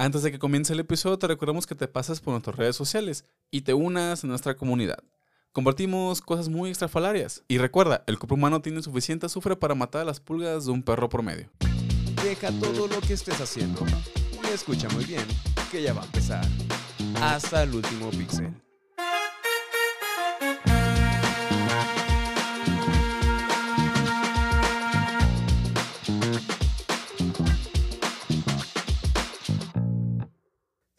Antes 0.00 0.22
de 0.22 0.30
que 0.30 0.38
comience 0.38 0.72
el 0.72 0.78
episodio, 0.78 1.18
te 1.18 1.26
recordamos 1.26 1.66
que 1.66 1.74
te 1.74 1.88
pases 1.88 2.20
por 2.20 2.30
nuestras 2.30 2.54
redes 2.54 2.76
sociales 2.76 3.24
y 3.50 3.62
te 3.62 3.74
unas 3.74 4.22
a 4.22 4.28
nuestra 4.28 4.56
comunidad. 4.56 4.98
Compartimos 5.50 6.22
cosas 6.22 6.48
muy 6.48 6.70
extrafalarias. 6.70 7.42
Y 7.48 7.58
recuerda, 7.58 8.04
el 8.06 8.16
cuerpo 8.16 8.36
humano 8.36 8.62
tiene 8.62 8.80
suficiente 8.80 9.26
azufre 9.26 9.56
para 9.56 9.74
matar 9.74 10.02
a 10.02 10.04
las 10.04 10.20
pulgas 10.20 10.66
de 10.66 10.70
un 10.70 10.84
perro 10.84 11.08
promedio. 11.08 11.50
Deja 12.22 12.52
todo 12.60 12.86
lo 12.86 13.00
que 13.00 13.14
estés 13.14 13.40
haciendo 13.40 13.84
y 14.48 14.54
escucha 14.54 14.88
muy 14.90 15.04
bien 15.04 15.26
que 15.72 15.82
ya 15.82 15.92
va 15.94 16.02
a 16.02 16.06
empezar. 16.06 16.46
Hasta 17.20 17.64
el 17.64 17.74
último 17.74 18.10
píxel. 18.10 18.54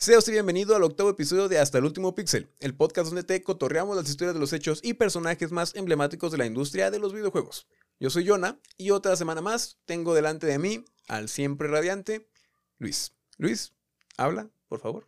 Sea 0.02 0.18
usted 0.18 0.32
bienvenido 0.32 0.78
al 0.78 0.84
octavo 0.84 1.10
episodio 1.10 1.50
de 1.50 1.60
Hasta 1.60 1.78
el 1.78 1.84
último 1.84 2.16
píxel, 2.16 2.50
el 2.62 2.74
podcast 2.74 3.08
donde 3.08 3.26
te 3.26 3.44
cotorreamos 3.44 3.98
las 3.98 4.08
historias 4.08 4.34
de 4.34 4.40
los 4.40 4.54
hechos 4.54 4.80
y 4.82 4.94
personajes 4.94 5.52
más 5.52 5.76
emblemáticos 5.76 6.32
de 6.32 6.38
la 6.38 6.46
industria 6.46 6.90
de 6.90 7.00
los 7.00 7.12
videojuegos. 7.14 7.68
Yo 8.00 8.10
soy 8.10 8.26
Jonah 8.26 8.58
y 8.78 8.92
otra 8.92 9.18
semana 9.18 9.42
más 9.42 9.78
tengo 9.84 10.14
delante 10.14 10.48
de 10.48 10.58
mí 10.58 10.86
al 11.10 11.28
siempre 11.28 11.68
radiante 11.68 12.30
Luis. 12.78 13.14
Luis, 13.38 13.74
habla, 14.16 14.50
por 14.70 14.80
favor. 14.80 15.06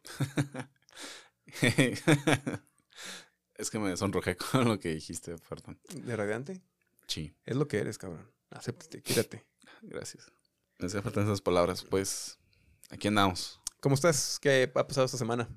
es 3.55 3.71
que 3.71 3.79
me 3.79 3.95
sonrojé 3.95 4.35
con 4.51 4.67
lo 4.67 4.77
que 4.77 4.93
dijiste, 4.93 5.37
perdón. 5.47 5.79
¿De 5.93 6.17
radiante? 6.17 6.61
Sí. 7.07 7.33
Es 7.45 7.55
lo 7.55 7.69
que 7.69 7.77
eres, 7.77 7.97
cabrón. 7.97 8.29
Acéptate, 8.49 9.01
quírate. 9.01 9.45
Gracias. 9.83 10.29
Me 10.79 10.87
hacían 10.87 11.01
falta 11.01 11.21
esas 11.21 11.39
palabras. 11.39 11.81
Pues 11.81 12.39
aquí 12.89 13.07
andamos. 13.07 13.60
¿Cómo 13.81 13.95
estás? 13.95 14.39
¿Qué 14.39 14.71
ha 14.73 14.87
pasado 14.87 15.05
esta 15.05 15.17
semana? 15.17 15.49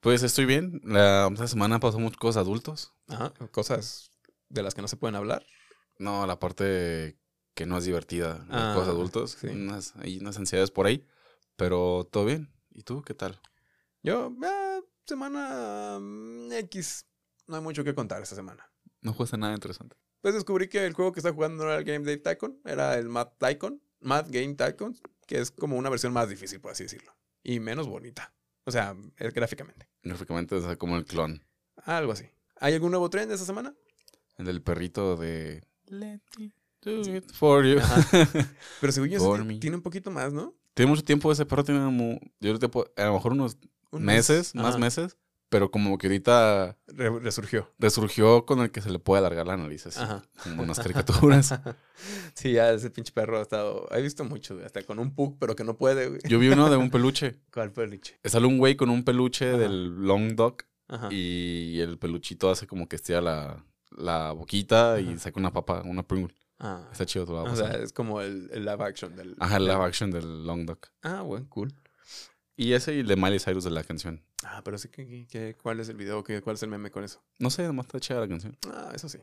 Pues 0.00 0.22
estoy 0.22 0.44
bien. 0.44 0.80
La, 0.84 1.28
esta 1.32 1.46
semana 1.48 1.78
pasó 1.80 1.98
muchas 2.00 2.18
cosas 2.18 2.40
adultos. 2.40 2.92
Ajá, 3.06 3.32
cosas 3.52 4.10
de 4.48 4.62
las 4.62 4.74
que 4.74 4.82
no 4.82 4.88
se 4.88 4.96
pueden 4.96 5.14
hablar. 5.14 5.46
No, 5.98 6.26
la 6.26 6.38
parte 6.40 7.16
que 7.54 7.64
no 7.66 7.78
es 7.78 7.84
divertida 7.84 8.44
Ah, 8.50 8.72
cosas 8.74 8.90
adultos. 8.90 9.36
sí. 9.40 9.46
Unas, 9.46 9.94
hay 9.96 10.18
unas 10.18 10.36
ansiedades 10.36 10.72
por 10.72 10.86
ahí. 10.86 11.06
Pero 11.56 12.08
todo 12.10 12.24
bien. 12.24 12.52
¿Y 12.72 12.82
tú 12.82 13.02
qué 13.02 13.14
tal? 13.14 13.40
Yo, 14.02 14.34
ah, 14.44 14.80
semana 15.06 15.98
mm, 16.00 16.52
X. 16.52 17.06
No 17.46 17.56
hay 17.56 17.62
mucho 17.62 17.84
que 17.84 17.94
contar 17.94 18.20
esta 18.20 18.34
semana. 18.34 18.68
No 19.00 19.12
jugaste 19.12 19.38
nada 19.38 19.54
interesante. 19.54 19.96
Pues 20.20 20.34
descubrí 20.34 20.68
que 20.68 20.84
el 20.84 20.94
juego 20.94 21.12
que 21.12 21.20
está 21.20 21.32
jugando 21.32 21.62
no 21.62 21.70
era 21.70 21.78
el 21.78 21.84
Game 21.84 22.04
Day 22.04 22.16
Tycoon, 22.16 22.58
era 22.64 22.98
el 22.98 23.08
Mad 23.08 23.28
Tycoon, 23.38 23.80
Mad 24.00 24.26
Game 24.30 24.54
Tycoon, 24.54 24.98
que 25.26 25.38
es 25.38 25.50
como 25.52 25.76
una 25.76 25.90
versión 25.90 26.12
más 26.12 26.28
difícil, 26.28 26.60
por 26.60 26.72
así 26.72 26.82
decirlo. 26.84 27.14
Y 27.44 27.60
menos 27.60 27.86
bonita. 27.86 28.34
O 28.64 28.72
sea, 28.72 28.96
eh, 29.18 29.30
gráficamente. 29.32 29.86
Gráficamente 30.02 30.56
es 30.56 30.76
como 30.78 30.96
el 30.96 31.04
clon. 31.04 31.44
Algo 31.84 32.12
así. 32.12 32.24
¿Hay 32.56 32.74
algún 32.74 32.90
nuevo 32.90 33.08
trend 33.10 33.30
esta 33.30 33.44
semana? 33.46 33.74
El 34.38 34.46
del 34.46 34.62
perrito 34.62 35.16
de... 35.16 35.62
Let 35.86 36.20
me 36.38 36.50
do 36.82 37.16
it 37.16 37.30
for 37.32 37.64
you. 37.64 37.76
Pero 38.80 38.92
según 38.92 39.10
yo, 39.10 39.44
mí. 39.44 39.60
tiene 39.60 39.76
un 39.76 39.82
poquito 39.82 40.10
más, 40.10 40.32
¿no? 40.32 40.54
Tiene 40.72 40.90
mucho 40.90 41.04
tiempo 41.04 41.30
ese 41.30 41.44
perro, 41.46 41.62
tiene 41.62 41.80
mu- 41.80 42.18
yo 42.40 42.50
creo 42.50 42.58
que 42.58 42.68
po- 42.68 42.90
a 42.96 43.04
lo 43.04 43.12
mejor 43.14 43.32
unos 43.32 43.58
Un 43.90 44.02
mes. 44.04 44.28
meses, 44.28 44.54
más 44.54 44.70
Ajá. 44.70 44.78
meses, 44.78 45.16
pero 45.54 45.70
como 45.70 45.96
que 45.98 46.08
ahorita 46.08 46.76
Re- 46.88 47.20
resurgió. 47.20 47.70
resurgió 47.78 48.44
con 48.44 48.58
el 48.58 48.72
que 48.72 48.80
se 48.80 48.90
le 48.90 48.98
puede 48.98 49.20
alargar 49.20 49.46
la 49.46 49.56
nariz, 49.56 49.86
así, 49.86 50.00
Ajá. 50.00 50.24
como 50.42 50.64
unas 50.64 50.80
caricaturas. 50.80 51.54
sí, 52.34 52.54
ya 52.54 52.72
ese 52.72 52.90
pinche 52.90 53.12
perro 53.12 53.38
ha 53.38 53.42
estado. 53.42 53.86
He 53.92 54.02
visto 54.02 54.24
mucho, 54.24 54.58
hasta 54.66 54.82
con 54.82 54.98
un 54.98 55.14
pug, 55.14 55.38
pero 55.38 55.54
que 55.54 55.62
no 55.62 55.76
puede, 55.76 56.08
güey. 56.08 56.20
Yo 56.24 56.40
vi 56.40 56.48
uno 56.48 56.68
de 56.70 56.76
un 56.76 56.90
peluche. 56.90 57.36
¿Cuál 57.54 57.70
peluche? 57.70 58.18
Sale 58.24 58.46
un 58.48 58.58
güey 58.58 58.74
con 58.74 58.90
un 58.90 59.04
peluche 59.04 59.50
Ajá. 59.50 59.58
del 59.58 59.94
Long 60.04 60.34
Dog 60.34 60.56
Ajá. 60.88 61.06
y 61.12 61.78
el 61.78 61.98
peluchito 61.98 62.50
hace 62.50 62.66
como 62.66 62.88
que 62.88 62.96
estira 62.96 63.20
la, 63.20 63.64
la 63.96 64.32
boquita 64.32 64.98
y 64.98 65.16
saca 65.18 65.38
una 65.38 65.52
papa, 65.52 65.82
una 65.84 66.02
Pringle. 66.02 66.34
Ah. 66.58 66.88
Está 66.90 67.06
chido, 67.06 67.38
a 67.38 67.44
O 67.44 67.54
sea, 67.54 67.74
es 67.74 67.92
como 67.92 68.20
el, 68.20 68.50
el 68.52 68.64
live 68.64 68.82
action 68.84 69.14
del. 69.14 69.36
Ajá, 69.38 69.58
el 69.58 69.66
live 69.66 69.84
action 69.84 70.10
del 70.10 70.44
Long 70.46 70.66
Dog. 70.66 70.78
Ah, 71.02 71.22
bueno, 71.22 71.46
cool. 71.48 71.72
Y 72.56 72.72
ese 72.72 72.94
y 72.94 73.00
el 73.00 73.06
de 73.08 73.16
Miley 73.16 73.40
Cyrus 73.40 73.64
de 73.64 73.70
la 73.70 73.82
canción. 73.82 74.22
Ah, 74.44 74.62
pero 74.64 74.78
sí 74.78 74.88
que, 74.88 75.06
que- 75.06 75.26
que- 75.26 75.56
¿cuál 75.60 75.80
es 75.80 75.88
el 75.88 75.96
video? 75.96 76.22
¿Qué, 76.22 76.40
¿Cuál 76.40 76.54
es 76.54 76.62
el 76.62 76.68
meme 76.70 76.90
con 76.90 77.02
eso? 77.02 77.22
No 77.38 77.50
sé, 77.50 77.64
nomás 77.64 77.86
está 77.86 77.98
chida 78.00 78.20
la 78.20 78.28
canción. 78.28 78.56
Ah, 78.72 78.92
eso 78.94 79.08
sí. 79.08 79.18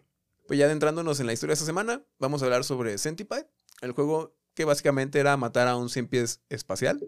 Pues 0.47 0.59
ya 0.59 0.65
adentrándonos 0.65 1.19
en 1.21 1.27
la 1.27 1.33
historia 1.33 1.51
de 1.51 1.55
esta 1.55 1.65
semana, 1.65 2.01
vamos 2.19 2.41
a 2.41 2.45
hablar 2.45 2.63
sobre 2.65 2.97
Centipede, 2.97 3.47
el 3.81 3.93
juego 3.93 4.35
que 4.53 4.65
básicamente 4.65 5.19
era 5.19 5.37
matar 5.37 5.67
a 5.69 5.77
un 5.77 5.89
cien 5.89 6.07
pies 6.07 6.41
espacial, 6.49 6.99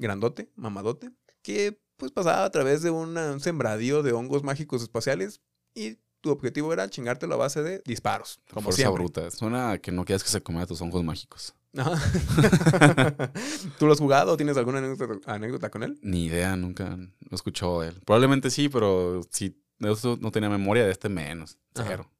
grandote, 0.00 0.50
mamadote, 0.56 1.12
que 1.42 1.80
pues 1.96 2.10
pasaba 2.12 2.44
a 2.44 2.50
través 2.50 2.82
de 2.82 2.90
una- 2.90 3.32
un 3.32 3.40
sembradío 3.40 4.02
de 4.02 4.12
hongos 4.12 4.42
mágicos 4.42 4.82
espaciales 4.82 5.40
y 5.74 5.98
tu 6.20 6.30
objetivo 6.30 6.72
era 6.72 6.88
chingártelo 6.90 7.34
a 7.34 7.38
base 7.38 7.62
de 7.62 7.82
disparos, 7.84 8.40
como 8.50 8.64
Fuerza 8.64 8.76
siempre. 8.82 9.02
bruta. 9.04 9.30
Suena 9.30 9.72
a 9.72 9.78
que 9.78 9.92
no 9.92 10.04
quieras 10.04 10.24
que 10.24 10.30
se 10.30 10.40
comiera 10.40 10.66
tus 10.66 10.80
ojos 10.80 11.04
mágicos. 11.04 11.54
¿Tú 13.78 13.86
lo 13.86 13.92
has 13.92 13.98
jugado? 13.98 14.36
¿Tienes 14.36 14.56
alguna 14.56 14.78
anécdota, 14.78 15.32
anécdota 15.32 15.70
con 15.70 15.82
él? 15.82 15.98
Ni 16.02 16.26
idea, 16.26 16.56
nunca 16.56 16.98
lo 17.30 17.80
de 17.80 17.88
él. 17.88 18.00
Probablemente 18.04 18.50
sí, 18.50 18.68
pero 18.68 19.22
si 19.30 19.62
eso 19.80 20.18
no 20.20 20.30
tenía 20.30 20.50
memoria 20.50 20.84
de 20.84 20.90
este 20.90 21.08
menos. 21.08 21.58
Cero. 21.74 22.10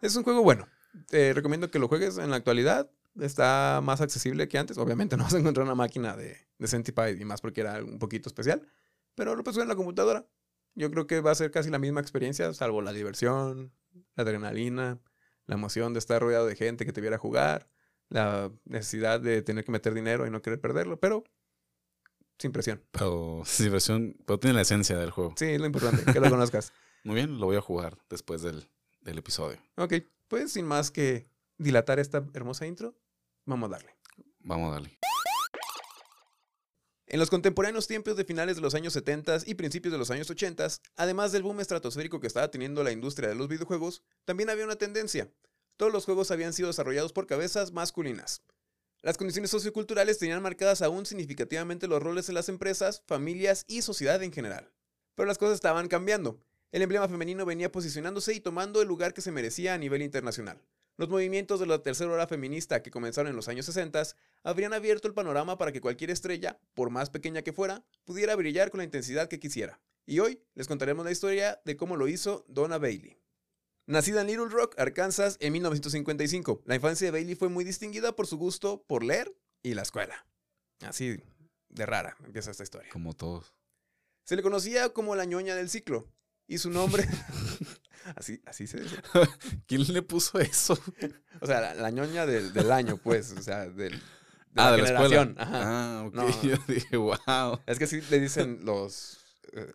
Es 0.00 0.14
un 0.16 0.24
juego 0.24 0.42
bueno. 0.42 0.68
Te 1.08 1.32
recomiendo 1.32 1.70
que 1.70 1.78
lo 1.78 1.88
juegues 1.88 2.18
en 2.18 2.30
la 2.30 2.36
actualidad. 2.36 2.90
Está 3.18 3.80
más 3.82 4.00
accesible 4.00 4.48
que 4.48 4.58
antes. 4.58 4.78
Obviamente 4.78 5.16
no 5.16 5.24
vas 5.24 5.34
a 5.34 5.38
encontrar 5.38 5.64
una 5.64 5.74
máquina 5.74 6.16
de, 6.16 6.36
de 6.58 6.68
Centipede 6.68 7.20
y 7.20 7.24
más 7.24 7.40
porque 7.40 7.62
era 7.62 7.82
un 7.82 7.98
poquito 7.98 8.28
especial. 8.28 8.66
Pero 9.14 9.34
lo 9.34 9.42
puedes 9.42 9.56
jugar 9.56 9.64
en 9.64 9.70
la 9.70 9.76
computadora. 9.76 10.26
Yo 10.74 10.90
creo 10.90 11.06
que 11.06 11.20
va 11.20 11.32
a 11.32 11.34
ser 11.34 11.50
casi 11.50 11.70
la 11.70 11.78
misma 11.78 12.00
experiencia, 12.00 12.52
salvo 12.54 12.80
la 12.80 12.92
diversión, 12.92 13.72
la 14.14 14.22
adrenalina, 14.22 15.00
la 15.46 15.54
emoción 15.54 15.92
de 15.92 15.98
estar 15.98 16.22
rodeado 16.22 16.46
de 16.46 16.54
gente 16.54 16.86
que 16.86 16.92
te 16.92 17.00
viera 17.00 17.18
jugar, 17.18 17.68
la 18.10 18.52
necesidad 18.64 19.20
de 19.20 19.40
tener 19.42 19.64
que 19.64 19.72
meter 19.72 19.94
dinero 19.94 20.26
y 20.26 20.30
no 20.30 20.42
querer 20.42 20.60
perderlo, 20.60 21.00
pero 21.00 21.24
sin 22.38 22.52
presión. 22.52 22.82
Pero 22.90 23.42
sí, 23.46 23.68
versión, 23.68 24.16
pero 24.26 24.38
tiene 24.38 24.54
la 24.54 24.62
esencia 24.62 24.98
del 24.98 25.10
juego. 25.10 25.34
Sí, 25.36 25.46
es 25.46 25.60
lo 25.60 25.66
importante, 25.66 26.12
que 26.12 26.20
lo 26.20 26.28
conozcas. 26.30 26.72
Muy 27.04 27.14
bien, 27.14 27.38
lo 27.38 27.46
voy 27.46 27.56
a 27.56 27.60
jugar 27.60 27.96
después 28.10 28.42
del, 28.42 28.68
del 29.00 29.18
episodio. 29.18 29.58
Ok, 29.76 29.94
pues 30.28 30.52
sin 30.52 30.66
más 30.66 30.90
que 30.90 31.26
dilatar 31.56 31.98
esta 31.98 32.24
hermosa 32.34 32.66
intro, 32.66 32.94
vamos 33.46 33.68
a 33.68 33.72
darle. 33.72 33.94
Vamos 34.40 34.70
a 34.70 34.72
darle. 34.74 34.98
En 37.06 37.18
los 37.18 37.28
contemporáneos 37.28 37.88
tiempos 37.88 38.16
de 38.16 38.24
finales 38.24 38.54
de 38.54 38.62
los 38.62 38.74
años 38.76 38.92
70 38.92 39.38
y 39.46 39.54
principios 39.54 39.90
de 39.90 39.98
los 39.98 40.12
años 40.12 40.30
80, 40.30 40.68
además 40.96 41.32
del 41.32 41.42
boom 41.42 41.58
estratosférico 41.60 42.20
que 42.20 42.28
estaba 42.28 42.52
teniendo 42.52 42.84
la 42.84 42.92
industria 42.92 43.28
de 43.28 43.34
los 43.34 43.48
videojuegos, 43.48 44.04
también 44.24 44.48
había 44.48 44.64
una 44.64 44.76
tendencia. 44.76 45.28
Todos 45.80 45.94
los 45.94 46.04
juegos 46.04 46.30
habían 46.30 46.52
sido 46.52 46.68
desarrollados 46.68 47.14
por 47.14 47.26
cabezas 47.26 47.72
masculinas. 47.72 48.42
Las 49.00 49.16
condiciones 49.16 49.50
socioculturales 49.50 50.18
tenían 50.18 50.42
marcadas 50.42 50.82
aún 50.82 51.06
significativamente 51.06 51.88
los 51.88 52.02
roles 52.02 52.28
en 52.28 52.34
las 52.34 52.50
empresas, 52.50 53.02
familias 53.06 53.64
y 53.66 53.80
sociedad 53.80 54.22
en 54.22 54.30
general. 54.30 54.70
Pero 55.14 55.26
las 55.26 55.38
cosas 55.38 55.54
estaban 55.54 55.88
cambiando. 55.88 56.38
El 56.70 56.82
emblema 56.82 57.08
femenino 57.08 57.46
venía 57.46 57.72
posicionándose 57.72 58.34
y 58.34 58.40
tomando 58.40 58.82
el 58.82 58.88
lugar 58.88 59.14
que 59.14 59.22
se 59.22 59.32
merecía 59.32 59.72
a 59.72 59.78
nivel 59.78 60.02
internacional. 60.02 60.62
Los 60.98 61.08
movimientos 61.08 61.60
de 61.60 61.66
la 61.66 61.82
tercera 61.82 62.12
hora 62.12 62.26
feminista 62.26 62.82
que 62.82 62.90
comenzaron 62.90 63.30
en 63.30 63.36
los 63.36 63.48
años 63.48 63.64
60 63.64 64.02
habrían 64.42 64.74
abierto 64.74 65.08
el 65.08 65.14
panorama 65.14 65.56
para 65.56 65.72
que 65.72 65.80
cualquier 65.80 66.10
estrella, 66.10 66.60
por 66.74 66.90
más 66.90 67.08
pequeña 67.08 67.40
que 67.40 67.54
fuera, 67.54 67.86
pudiera 68.04 68.36
brillar 68.36 68.70
con 68.70 68.80
la 68.80 68.84
intensidad 68.84 69.28
que 69.28 69.40
quisiera. 69.40 69.80
Y 70.04 70.18
hoy 70.18 70.42
les 70.54 70.68
contaremos 70.68 71.06
la 71.06 71.12
historia 71.12 71.58
de 71.64 71.78
cómo 71.78 71.96
lo 71.96 72.06
hizo 72.06 72.44
Donna 72.48 72.76
Bailey. 72.76 73.16
Nacida 73.90 74.20
en 74.20 74.28
Little 74.28 74.48
Rock, 74.48 74.78
Arkansas, 74.78 75.36
en 75.40 75.52
1955, 75.52 76.62
la 76.64 76.76
infancia 76.76 77.08
de 77.08 77.10
Bailey 77.10 77.34
fue 77.34 77.48
muy 77.48 77.64
distinguida 77.64 78.14
por 78.14 78.28
su 78.28 78.38
gusto 78.38 78.84
por 78.86 79.02
leer 79.02 79.34
y 79.64 79.74
la 79.74 79.82
escuela. 79.82 80.26
Así 80.86 81.20
de 81.68 81.86
rara 81.86 82.16
empieza 82.24 82.52
esta 82.52 82.62
historia. 82.62 82.88
Como 82.92 83.14
todos. 83.14 83.52
Se 84.24 84.36
le 84.36 84.42
conocía 84.42 84.90
como 84.90 85.16
la 85.16 85.24
ñoña 85.24 85.56
del 85.56 85.68
ciclo, 85.68 86.06
y 86.46 86.58
su 86.58 86.70
nombre... 86.70 87.04
así, 88.14 88.40
así 88.46 88.68
se 88.68 88.78
dice. 88.78 88.96
¿Quién 89.66 89.92
le 89.92 90.02
puso 90.02 90.38
eso? 90.38 90.78
O 91.40 91.46
sea, 91.46 91.60
la, 91.60 91.74
la 91.74 91.90
ñoña 91.90 92.26
del, 92.26 92.52
del 92.52 92.70
año, 92.70 92.96
pues, 92.96 93.32
o 93.32 93.42
sea, 93.42 93.68
del, 93.68 93.98
de 93.98 94.00
ah, 94.54 94.70
la 94.70 94.72
de 94.72 94.82
la 94.82 94.86
generación. 94.86 95.28
escuela. 95.30 95.42
Ajá. 95.42 95.98
Ah, 95.98 96.04
ok. 96.06 96.14
No. 96.14 96.42
Yo 96.42 96.56
dije, 96.68 96.96
wow. 96.96 97.60
Es 97.66 97.78
que 97.78 97.88
sí 97.88 98.00
le 98.08 98.20
dicen 98.20 98.64
los 98.64 99.19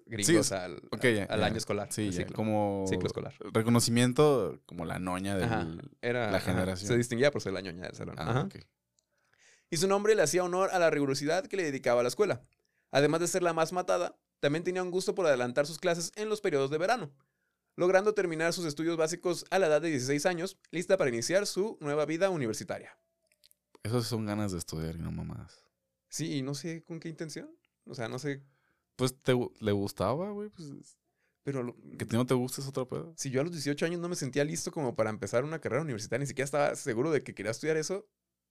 gringos 0.05 0.47
Sí, 0.47 0.53
al, 0.53 0.77
ok, 0.91 1.03
ya, 1.03 1.23
al 1.25 1.39
ya. 1.39 1.45
año 1.45 1.57
escolar. 1.57 1.91
Sí, 1.91 2.09
ya, 2.11 2.25
como 2.27 2.85
Ciclo 2.87 3.07
escolar. 3.07 3.33
reconocimiento 3.51 4.61
como 4.65 4.85
la 4.85 4.99
noña 4.99 5.37
era, 6.01 6.31
la 6.31 6.37
ajá, 6.37 6.51
generación. 6.51 6.87
se 6.87 6.97
distinguía 6.97 7.31
por 7.31 7.41
ser 7.41 7.53
la 7.53 7.61
ñoña 7.61 7.83
del 7.83 7.95
salón. 7.95 8.15
Ah. 8.17 8.47
Y 9.69 9.77
su 9.77 9.87
nombre 9.87 10.15
le 10.15 10.21
hacía 10.21 10.43
honor 10.43 10.69
a 10.71 10.79
la 10.79 10.89
rigurosidad 10.89 11.45
que 11.47 11.57
le 11.57 11.63
dedicaba 11.63 11.99
a 11.99 12.03
la 12.03 12.09
escuela. 12.09 12.43
Además 12.91 13.19
de 13.19 13.27
ser 13.27 13.43
la 13.43 13.53
más 13.53 13.73
matada, 13.73 14.15
también 14.39 14.63
tenía 14.63 14.83
un 14.83 14.91
gusto 14.91 15.15
por 15.15 15.25
adelantar 15.25 15.65
sus 15.65 15.79
clases 15.79 16.11
en 16.15 16.29
los 16.29 16.39
periodos 16.39 16.69
de 16.69 16.77
verano, 16.77 17.11
logrando 17.75 18.13
terminar 18.13 18.53
sus 18.53 18.65
estudios 18.65 18.95
básicos 18.95 19.45
a 19.49 19.59
la 19.59 19.67
edad 19.67 19.81
de 19.81 19.89
16 19.89 20.25
años, 20.27 20.57
lista 20.71 20.97
para 20.97 21.09
iniciar 21.09 21.45
su 21.47 21.77
nueva 21.81 22.05
vida 22.05 22.29
universitaria. 22.29 22.97
Esas 23.83 24.05
son 24.05 24.25
ganas 24.25 24.51
de 24.51 24.59
estudiar 24.59 24.95
y 24.95 24.99
no 24.99 25.11
mamadas. 25.11 25.63
Sí, 26.09 26.37
y 26.37 26.41
no 26.41 26.53
sé 26.55 26.83
con 26.83 26.99
qué 26.99 27.09
intención. 27.09 27.49
O 27.85 27.93
sea, 27.95 28.07
no 28.07 28.17
sé. 28.19 28.41
Pues 28.95 29.15
te, 29.21 29.33
le 29.59 29.71
gustaba, 29.71 30.31
güey. 30.31 30.49
Pues, 30.49 30.97
Pero 31.43 31.63
lo- 31.63 31.75
que 31.97 32.05
no 32.11 32.25
te 32.25 32.33
gusta 32.33 32.61
es 32.61 32.67
otro 32.67 32.87
pedo. 32.87 33.13
si 33.17 33.29
yo 33.29 33.41
a 33.41 33.43
los 33.43 33.51
18 33.53 33.85
años 33.85 33.99
no 34.01 34.09
me 34.09 34.15
sentía 34.15 34.43
listo 34.43 34.71
como 34.71 34.95
para 34.95 35.09
empezar 35.09 35.43
una 35.43 35.59
carrera 35.59 35.81
universitaria, 35.83 36.21
ni 36.23 36.27
siquiera 36.27 36.45
estaba 36.45 36.75
seguro 36.75 37.11
de 37.11 37.23
que 37.23 37.33
quería 37.35 37.51
estudiar 37.51 37.77
eso. 37.77 38.07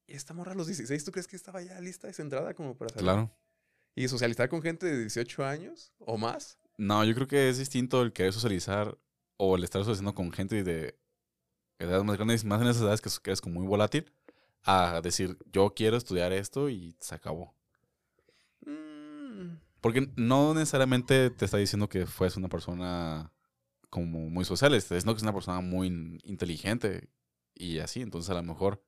Y 0.06 0.12
esta 0.14 0.34
morra 0.34 0.52
a 0.52 0.54
los 0.54 0.66
16, 0.66 1.04
¿tú 1.04 1.10
crees 1.12 1.26
que 1.26 1.36
estaba 1.36 1.62
ya 1.62 1.80
lista, 1.80 2.06
descentrada 2.06 2.54
como 2.54 2.76
para 2.76 2.90
salir? 2.90 3.04
Claro. 3.04 3.30
Y 3.96 4.06
socializar 4.08 4.48
con 4.48 4.60
gente 4.60 4.86
de 4.86 4.98
18 5.00 5.44
años 5.44 5.92
o 5.98 6.18
más. 6.18 6.58
No, 6.76 7.04
yo 7.04 7.14
creo 7.14 7.26
que 7.26 7.48
es 7.48 7.58
distinto 7.58 8.02
el 8.02 8.12
querer 8.12 8.32
socializar 8.32 8.98
o 9.38 9.56
el 9.56 9.64
estar 9.64 9.80
socializando 9.80 10.14
con 10.14 10.30
gente 10.32 10.62
de 10.62 10.98
edades 11.78 12.04
más 12.04 12.16
grandes, 12.16 12.44
más 12.44 12.60
en 12.60 12.68
esas 12.68 12.82
edades 12.82 13.00
que, 13.00 13.10
que 13.22 13.30
eres 13.30 13.40
como 13.40 13.60
muy 13.60 13.66
volátil, 13.66 14.12
a 14.62 15.00
decir, 15.02 15.38
yo 15.52 15.72
quiero 15.74 15.96
estudiar 15.96 16.32
esto 16.32 16.68
y 16.68 16.96
se 17.00 17.14
acabó. 17.14 17.54
Mm, 18.66 19.56
Porque 19.84 20.10
no 20.16 20.54
necesariamente 20.54 21.28
te 21.28 21.44
está 21.44 21.58
diciendo 21.58 21.90
que 21.90 22.06
fues 22.06 22.38
una 22.38 22.48
persona 22.48 23.30
como 23.90 24.30
muy 24.30 24.46
social, 24.46 24.72
está 24.72 24.94
diciendo 24.94 25.12
que 25.12 25.18
es 25.18 25.22
una 25.24 25.34
persona 25.34 25.60
muy 25.60 25.88
in- 25.88 26.18
inteligente 26.24 27.10
y 27.54 27.80
así, 27.80 28.00
entonces 28.00 28.30
a 28.30 28.34
lo 28.34 28.42
mejor, 28.42 28.82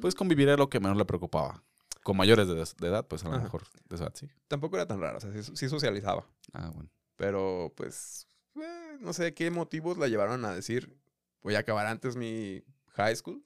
pues 0.00 0.14
convivir 0.14 0.48
era 0.48 0.56
lo 0.56 0.70
que 0.70 0.80
menos 0.80 0.96
le 0.96 1.04
preocupaba. 1.04 1.62
Con 2.02 2.16
mayores 2.16 2.48
de, 2.48 2.54
de 2.54 2.88
edad, 2.88 3.06
pues 3.06 3.22
a 3.24 3.28
lo 3.28 3.34
Ajá. 3.34 3.42
mejor 3.44 3.64
de 3.90 3.96
edad 3.96 4.10
sí. 4.14 4.26
tampoco 4.48 4.76
era 4.76 4.86
tan 4.86 5.02
raro, 5.02 5.18
o 5.18 5.20
sea, 5.20 5.30
sí, 5.42 5.54
sí 5.54 5.68
socializaba. 5.68 6.26
Ah, 6.54 6.70
bueno. 6.74 6.88
Pero 7.16 7.74
pues, 7.76 8.26
eh, 8.54 8.96
no 9.00 9.12
sé 9.12 9.34
qué 9.34 9.50
motivos 9.50 9.98
la 9.98 10.08
llevaron 10.08 10.46
a 10.46 10.54
decir, 10.54 10.96
voy 11.42 11.56
a 11.56 11.58
acabar 11.58 11.86
antes 11.86 12.16
mi 12.16 12.64
high 12.92 13.14
school 13.16 13.44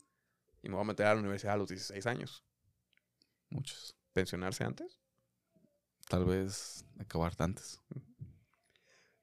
y 0.62 0.68
me 0.68 0.76
voy 0.76 0.82
a 0.82 0.86
meter 0.86 1.06
a 1.06 1.14
la 1.14 1.20
universidad 1.20 1.54
a 1.54 1.58
los 1.58 1.68
16 1.68 2.06
años. 2.06 2.44
Muchos. 3.50 3.96
¿Pensionarse 4.12 4.62
antes? 4.62 5.00
Tal 6.08 6.24
vez 6.24 6.84
acabar 6.98 7.32
antes. 7.38 7.80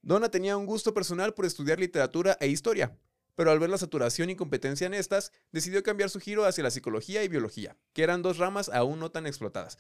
Donna 0.02 0.30
tenía 0.30 0.58
un 0.58 0.66
gusto 0.66 0.94
personal 0.94 1.34
por 1.34 1.46
estudiar 1.46 1.80
literatura 1.80 2.38
e 2.42 2.48
historia, 2.48 2.98
pero 3.36 3.52
al 3.52 3.60
ver 3.60 3.70
la 3.70 3.78
saturación 3.78 4.30
y 4.30 4.36
competencia 4.36 4.86
en 4.86 4.94
estas, 4.94 5.32
decidió 5.52 5.82
cambiar 5.82 6.10
su 6.10 6.20
giro 6.20 6.46
hacia 6.46 6.64
la 6.64 6.72
psicología 6.72 7.24
y 7.24 7.30
biología, 7.30 7.78
que 7.94 8.04
eran 8.04 8.22
dos 8.22 8.38
ramas 8.38 8.70
aún 8.70 9.00
no 9.00 9.12
tan 9.12 9.26
explotadas. 9.26 9.78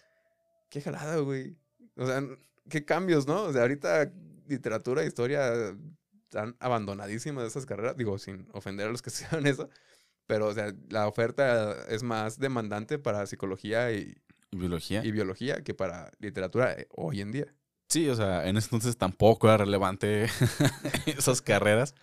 Qué 0.69 0.81
jalada, 0.81 1.17
güey. 1.17 1.57
O 1.97 2.07
sea, 2.07 2.23
qué 2.69 2.85
cambios, 2.85 3.27
¿no? 3.27 3.43
O 3.43 3.53
sea, 3.53 3.63
ahorita 3.63 4.11
literatura 4.47 5.03
e 5.03 5.07
historia 5.07 5.75
están 6.23 6.55
abandonadísimas 6.59 7.45
esas 7.45 7.65
carreras, 7.65 7.97
digo, 7.97 8.17
sin 8.17 8.47
ofender 8.53 8.87
a 8.87 8.91
los 8.91 9.01
que 9.01 9.09
estudian 9.11 9.45
eso, 9.45 9.69
pero 10.25 10.47
o 10.47 10.53
sea, 10.53 10.73
la 10.89 11.07
oferta 11.07 11.85
es 11.89 12.01
más 12.01 12.39
demandante 12.39 12.97
para 12.97 13.27
psicología 13.27 13.91
y, 13.91 14.15
¿Y 14.53 14.57
biología? 14.57 15.03
y 15.03 15.11
biología 15.11 15.63
que 15.63 15.73
para 15.73 16.11
literatura 16.19 16.73
eh, 16.73 16.87
hoy 16.91 17.21
en 17.21 17.31
día. 17.31 17.47
Sí, 17.89 18.07
o 18.09 18.15
sea, 18.15 18.47
en 18.47 18.55
ese 18.57 18.67
entonces 18.67 18.97
tampoco 18.97 19.47
era 19.47 19.57
relevante 19.57 20.25
esas 21.05 21.41
carreras, 21.49 21.95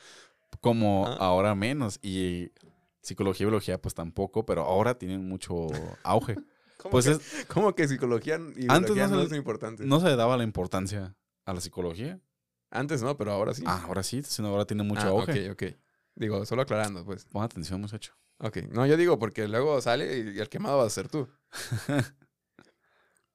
como 0.61 1.07
Ah. 1.07 1.17
ahora 1.21 1.55
menos. 1.55 1.99
Y 2.03 2.51
psicología 3.03 3.45
y 3.45 3.47
biología, 3.47 3.81
pues 3.81 3.95
tampoco, 3.95 4.45
pero 4.45 4.63
ahora 4.65 4.99
tienen 4.99 5.27
mucho 5.29 5.69
auge. 6.03 6.35
¿Cómo, 6.77 6.91
Pues 6.93 7.05
que, 7.07 7.13
es- 7.13 7.47
cómo 7.47 7.75
que 7.75 7.87
psicología 7.89 8.37
y 8.57 8.67
Antes 8.69 8.95
biología 8.95 9.09
no 9.09 9.15
no, 9.17 9.21
se 9.29 9.35
es 9.35 9.39
importante? 9.39 9.85
no 9.85 10.01
se 10.01 10.07
le 10.09 10.17
daba 10.17 10.37
la 10.37 10.45
importancia 10.45 11.15
a 11.45 11.55
la 11.55 11.61
psicología. 11.61 12.21
Antes 12.71 13.03
no, 13.03 13.17
pero 13.17 13.33
ahora 13.33 13.53
sí. 13.55 13.65
Ah, 13.67 13.83
ahora 13.87 14.03
sí, 14.03 14.23
sino 14.23 14.49
ahora 14.49 14.65
tiene 14.65 14.83
mucho 14.83 15.03
Ah, 15.03 15.11
auge. 15.11 15.51
Ok, 15.51 15.63
ok. 15.63 15.77
Digo, 16.15 16.45
solo 16.47 16.63
aclarando, 16.63 17.05
pues. 17.05 17.25
Pon 17.27 17.43
atención, 17.43 17.81
muchacho. 17.81 18.15
Ok. 18.39 18.59
No, 18.71 18.87
yo 18.87 18.97
digo 18.97 19.19
porque 19.19 19.47
luego 19.49 19.81
sale 19.81 20.19
y 20.19 20.39
el 20.39 20.49
quemado 20.49 20.79
vas 20.79 20.87
a 20.87 20.91
ser 20.91 21.09
tú. 21.09 21.29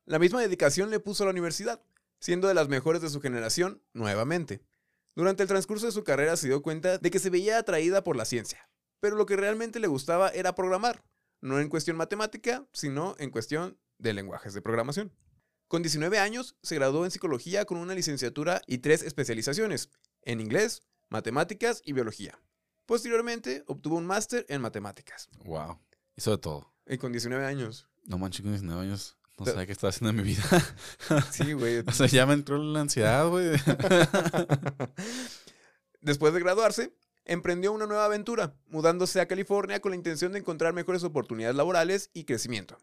La 0.06 0.19
misma 0.19 0.42
dedicación 0.42 0.92
le 0.92 1.00
puso 1.00 1.24
a 1.24 1.25
la 1.25 1.31
universidad, 1.31 1.81
siendo 2.19 2.48
de 2.48 2.54
las 2.54 2.69
mejores 2.69 3.02
de 3.02 3.10
su 3.10 3.22
generación 3.22 3.81
nuevamente. 3.94 4.62
Durante 5.16 5.42
el 5.42 5.50
transcurso 5.50 5.88
de 5.88 5.92
su 5.92 6.04
carrera 6.04 6.38
se 6.38 6.48
dio 6.48 6.62
cuenta 6.62 7.00
de 7.00 7.10
que 7.10 7.19
se 7.19 7.31
veía 7.31 7.57
atraída 7.57 8.04
por 8.04 8.16
la 8.16 8.25
ciencia, 8.25 8.69
pero 9.00 9.16
lo 9.16 9.25
que 9.25 9.36
realmente 9.36 9.80
le 9.80 9.88
gustaba 9.88 10.30
era 10.30 10.54
programar, 10.54 11.04
no 11.42 11.60
en 11.60 11.69
cuestión 11.69 11.98
matemática, 11.98 12.68
sino 12.72 13.16
en 13.18 13.31
cuestión 13.31 13.80
de 13.98 14.13
lenguajes 14.13 14.54
de 14.54 14.62
programación. 14.62 15.12
Con 15.68 15.81
19 15.81 16.19
años 16.19 16.56
se 16.62 16.75
graduó 16.75 17.06
en 17.06 17.12
psicología 17.12 17.66
con 17.66 17.80
una 17.80 17.96
licenciatura 17.96 18.62
y 18.68 18.80
tres 18.80 19.01
especializaciones, 19.01 19.90
en 20.22 20.40
inglés, 20.40 20.84
matemáticas 21.10 21.81
y 21.84 21.94
biología. 21.94 22.40
Posteriormente 22.86 23.63
obtuvo 23.66 23.98
un 23.98 24.06
máster 24.06 24.46
en 24.50 24.62
matemáticas. 24.62 25.30
Wow. 25.46 25.80
Hizo 26.16 26.31
de 26.31 26.38
todo. 26.38 26.72
Y 26.86 27.00
con 27.00 27.12
19 27.12 27.44
años. 27.44 27.90
No 28.04 28.19
manches, 28.19 28.42
con 28.42 28.51
19 28.51 28.80
años. 28.80 29.18
No 29.38 29.46
sabía 29.46 29.66
qué 29.66 29.74
estaba 29.74 29.90
haciendo 29.90 30.12
en 30.12 30.16
mi 30.16 30.24
vida. 30.24 30.44
Sí, 31.32 31.54
güey. 31.54 31.80
o 31.88 31.92
sea, 31.92 32.08
ya 32.08 32.26
me 32.26 32.34
entró 32.34 32.58
la 32.58 32.82
ansiedad, 32.82 33.28
güey. 33.28 33.52
Después 36.02 36.34
de 36.34 36.40
graduarse, 36.40 36.94
emprendió 37.26 37.74
una 37.74 37.88
nueva 37.88 38.06
aventura, 38.06 38.56
mudándose 38.68 39.20
a 39.20 39.28
California 39.28 39.82
con 39.82 39.92
la 39.92 39.98
intención 39.98 40.32
de 40.32 40.40
encontrar 40.40 40.74
mejores 40.74 41.04
oportunidades 41.04 41.56
laborales 41.56 42.12
y 42.14 42.24
crecimiento. 42.24 42.78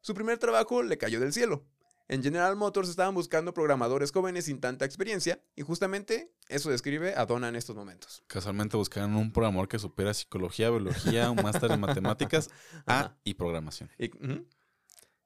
Su 0.00 0.14
primer 0.14 0.38
trabajo 0.38 0.82
le 0.82 0.98
cayó 0.98 1.18
del 1.18 1.32
cielo. 1.32 1.66
En 2.10 2.22
General 2.22 2.56
Motors 2.56 2.88
estaban 2.88 3.14
buscando 3.14 3.52
programadores 3.52 4.12
jóvenes 4.12 4.46
sin 4.46 4.60
tanta 4.60 4.86
experiencia, 4.86 5.42
y 5.54 5.62
justamente 5.62 6.32
eso 6.48 6.70
describe 6.70 7.14
a 7.14 7.26
Donna 7.26 7.48
en 7.48 7.56
estos 7.56 7.76
momentos. 7.76 8.22
Casualmente 8.28 8.78
buscaron 8.78 9.14
un 9.14 9.30
programador 9.30 9.68
que 9.68 9.78
supiera 9.78 10.14
psicología, 10.14 10.70
biología, 10.70 11.30
un 11.30 11.42
máster 11.42 11.70
en 11.70 11.80
matemáticas 11.80 12.48
ah, 12.86 13.00
Ajá. 13.00 13.18
y 13.24 13.34
programación. 13.34 13.90
Y, 13.98 14.10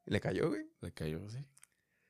le 0.05 0.21
cayó, 0.21 0.49
güey. 0.49 0.67
Le 0.81 0.93
cayó, 0.93 1.29
sí. 1.31 1.45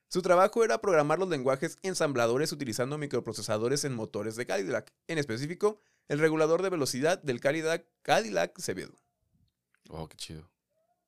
Su 0.08 0.20
trabajo 0.20 0.62
era 0.62 0.80
programar 0.80 1.18
los 1.18 1.28
lenguajes 1.30 1.78
ensambladores 1.82 2.52
utilizando 2.52 2.98
microprocesadores 2.98 3.84
en 3.84 3.94
motores 3.94 4.36
de 4.36 4.44
Cadillac, 4.44 4.92
en 5.06 5.16
específico, 5.16 5.78
el 6.08 6.18
regulador 6.18 6.62
de 6.62 6.68
velocidad 6.68 7.22
del 7.22 7.40
Cadillac, 7.40 7.86
Cadillac 8.02 8.58
CB2. 8.58 8.94
Oh, 9.88 10.08
qué 10.08 10.16
chido. 10.16 10.50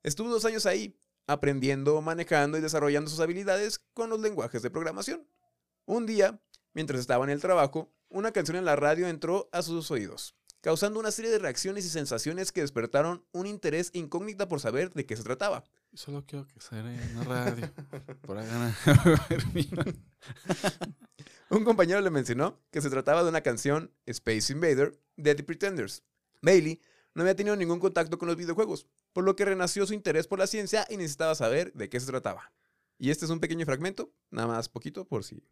Estuvo 0.03 0.31
dos 0.31 0.47
años 0.47 0.65
ahí, 0.65 0.97
aprendiendo, 1.27 2.01
manejando 2.01 2.57
y 2.57 2.63
desarrollando 2.63 3.11
sus 3.11 3.21
habilidades 3.21 3.79
con 3.93 4.09
los 4.09 4.21
lenguajes 4.21 4.63
de 4.63 4.71
programación. 4.71 5.27
Un 5.85 6.07
día, 6.07 6.41
mientras 6.73 7.01
estaba 7.01 7.25
en 7.25 7.31
el 7.31 7.41
trabajo, 7.43 7.93
una 8.09 8.33
canción 8.33 8.57
en 8.57 8.65
la 8.65 8.77
radio 8.77 9.07
entró 9.07 9.51
a 9.53 9.61
sus 9.61 9.91
oídos, 9.91 10.35
causando 10.61 10.99
una 10.99 11.11
serie 11.11 11.31
de 11.31 11.39
reacciones 11.39 11.85
y 11.85 11.91
sensaciones 11.91 12.53
que 12.53 12.63
despertaron 12.63 13.27
un 13.33 13.47
interés 13.47 13.91
incógnita 13.93 14.49
por 14.49 14.61
saber 14.61 14.95
de 14.95 15.05
qué 15.05 15.17
se 15.17 15.25
trataba. 15.25 15.65
Solo 15.95 16.25
quiero 16.27 16.47
que 16.47 16.59
en 16.77 17.15
la 17.17 17.25
radio. 17.25 17.71
Para 18.27 18.45
ganar. 18.47 18.75
Un 21.51 21.65
compañero 21.65 22.01
le 22.01 22.11
mencionó 22.11 22.61
que 22.71 22.81
se 22.81 22.91
trataba 22.91 23.23
de 23.23 23.29
una 23.29 23.43
canción 23.43 23.93
Space 24.07 24.53
Invader 24.53 24.99
de 25.17 25.35
The 25.35 25.45
Pretenders. 25.45 26.03
Bailey 26.43 26.81
no 27.15 27.23
había 27.23 27.37
tenido 27.37 27.55
ningún 27.55 27.79
contacto 27.79 28.19
con 28.19 28.27
los 28.27 28.37
videojuegos, 28.37 28.89
por 29.13 29.25
lo 29.25 29.37
que 29.37 29.45
renació 29.45 29.87
su 29.87 29.95
interés 29.95 30.27
por 30.27 30.41
la 30.41 30.49
ciencia 30.49 30.85
y 30.91 30.97
necesitaba 30.97 31.35
saber 31.37 31.73
de 31.75 31.89
qué 31.89 32.01
se 32.01 32.07
trataba. 32.07 32.53
Y 32.99 33.11
este 33.11 33.25
es 33.25 33.31
un 33.31 33.39
pequeño 33.39 33.65
fragmento, 33.65 34.13
nada 34.31 34.49
más 34.49 34.69
poquito, 34.69 35.05
por 35.05 35.23
si 35.23 35.45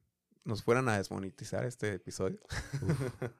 nos 0.44 0.64
fueran 0.64 0.88
a 0.88 0.96
desmonetizar 0.96 1.64
este 1.64 1.94
episodio, 1.94 2.40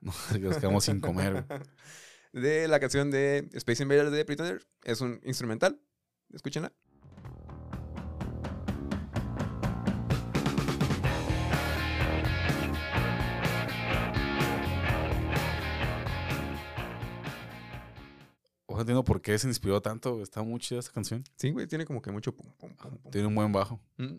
no, 0.00 0.12
nos 0.38 0.56
quedamos 0.58 0.84
sin 0.84 1.00
comer. 1.00 1.44
de 2.32 2.68
la 2.68 2.78
canción 2.80 3.10
de 3.10 3.48
Space 3.54 3.82
Invader 3.82 4.10
de 4.10 4.18
The 4.18 4.24
Pretenders. 4.24 4.66
Es 4.84 5.00
un 5.00 5.20
instrumental. 5.24 5.80
Escúchenla. 6.32 6.72
Entiendo 18.82 19.04
por 19.04 19.20
qué 19.22 19.38
se 19.38 19.48
inspiró 19.48 19.80
tanto. 19.82 20.22
Está 20.22 20.42
muy 20.42 20.60
chida 20.60 20.78
esta 20.80 20.92
canción. 20.92 21.24
Sí, 21.36 21.50
güey, 21.50 21.66
tiene 21.66 21.84
como 21.86 22.00
que 22.02 22.10
mucho 22.10 22.34
pum, 22.34 22.46
pum, 22.58 22.74
pum, 22.76 22.96
pum. 22.98 23.10
Tiene 23.10 23.26
un 23.26 23.34
buen 23.34 23.50
bajo. 23.52 23.80
Mm. 23.96 24.16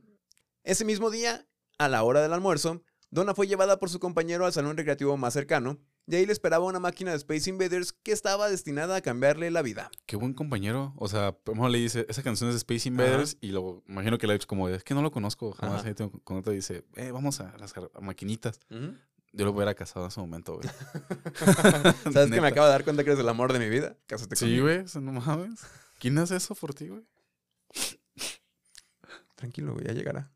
Ese 0.63 0.85
mismo 0.85 1.09
día, 1.09 1.45
a 1.77 1.87
la 1.89 2.03
hora 2.03 2.21
del 2.21 2.33
almuerzo, 2.33 2.81
Donna 3.11 3.35
fue 3.35 3.45
llevada 3.47 3.77
por 3.79 3.89
su 3.89 3.99
compañero 3.99 4.45
al 4.45 4.53
salón 4.53 4.75
recreativo 4.75 5.15
más 5.17 5.33
cercano, 5.33 5.77
y 6.07 6.15
ahí 6.15 6.25
le 6.25 6.33
esperaba 6.33 6.65
una 6.65 6.79
máquina 6.79 7.11
de 7.11 7.17
Space 7.17 7.49
Invaders 7.49 7.93
que 7.93 8.11
estaba 8.11 8.49
destinada 8.49 8.95
a 8.97 9.01
cambiarle 9.01 9.51
la 9.51 9.61
vida. 9.61 9.89
Qué 10.05 10.15
buen 10.17 10.33
compañero. 10.33 10.93
O 10.97 11.07
sea, 11.07 11.31
primero 11.37 11.69
le 11.69 11.77
dice, 11.77 12.05
esa 12.09 12.23
canción 12.23 12.49
es 12.49 12.55
de 12.55 12.57
Space 12.57 12.89
Invaders. 12.89 13.37
Y 13.39 13.49
luego, 13.51 13.83
imagino 13.87 14.17
que 14.17 14.27
le 14.27 14.33
ha 14.33 14.35
dicho 14.35 14.47
como, 14.47 14.67
es 14.67 14.83
que 14.83 14.93
no 14.95 15.01
lo 15.01 15.11
conozco. 15.11 15.51
Jamás 15.53 15.81
Ajá. 15.81 15.89
he 15.89 15.93
tenido- 15.93 16.19
cuando 16.25 16.43
te 16.49 16.51
dice, 16.55 16.83
eh, 16.95 17.11
vamos 17.11 17.39
a 17.39 17.55
las 17.57 17.73
a 17.77 18.01
maquinitas. 18.01 18.59
Yo 19.35 19.45
lo 19.45 19.51
hubiera 19.51 19.73
casado 19.73 20.05
en 20.05 20.11
ese 20.11 20.19
momento, 20.19 20.55
güey. 20.55 20.69
¿Sabes 22.13 22.29
que 22.31 22.39
me 22.41 22.47
acabo 22.47 22.67
de 22.67 22.71
dar 22.71 22.83
cuenta 22.83 23.03
que 23.03 23.09
eres 23.09 23.19
el 23.19 23.27
amor 23.29 23.51
de 23.51 23.57
mi 23.59 23.67
vida? 23.67 23.97
Cásate 24.07 24.35
Sí, 24.35 24.45
conmigo. 24.45 24.63
güey. 24.65 24.77
o 24.79 24.87
sea, 24.87 25.01
no 25.01 25.11
mames. 25.11 25.59
¿Quién 25.99 26.17
hace 26.19 26.35
eso 26.35 26.53
por 26.55 26.73
ti, 26.75 26.87
güey? 26.89 27.03
Tranquilo, 29.35 29.73
güey, 29.73 29.85
ya 29.87 29.93
llegará. 29.93 30.31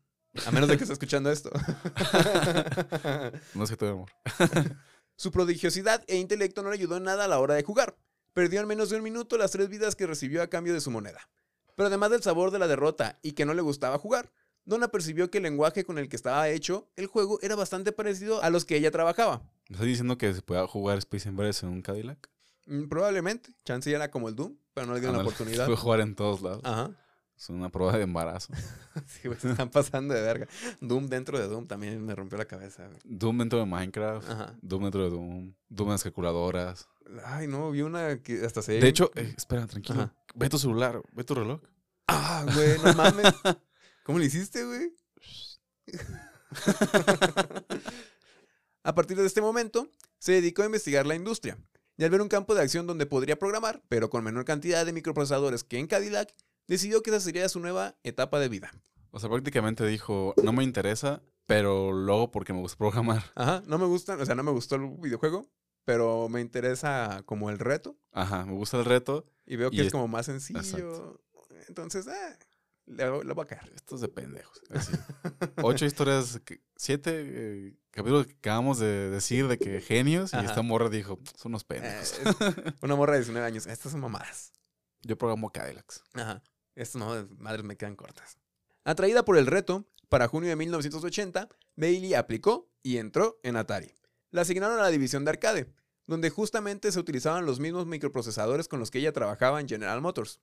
A 0.46 0.50
menos 0.50 0.68
de 0.68 0.76
que 0.76 0.84
esté 0.84 0.92
escuchando 0.92 1.30
esto. 1.30 1.50
No 3.54 3.66
sé 3.66 3.76
tu 3.76 3.86
amor. 3.86 4.10
Su 5.16 5.32
prodigiosidad 5.32 6.04
e 6.06 6.16
intelecto 6.16 6.62
no 6.62 6.68
le 6.70 6.74
ayudó 6.74 6.96
en 6.96 7.04
nada 7.04 7.24
a 7.24 7.28
la 7.28 7.38
hora 7.40 7.54
de 7.54 7.62
jugar. 7.64 7.96
Perdió 8.34 8.60
en 8.60 8.68
menos 8.68 8.90
de 8.90 8.96
un 8.96 9.02
minuto 9.02 9.36
las 9.38 9.50
tres 9.50 9.68
vidas 9.68 9.96
que 9.96 10.06
recibió 10.06 10.42
a 10.42 10.48
cambio 10.48 10.74
de 10.74 10.80
su 10.80 10.90
moneda. 10.90 11.28
Pero 11.74 11.88
además 11.88 12.10
del 12.10 12.22
sabor 12.22 12.50
de 12.50 12.58
la 12.58 12.68
derrota 12.68 13.18
y 13.22 13.32
que 13.32 13.44
no 13.44 13.54
le 13.54 13.62
gustaba 13.62 13.98
jugar, 13.98 14.30
Donna 14.68 14.88
percibió 14.88 15.30
que 15.30 15.38
el 15.38 15.44
lenguaje 15.44 15.82
con 15.84 15.96
el 15.98 16.08
que 16.10 16.16
estaba 16.16 16.48
hecho 16.50 16.88
el 16.96 17.06
juego 17.06 17.38
era 17.40 17.56
bastante 17.56 17.90
parecido 17.90 18.42
a 18.42 18.50
los 18.50 18.66
que 18.66 18.76
ella 18.76 18.90
trabajaba. 18.90 19.42
¿Me 19.70 19.74
estás 19.76 19.86
diciendo 19.86 20.18
que 20.18 20.32
se 20.34 20.42
pueda 20.42 20.66
jugar 20.66 20.98
Space 20.98 21.26
Invaders 21.26 21.62
en 21.62 21.70
un 21.70 21.80
Cadillac? 21.82 22.28
Mm, 22.66 22.88
Probablemente. 22.88 23.50
Chance 23.64 23.90
era 23.90 24.10
como 24.10 24.28
el 24.28 24.36
Doom, 24.36 24.56
pero 24.74 24.86
no 24.86 24.92
le 24.92 25.00
dieron 25.00 25.16
la 25.16 25.22
oportunidad. 25.24 25.64
Se 25.64 25.70
puede 25.70 25.78
jugar 25.78 26.00
en 26.00 26.14
todos 26.14 26.42
lados. 26.42 26.60
Ajá. 26.64 26.90
Es 27.34 27.48
una 27.48 27.70
prueba 27.70 27.96
de 27.96 28.02
embarazo. 28.02 28.52
Sí, 29.06 29.28
güey, 29.28 29.38
se 29.40 29.50
están 29.52 29.70
pasando 29.70 30.12
de 30.12 30.20
verga. 30.20 30.46
Doom 30.80 31.06
dentro 31.06 31.38
de 31.38 31.46
Doom 31.46 31.66
también 31.66 32.04
me 32.04 32.14
rompió 32.14 32.36
la 32.36 32.44
cabeza, 32.46 32.86
güey. 32.88 32.98
Doom 33.04 33.38
dentro 33.38 33.58
de 33.60 33.64
Minecraft. 33.64 34.28
Ajá. 34.28 34.54
Doom 34.60 34.82
dentro 34.82 35.04
de 35.04 35.10
Doom. 35.10 35.54
Doom 35.68 35.88
en 35.88 35.92
las 35.92 36.02
calculadoras. 36.02 36.88
Ay, 37.24 37.46
no, 37.46 37.70
vi 37.70 37.80
una 37.82 38.18
que 38.22 38.44
hasta 38.44 38.60
se... 38.60 38.72
De 38.72 38.88
hecho, 38.88 39.10
eh, 39.14 39.32
espera, 39.36 39.66
tranquilo. 39.66 40.02
Ajá. 40.02 40.14
Ve 40.34 40.48
tu 40.50 40.58
celular, 40.58 41.00
ve 41.12 41.24
tu 41.24 41.34
reloj. 41.34 41.60
Ah, 42.08 42.44
güey, 42.52 42.76
no 42.84 42.92
mames. 42.94 43.32
¿Cómo 44.08 44.18
le 44.20 44.24
hiciste, 44.24 44.64
güey? 44.64 44.90
a 48.82 48.94
partir 48.94 49.18
de 49.18 49.26
este 49.26 49.42
momento, 49.42 49.92
se 50.18 50.32
dedicó 50.32 50.62
a 50.62 50.64
investigar 50.64 51.04
la 51.04 51.14
industria. 51.14 51.58
Y 51.98 52.04
al 52.04 52.10
ver 52.10 52.22
un 52.22 52.28
campo 52.30 52.54
de 52.54 52.62
acción 52.62 52.86
donde 52.86 53.04
podría 53.04 53.38
programar, 53.38 53.82
pero 53.90 54.08
con 54.08 54.24
menor 54.24 54.46
cantidad 54.46 54.86
de 54.86 54.94
microprocesadores 54.94 55.62
que 55.62 55.78
en 55.78 55.86
Cadillac, 55.88 56.34
decidió 56.66 57.02
que 57.02 57.10
esa 57.10 57.20
sería 57.20 57.46
su 57.50 57.60
nueva 57.60 57.96
etapa 58.02 58.40
de 58.40 58.48
vida. 58.48 58.72
O 59.10 59.20
sea, 59.20 59.28
prácticamente 59.28 59.84
dijo, 59.86 60.32
no 60.42 60.54
me 60.54 60.64
interesa, 60.64 61.20
pero 61.44 61.92
luego 61.92 62.30
porque 62.30 62.54
me 62.54 62.60
gusta 62.60 62.78
programar. 62.78 63.22
Ajá, 63.34 63.62
no 63.66 63.76
me 63.76 63.84
gustan, 63.84 64.18
o 64.22 64.24
sea, 64.24 64.34
no 64.34 64.42
me 64.42 64.52
gustó 64.52 64.76
el 64.76 64.88
videojuego, 65.02 65.50
pero 65.84 66.30
me 66.30 66.40
interesa 66.40 67.22
como 67.26 67.50
el 67.50 67.58
reto 67.58 67.98
Ajá, 68.12 68.46
me 68.46 68.54
gusta 68.54 68.78
el 68.78 68.86
reto. 68.86 69.26
y 69.44 69.56
veo 69.56 69.68
Y 69.70 69.76
que 69.76 69.80
es 69.82 69.86
es- 69.88 69.92
como 69.92 70.08
más 70.08 70.24
sencillo. 70.24 70.60
Exacto. 70.60 71.20
Entonces, 71.68 72.08
ah, 72.08 72.38
le, 72.88 73.24
le 73.24 73.32
voy 73.34 73.44
a 73.44 73.46
caer. 73.46 73.70
Esto 73.74 73.94
es 73.96 74.00
de 74.00 74.08
pendejos. 74.08 74.60
así. 74.70 74.92
Ocho 75.62 75.84
historias, 75.84 76.40
siete 76.76 77.10
eh, 77.14 77.76
capítulos 77.90 78.26
que 78.26 78.34
acabamos 78.34 78.78
de 78.78 79.10
decir 79.10 79.46
de 79.48 79.58
que 79.58 79.80
genios. 79.80 80.32
Y 80.32 80.36
esta 80.44 80.62
morra 80.62 80.88
dijo, 80.88 81.18
son 81.36 81.52
unos 81.52 81.62
Eh, 81.62 81.66
pendejos. 81.68 82.18
es 82.66 82.74
una 82.82 82.96
morra 82.96 83.12
de 83.14 83.20
19 83.20 83.46
años. 83.46 83.66
Estas 83.66 83.92
son 83.92 84.00
mamadas. 84.00 84.52
Yo 85.02 85.16
programo 85.16 85.50
Cadillacs. 85.50 86.02
Ajá. 86.14 86.42
Estas 86.74 86.96
no, 87.00 87.28
madres 87.38 87.64
me 87.64 87.76
quedan 87.76 87.96
cortas. 87.96 88.38
Atraída 88.84 89.24
por 89.24 89.36
el 89.36 89.46
reto, 89.46 89.86
para 90.08 90.28
junio 90.28 90.48
de 90.48 90.56
1980, 90.56 91.48
Bailey 91.76 92.14
aplicó 92.14 92.70
y 92.82 92.96
entró 92.98 93.38
en 93.42 93.56
Atari. 93.56 93.94
La 94.30 94.42
asignaron 94.42 94.78
a 94.78 94.82
la 94.82 94.88
división 94.90 95.24
de 95.24 95.30
arcade, 95.30 95.72
donde 96.06 96.30
justamente 96.30 96.90
se 96.92 96.98
utilizaban 96.98 97.44
los 97.46 97.60
mismos 97.60 97.86
microprocesadores 97.86 98.68
con 98.68 98.78
los 98.80 98.90
que 98.90 98.98
ella 98.98 99.12
trabajaba 99.12 99.60
en 99.60 99.68
General 99.68 100.00
Motors. 100.00 100.40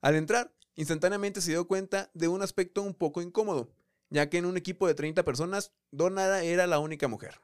Al 0.00 0.14
entrar, 0.16 0.52
instantáneamente 0.76 1.40
se 1.40 1.52
dio 1.52 1.66
cuenta 1.66 2.10
de 2.14 2.28
un 2.28 2.42
aspecto 2.42 2.82
un 2.82 2.94
poco 2.94 3.22
incómodo, 3.22 3.70
ya 4.10 4.28
que 4.28 4.38
en 4.38 4.46
un 4.46 4.56
equipo 4.56 4.86
de 4.86 4.94
30 4.94 5.24
personas, 5.24 5.72
Donna 5.90 6.42
era 6.42 6.66
la 6.66 6.78
única 6.78 7.08
mujer. 7.08 7.40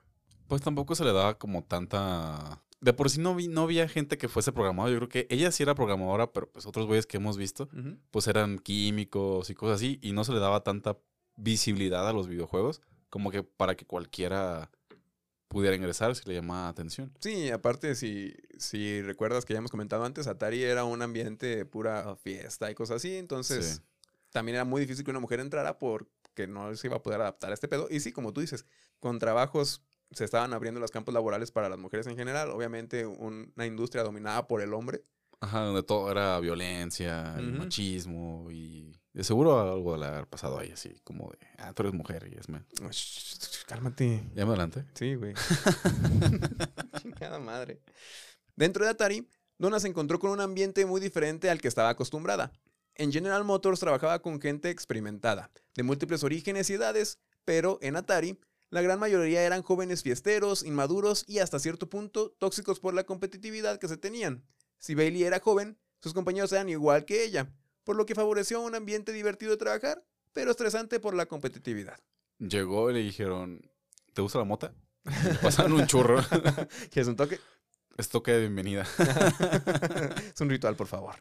Pues 0.46 0.62
tampoco 0.62 0.94
se 0.94 1.04
le 1.04 1.12
daba 1.12 1.38
como 1.38 1.64
tanta... 1.64 2.62
De 2.80 2.92
por 2.92 3.10
sí 3.10 3.20
no, 3.20 3.34
vi, 3.34 3.48
no 3.48 3.62
había 3.62 3.88
gente 3.88 4.18
que 4.18 4.28
fuese 4.28 4.52
programador. 4.52 4.92
Yo 4.92 4.98
creo 4.98 5.08
que 5.08 5.26
ella 5.30 5.50
sí 5.50 5.64
era 5.64 5.74
programadora, 5.74 6.32
pero 6.32 6.48
pues 6.50 6.64
otros 6.64 6.86
güeyes 6.86 7.06
que 7.06 7.16
hemos 7.16 7.36
visto, 7.36 7.68
pues 8.12 8.28
eran 8.28 8.60
químicos 8.60 9.50
y 9.50 9.54
cosas 9.54 9.76
así. 9.76 9.98
Y 10.00 10.12
no 10.12 10.22
se 10.22 10.32
le 10.32 10.38
daba 10.38 10.62
tanta 10.62 10.96
visibilidad 11.36 12.08
a 12.08 12.12
los 12.12 12.28
videojuegos 12.28 12.80
como 13.10 13.30
que 13.30 13.42
para 13.42 13.76
que 13.76 13.86
cualquiera 13.86 14.70
pudiera 15.48 15.74
ingresar 15.74 16.14
si 16.14 16.28
le 16.28 16.34
llamaba 16.34 16.68
atención. 16.68 17.12
Sí, 17.20 17.50
aparte, 17.50 17.94
si, 17.94 18.34
si 18.58 19.00
recuerdas 19.02 19.44
que 19.44 19.54
ya 19.54 19.58
hemos 19.58 19.70
comentado 19.70 20.04
antes, 20.04 20.26
Atari 20.26 20.62
era 20.62 20.84
un 20.84 21.00
ambiente 21.02 21.46
de 21.46 21.64
pura 21.64 22.16
fiesta 22.16 22.70
y 22.70 22.74
cosas 22.74 22.96
así, 22.96 23.16
entonces 23.16 23.76
Sí. 23.76 23.82
también 24.30 24.56
era 24.56 24.64
muy 24.64 24.80
difícil 24.82 25.04
que 25.04 25.10
una 25.10 25.20
mujer 25.20 25.40
entrara 25.40 25.78
porque 25.78 26.46
no 26.46 26.74
se 26.76 26.86
iba 26.86 26.96
a 26.96 27.02
poder 27.02 27.20
adaptar 27.22 27.50
a 27.50 27.54
este 27.54 27.66
pedo. 27.68 27.88
Y 27.90 28.00
sí, 28.00 28.12
como 28.12 28.32
tú 28.32 28.40
dices, 28.42 28.66
con 29.00 29.18
trabajos 29.18 29.82
se 30.10 30.24
estaban 30.24 30.52
abriendo 30.52 30.80
los 30.80 30.90
campos 30.90 31.12
laborales 31.14 31.50
para 31.50 31.68
las 31.68 31.78
mujeres 31.78 32.06
en 32.06 32.16
general, 32.16 32.50
obviamente 32.50 33.06
un- 33.06 33.52
una 33.56 33.66
industria 33.66 34.02
dominada 34.02 34.46
por 34.48 34.60
el 34.62 34.72
hombre. 34.74 35.02
Ajá, 35.40 35.60
donde 35.60 35.82
todo 35.82 36.10
era 36.10 36.38
violencia, 36.40 37.36
machismo 37.40 38.48
y 38.50 38.98
seguro 39.24 39.60
algo 39.60 39.98
de 39.98 40.06
haber 40.06 40.26
pasado 40.26 40.58
ahí, 40.58 40.70
así 40.70 41.00
como 41.04 41.30
de, 41.30 41.38
ah, 41.58 41.72
tú 41.72 41.82
eres 41.82 41.94
mujer 41.94 42.30
y 42.32 42.38
es 42.38 42.48
man. 42.48 42.66
Shh, 42.90 43.64
Cálmate. 43.66 44.22
Ya 44.34 44.44
me 44.46 44.52
adelante. 44.52 44.84
Sí, 44.94 45.14
güey. 45.14 45.34
Chingada 47.02 47.38
madre. 47.38 47.80
Dentro 48.56 48.84
de 48.84 48.90
Atari, 48.90 49.28
Donna 49.58 49.80
se 49.80 49.88
encontró 49.88 50.18
con 50.18 50.30
un 50.30 50.40
ambiente 50.40 50.86
muy 50.86 51.00
diferente 51.00 51.50
al 51.50 51.60
que 51.60 51.68
estaba 51.68 51.90
acostumbrada. 51.90 52.52
En 52.94 53.12
General 53.12 53.44
Motors 53.44 53.80
trabajaba 53.80 54.20
con 54.20 54.40
gente 54.40 54.70
experimentada, 54.70 55.50
de 55.74 55.82
múltiples 55.82 56.24
orígenes 56.24 56.70
y 56.70 56.74
edades, 56.74 57.18
pero 57.44 57.78
en 57.82 57.96
Atari, 57.96 58.38
la 58.70 58.82
gran 58.82 58.98
mayoría 58.98 59.42
eran 59.42 59.62
jóvenes 59.62 60.02
fiesteros, 60.02 60.62
inmaduros 60.64 61.24
y 61.26 61.38
hasta 61.38 61.58
cierto 61.58 61.88
punto 61.88 62.30
tóxicos 62.38 62.80
por 62.80 62.94
la 62.94 63.04
competitividad 63.04 63.78
que 63.78 63.88
se 63.88 63.96
tenían. 63.96 64.44
Si 64.78 64.94
Bailey 64.94 65.24
era 65.24 65.40
joven, 65.40 65.78
sus 66.00 66.14
compañeros 66.14 66.52
eran 66.52 66.68
igual 66.68 67.04
que 67.04 67.24
ella, 67.24 67.52
por 67.88 67.96
lo 67.96 68.04
que 68.04 68.14
favoreció 68.14 68.60
un 68.60 68.74
ambiente 68.74 69.14
divertido 69.14 69.52
de 69.52 69.56
trabajar, 69.56 70.04
pero 70.34 70.50
estresante 70.50 71.00
por 71.00 71.14
la 71.14 71.24
competitividad. 71.24 71.98
Llegó 72.38 72.90
y 72.90 72.92
le 72.92 72.98
dijeron, 73.00 73.62
¿te 74.12 74.20
gusta 74.20 74.38
la 74.38 74.44
mota? 74.44 74.74
Le 75.04 75.38
Pasaron 75.38 75.72
un 75.72 75.86
churro. 75.86 76.22
¿Quieres 76.90 77.08
un 77.08 77.16
toque? 77.16 77.40
es 77.96 78.10
toque 78.10 78.32
de 78.32 78.40
bienvenida. 78.40 78.86
es 80.34 80.38
un 80.38 80.50
ritual, 80.50 80.76
por 80.76 80.86
favor. 80.86 81.14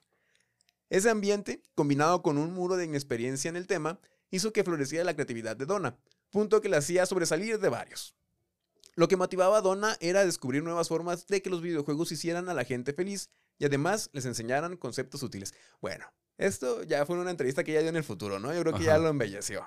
Ese 0.90 1.10
ambiente, 1.10 1.64
combinado 1.74 2.22
con 2.22 2.38
un 2.38 2.54
muro 2.54 2.76
de 2.76 2.84
inexperiencia 2.84 3.48
en 3.48 3.56
el 3.56 3.66
tema, 3.66 4.02
hizo 4.30 4.52
que 4.52 4.66
floreciera 4.66 5.06
la 5.06 5.14
creatividad 5.14 5.56
de 5.56 5.68
Donna, 5.68 5.98
punto 6.32 6.60
que 6.60 6.68
la 6.68 6.80
hacía 6.80 7.06
sobresalir 7.06 7.60
de 7.60 7.70
varios. 7.70 8.14
Lo 8.96 9.08
que 9.08 9.16
motivaba 9.16 9.60
a 9.60 9.62
Donna 9.62 9.96
era 10.02 10.26
descubrir 10.26 10.64
nuevas 10.64 10.90
formas 10.90 11.28
de 11.28 11.42
que 11.42 11.50
los 11.50 11.62
videojuegos 11.62 12.12
hicieran 12.12 12.50
a 12.50 12.54
la 12.54 12.66
gente 12.66 12.92
feliz 12.92 13.30
y 13.58 13.64
además 13.64 14.10
les 14.12 14.26
enseñaran 14.26 14.76
conceptos 14.76 15.24
útiles. 15.24 15.54
Bueno, 15.80 16.08
esto 16.38 16.84
ya 16.84 17.06
fue 17.06 17.18
una 17.18 17.32
entrevista 17.32 17.64
que 17.64 17.72
ella 17.72 17.82
dio 17.82 17.90
en 17.90 17.96
el 17.96 18.04
futuro, 18.04 18.40
¿no? 18.40 18.54
Yo 18.54 18.62
creo 18.62 18.74
que 18.74 18.84
ya 18.84 18.98
lo 18.98 19.10
embelleció. 19.10 19.64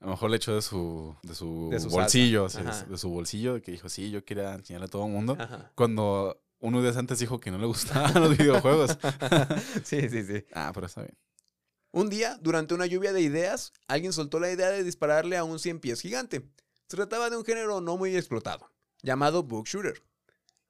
A 0.00 0.04
lo 0.04 0.10
mejor 0.12 0.30
le 0.30 0.36
echó 0.36 0.54
de 0.54 0.62
su, 0.62 1.16
de 1.22 1.34
su, 1.34 1.68
De 1.70 1.80
su 1.80 1.90
bolsillo, 1.90 2.48
de 2.48 2.98
su 2.98 3.08
bolsillo, 3.08 3.54
de 3.54 3.62
que 3.62 3.72
dijo, 3.72 3.88
sí, 3.88 4.10
yo 4.10 4.24
quería 4.24 4.54
enseñarle 4.54 4.86
a 4.86 4.90
todo 4.90 5.06
el 5.06 5.12
mundo. 5.12 5.36
Ajá. 5.38 5.72
Cuando 5.74 6.40
unos 6.60 6.82
días 6.82 6.96
antes 6.96 7.18
dijo 7.18 7.40
que 7.40 7.50
no 7.50 7.58
le 7.58 7.66
gustaban 7.66 8.14
los 8.14 8.36
videojuegos. 8.38 8.96
sí, 9.84 10.08
sí, 10.08 10.24
sí. 10.24 10.44
ah, 10.54 10.70
pero 10.72 10.86
está 10.86 11.02
bien. 11.02 11.16
Un 11.90 12.10
día, 12.10 12.38
durante 12.40 12.74
una 12.74 12.86
lluvia 12.86 13.12
de 13.12 13.22
ideas, 13.22 13.72
alguien 13.88 14.12
soltó 14.12 14.38
la 14.38 14.52
idea 14.52 14.68
de 14.68 14.84
dispararle 14.84 15.36
a 15.36 15.44
un 15.44 15.58
100 15.58 15.80
pies 15.80 16.00
gigante. 16.00 16.48
Se 16.86 16.96
trataba 16.96 17.30
de 17.30 17.36
un 17.36 17.44
género 17.44 17.80
no 17.80 17.96
muy 17.96 18.16
explotado, 18.16 18.70
llamado 19.02 19.42
book 19.42 19.66
shooter. 19.66 20.02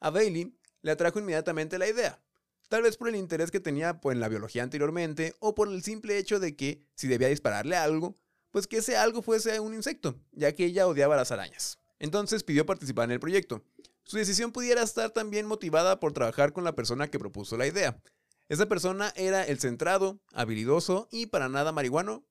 A 0.00 0.10
Bailey 0.10 0.56
le 0.82 0.92
atrajo 0.92 1.18
inmediatamente 1.18 1.78
la 1.78 1.88
idea, 1.88 2.22
tal 2.68 2.82
vez 2.82 2.96
por 2.96 3.08
el 3.08 3.16
interés 3.16 3.50
que 3.50 3.60
tenía 3.60 4.00
pues, 4.00 4.14
en 4.14 4.20
la 4.20 4.28
biología 4.28 4.62
anteriormente 4.62 5.34
o 5.40 5.54
por 5.54 5.68
el 5.68 5.82
simple 5.82 6.18
hecho 6.18 6.40
de 6.40 6.56
que, 6.56 6.82
si 6.94 7.08
debía 7.08 7.28
dispararle 7.28 7.76
a 7.76 7.84
algo, 7.84 8.16
pues 8.50 8.66
que 8.66 8.78
ese 8.78 8.96
algo 8.96 9.22
fuese 9.22 9.60
un 9.60 9.74
insecto, 9.74 10.18
ya 10.32 10.52
que 10.52 10.64
ella 10.64 10.86
odiaba 10.86 11.16
las 11.16 11.32
arañas. 11.32 11.78
Entonces 11.98 12.44
pidió 12.44 12.64
participar 12.64 13.04
en 13.04 13.12
el 13.12 13.20
proyecto. 13.20 13.64
Su 14.04 14.16
decisión 14.16 14.52
pudiera 14.52 14.82
estar 14.82 15.10
también 15.10 15.46
motivada 15.46 16.00
por 16.00 16.12
trabajar 16.12 16.52
con 16.52 16.64
la 16.64 16.74
persona 16.74 17.10
que 17.10 17.18
propuso 17.18 17.56
la 17.56 17.66
idea, 17.66 18.00
esa 18.48 18.66
persona 18.66 19.12
era 19.14 19.44
el 19.44 19.60
centrado, 19.60 20.20
habilidoso 20.32 21.06
y 21.12 21.26
para 21.26 21.50
nada 21.50 21.70
marihuano. 21.70 22.24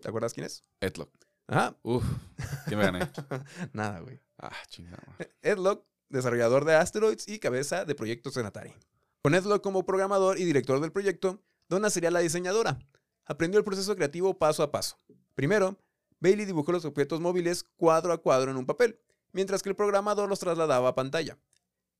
¿Te 0.00 0.08
acuerdas 0.08 0.32
quién 0.32 0.46
es? 0.46 0.62
Edlock. 0.80 1.12
Ajá. 1.48 1.76
Uf, 1.82 2.04
¿qué 2.68 2.76
me 2.76 2.84
gané? 2.84 3.00
Nada, 3.72 3.98
güey. 4.00 4.20
Ah, 4.38 4.54
chingada. 4.68 5.02
Edlock, 5.42 5.84
desarrollador 6.10 6.64
de 6.64 6.76
Asteroids 6.76 7.26
y 7.26 7.40
cabeza 7.40 7.84
de 7.84 7.96
proyectos 7.96 8.36
en 8.36 8.46
Atari. 8.46 8.72
Con 9.22 9.34
Edlock 9.34 9.62
como 9.62 9.84
programador 9.84 10.38
y 10.38 10.44
director 10.44 10.80
del 10.80 10.92
proyecto, 10.92 11.42
Donna 11.68 11.90
sería 11.90 12.10
la 12.10 12.20
diseñadora. 12.20 12.78
Aprendió 13.24 13.58
el 13.58 13.64
proceso 13.64 13.94
creativo 13.96 14.38
paso 14.38 14.62
a 14.62 14.70
paso. 14.70 14.98
Primero, 15.34 15.76
Bailey 16.20 16.46
dibujó 16.46 16.72
los 16.72 16.84
objetos 16.84 17.20
móviles 17.20 17.64
cuadro 17.76 18.12
a 18.12 18.18
cuadro 18.18 18.50
en 18.50 18.56
un 18.56 18.66
papel, 18.66 18.98
mientras 19.32 19.62
que 19.62 19.68
el 19.68 19.76
programador 19.76 20.28
los 20.28 20.40
trasladaba 20.40 20.88
a 20.90 20.94
pantalla. 20.94 21.36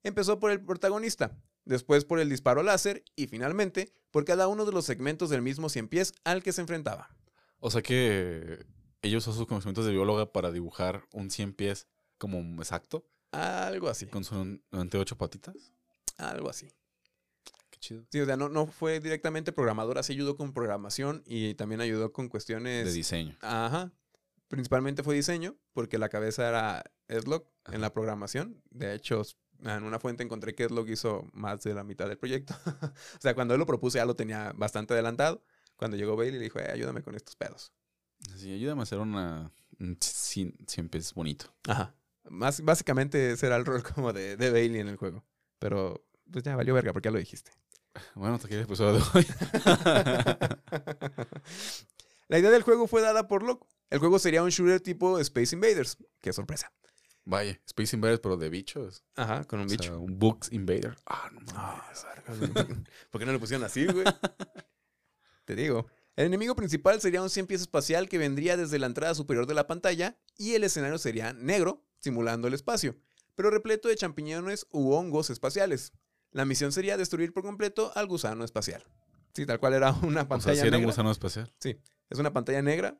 Empezó 0.03 0.39
por 0.39 0.51
el 0.51 0.65
protagonista, 0.65 1.37
después 1.65 2.05
por 2.05 2.21
el 2.21 2.29
disparo 2.29 2.63
láser 2.63 3.05
y 3.17 3.27
finalmente 3.27 3.93
por 4.11 4.25
cada 4.25 4.49
uno 4.49 4.65
de 4.65 4.73
los 4.73 4.85
segmentos 4.87 5.29
del 5.29 5.43
mismo 5.43 5.69
cien 5.69 5.89
pies 5.89 6.13
al 6.25 6.43
que 6.43 6.53
se 6.53 6.61
enfrentaba. 6.61 7.11
O 7.61 7.71
sea 7.71 7.83
que 7.83 8.65
ella 9.03 9.19
usó 9.19 9.33
sus 9.33 9.47
conocimientos 9.47 9.85
de 9.85 9.93
bióloga 9.93 10.33
para 10.33 10.51
dibujar 10.53 11.05
un 11.13 11.31
100 11.31 11.55
pies 11.55 11.89
como 12.17 12.39
exacto, 12.63 13.05
Algo 13.33 13.89
así, 13.89 14.07
con 14.07 14.25
sus 14.25 14.39
98 14.71 15.17
patitas. 15.19 15.73
algo 16.17 16.49
así. 16.49 16.69
Qué 17.79 17.89
chido. 17.89 18.05
Sí, 18.11 18.21
o 18.21 18.27
sea, 18.27 18.37
no, 18.37 18.49
no 18.49 18.67
fue 18.67 19.01
directamente 19.01 19.53
programadora, 19.53 20.03
sí 20.03 20.13
ayudó 20.13 20.37
con 20.37 20.53
programación 20.53 21.23
y 21.27 21.55
también 21.55 21.81
ayudó 21.81 22.13
con 22.13 22.29
cuestiones... 22.29 22.87
De 22.87 22.93
diseño. 22.93 23.37
Ajá. 23.41 23.93
Principalmente 24.49 25.03
fue 25.03 25.15
diseño, 25.15 25.57
porque 25.75 25.99
la 25.99 26.09
cabeza 26.09 26.49
era 26.49 26.83
Edlock 27.07 27.47
en 27.71 27.81
la 27.81 27.93
programación. 27.93 28.63
De 28.71 28.95
hecho, 28.95 29.23
en 29.63 29.85
una 29.85 29.99
fuente 29.99 30.23
encontré 30.23 30.55
que 30.55 30.65
Edlock 30.65 30.89
hizo 30.89 31.27
más 31.33 31.63
de 31.63 31.75
la 31.75 31.85
mitad 31.85 32.09
del 32.09 32.19
proyecto. 32.19 32.55
o 32.83 33.21
sea, 33.21 33.35
cuando 33.35 33.55
él 33.55 33.61
lo 33.61 33.67
propuso 33.67 33.99
ya 33.99 34.07
lo 34.07 34.17
tenía 34.17 34.53
bastante 34.57 34.95
adelantado. 34.95 35.43
Cuando 35.77 35.97
llegó 35.97 36.17
Bailey 36.17 36.39
le 36.39 36.45
dijo, 36.45 36.59
eh, 36.59 36.71
ayúdame 36.73 37.03
con 37.03 37.15
estos 37.15 37.37
pedos. 37.37 37.73
Sí, 38.37 38.53
ayúdame 38.53 38.81
a 38.81 38.83
hacer 38.83 38.99
una. 38.99 39.53
cien 40.01 40.89
pies 40.89 41.15
bonito. 41.15 41.55
Ajá. 41.69 41.95
Más, 42.31 42.61
básicamente 42.63 43.33
ese 43.33 43.47
era 43.47 43.57
el 43.57 43.65
rol 43.65 43.83
como 43.95 44.13
de, 44.13 44.37
de 44.37 44.51
Bailey 44.51 44.81
en 44.81 44.89
el 44.89 44.97
juego. 44.97 45.25
Pero 45.59 46.05
pues 46.31 46.45
ya 46.45 46.57
valió 46.57 46.75
verga 46.75 46.93
porque 46.93 47.07
ya 47.07 47.13
lo 47.13 47.19
dijiste. 47.19 47.53
Bueno, 48.14 48.35
hasta 48.37 48.47
aquí 48.47 48.55
el 48.57 48.62
episodio 48.62 48.99
de 48.99 49.05
hoy. 49.14 49.26
La 52.28 52.38
idea 52.38 52.50
del 52.50 52.62
juego 52.62 52.87
fue 52.87 53.00
dada 53.00 53.26
por 53.28 53.43
Locke. 53.43 53.67
El 53.90 53.99
juego 54.00 54.19
sería 54.19 54.43
un 54.43 54.50
shooter 54.50 54.81
tipo 54.81 55.19
Space 55.19 55.55
Invaders. 55.55 55.97
Qué 56.21 56.33
sorpresa. 56.33 56.73
Vaya, 57.25 57.59
Space 57.67 57.97
Invaders, 57.97 58.21
pero 58.21 58.37
de 58.37 58.49
bichos. 58.50 59.05
Ajá, 59.17 59.45
con 59.45 59.61
un 59.61 59.67
O 59.67 59.69
sea, 59.69 59.78
bicho. 59.78 60.00
un 60.00 60.19
Bugs 60.19 60.52
Invader. 60.52 60.97
Ah, 61.07 61.31
no 61.33 61.40
Ah, 61.55 61.90
mames. 62.28 62.50
¿Por 63.11 63.21
qué 63.21 63.26
no 63.26 63.33
le 63.33 63.38
pusieron 63.38 63.64
así, 63.64 63.87
güey? 63.87 64.05
Te 65.45 65.55
digo. 65.55 65.87
El 66.17 66.26
enemigo 66.26 66.55
principal 66.57 67.00
sería 67.00 67.23
un 67.23 67.31
100 67.31 67.47
pies 67.47 67.61
espacial 67.62 68.09
que 68.09 68.19
vendría 68.19 68.57
desde 68.57 68.78
la 68.78 68.87
entrada 68.87 69.14
superior 69.14 69.47
de 69.47 69.55
la 69.55 69.67
pantalla 69.67 70.19
y 70.37 70.55
el 70.55 70.64
escenario 70.64 70.99
sería 70.99 71.33
negro, 71.33 71.87
simulando 72.00 72.49
el 72.49 72.55
espacio, 72.55 72.97
pero 73.37 73.50
repleto 73.50 73.88
de 73.88 73.95
champiñones 73.95 74.67
u 74.71 74.93
hongos 74.95 75.31
espaciales. 75.31 75.93
La 76.31 76.45
misión 76.45 76.73
sería 76.73 76.97
destruir 76.97 77.33
por 77.33 77.43
completo 77.43 77.93
al 77.95 78.07
gusano 78.07 78.45
espacial. 78.45 78.83
Sí, 79.35 79.47
tal 79.47 79.59
cual 79.61 79.75
era 79.75 79.93
una 80.03 80.23
O 80.23 80.25
sea, 80.25 80.29
pantalla 80.29 80.61
si 80.63 80.67
era 80.67 80.79
un 80.79 80.85
gusano 80.85 81.11
espacial. 81.11 81.53
Es 82.11 82.19
una 82.19 82.33
pantalla 82.33 82.63
negra, 82.63 82.99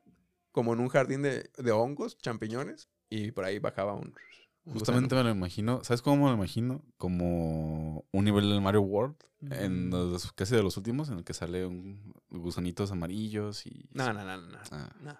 como 0.51 0.73
en 0.73 0.79
un 0.79 0.89
jardín 0.89 1.21
de, 1.21 1.49
de 1.57 1.71
hongos, 1.71 2.17
champiñones, 2.19 2.89
y 3.09 3.31
por 3.31 3.45
ahí 3.45 3.59
bajaba 3.59 3.93
un. 3.93 4.13
un 4.65 4.73
Justamente 4.73 5.15
me 5.15 5.23
lo 5.23 5.29
imagino. 5.31 5.83
¿Sabes 5.83 6.01
cómo 6.01 6.23
me 6.25 6.29
lo 6.29 6.35
imagino? 6.37 6.83
Como 6.97 8.05
un 8.11 8.25
nivel 8.25 8.49
del 8.49 8.61
Mario 8.61 8.81
World. 8.81 9.15
En 9.51 9.89
los, 9.89 10.33
casi 10.33 10.53
de 10.55 10.61
los 10.63 10.75
últimos, 10.75 11.09
en 11.09 11.19
el 11.19 11.23
que 11.23 11.33
sale 11.33 11.65
un 11.65 12.13
gusanitos 12.29 12.91
amarillos 12.91 13.65
y. 13.65 13.89
No, 13.93 14.11
no, 14.13 14.23
no, 14.23 14.37
no. 14.37 14.47
No, 14.51 14.59
Ah, 14.71 14.95
no. 15.01 15.17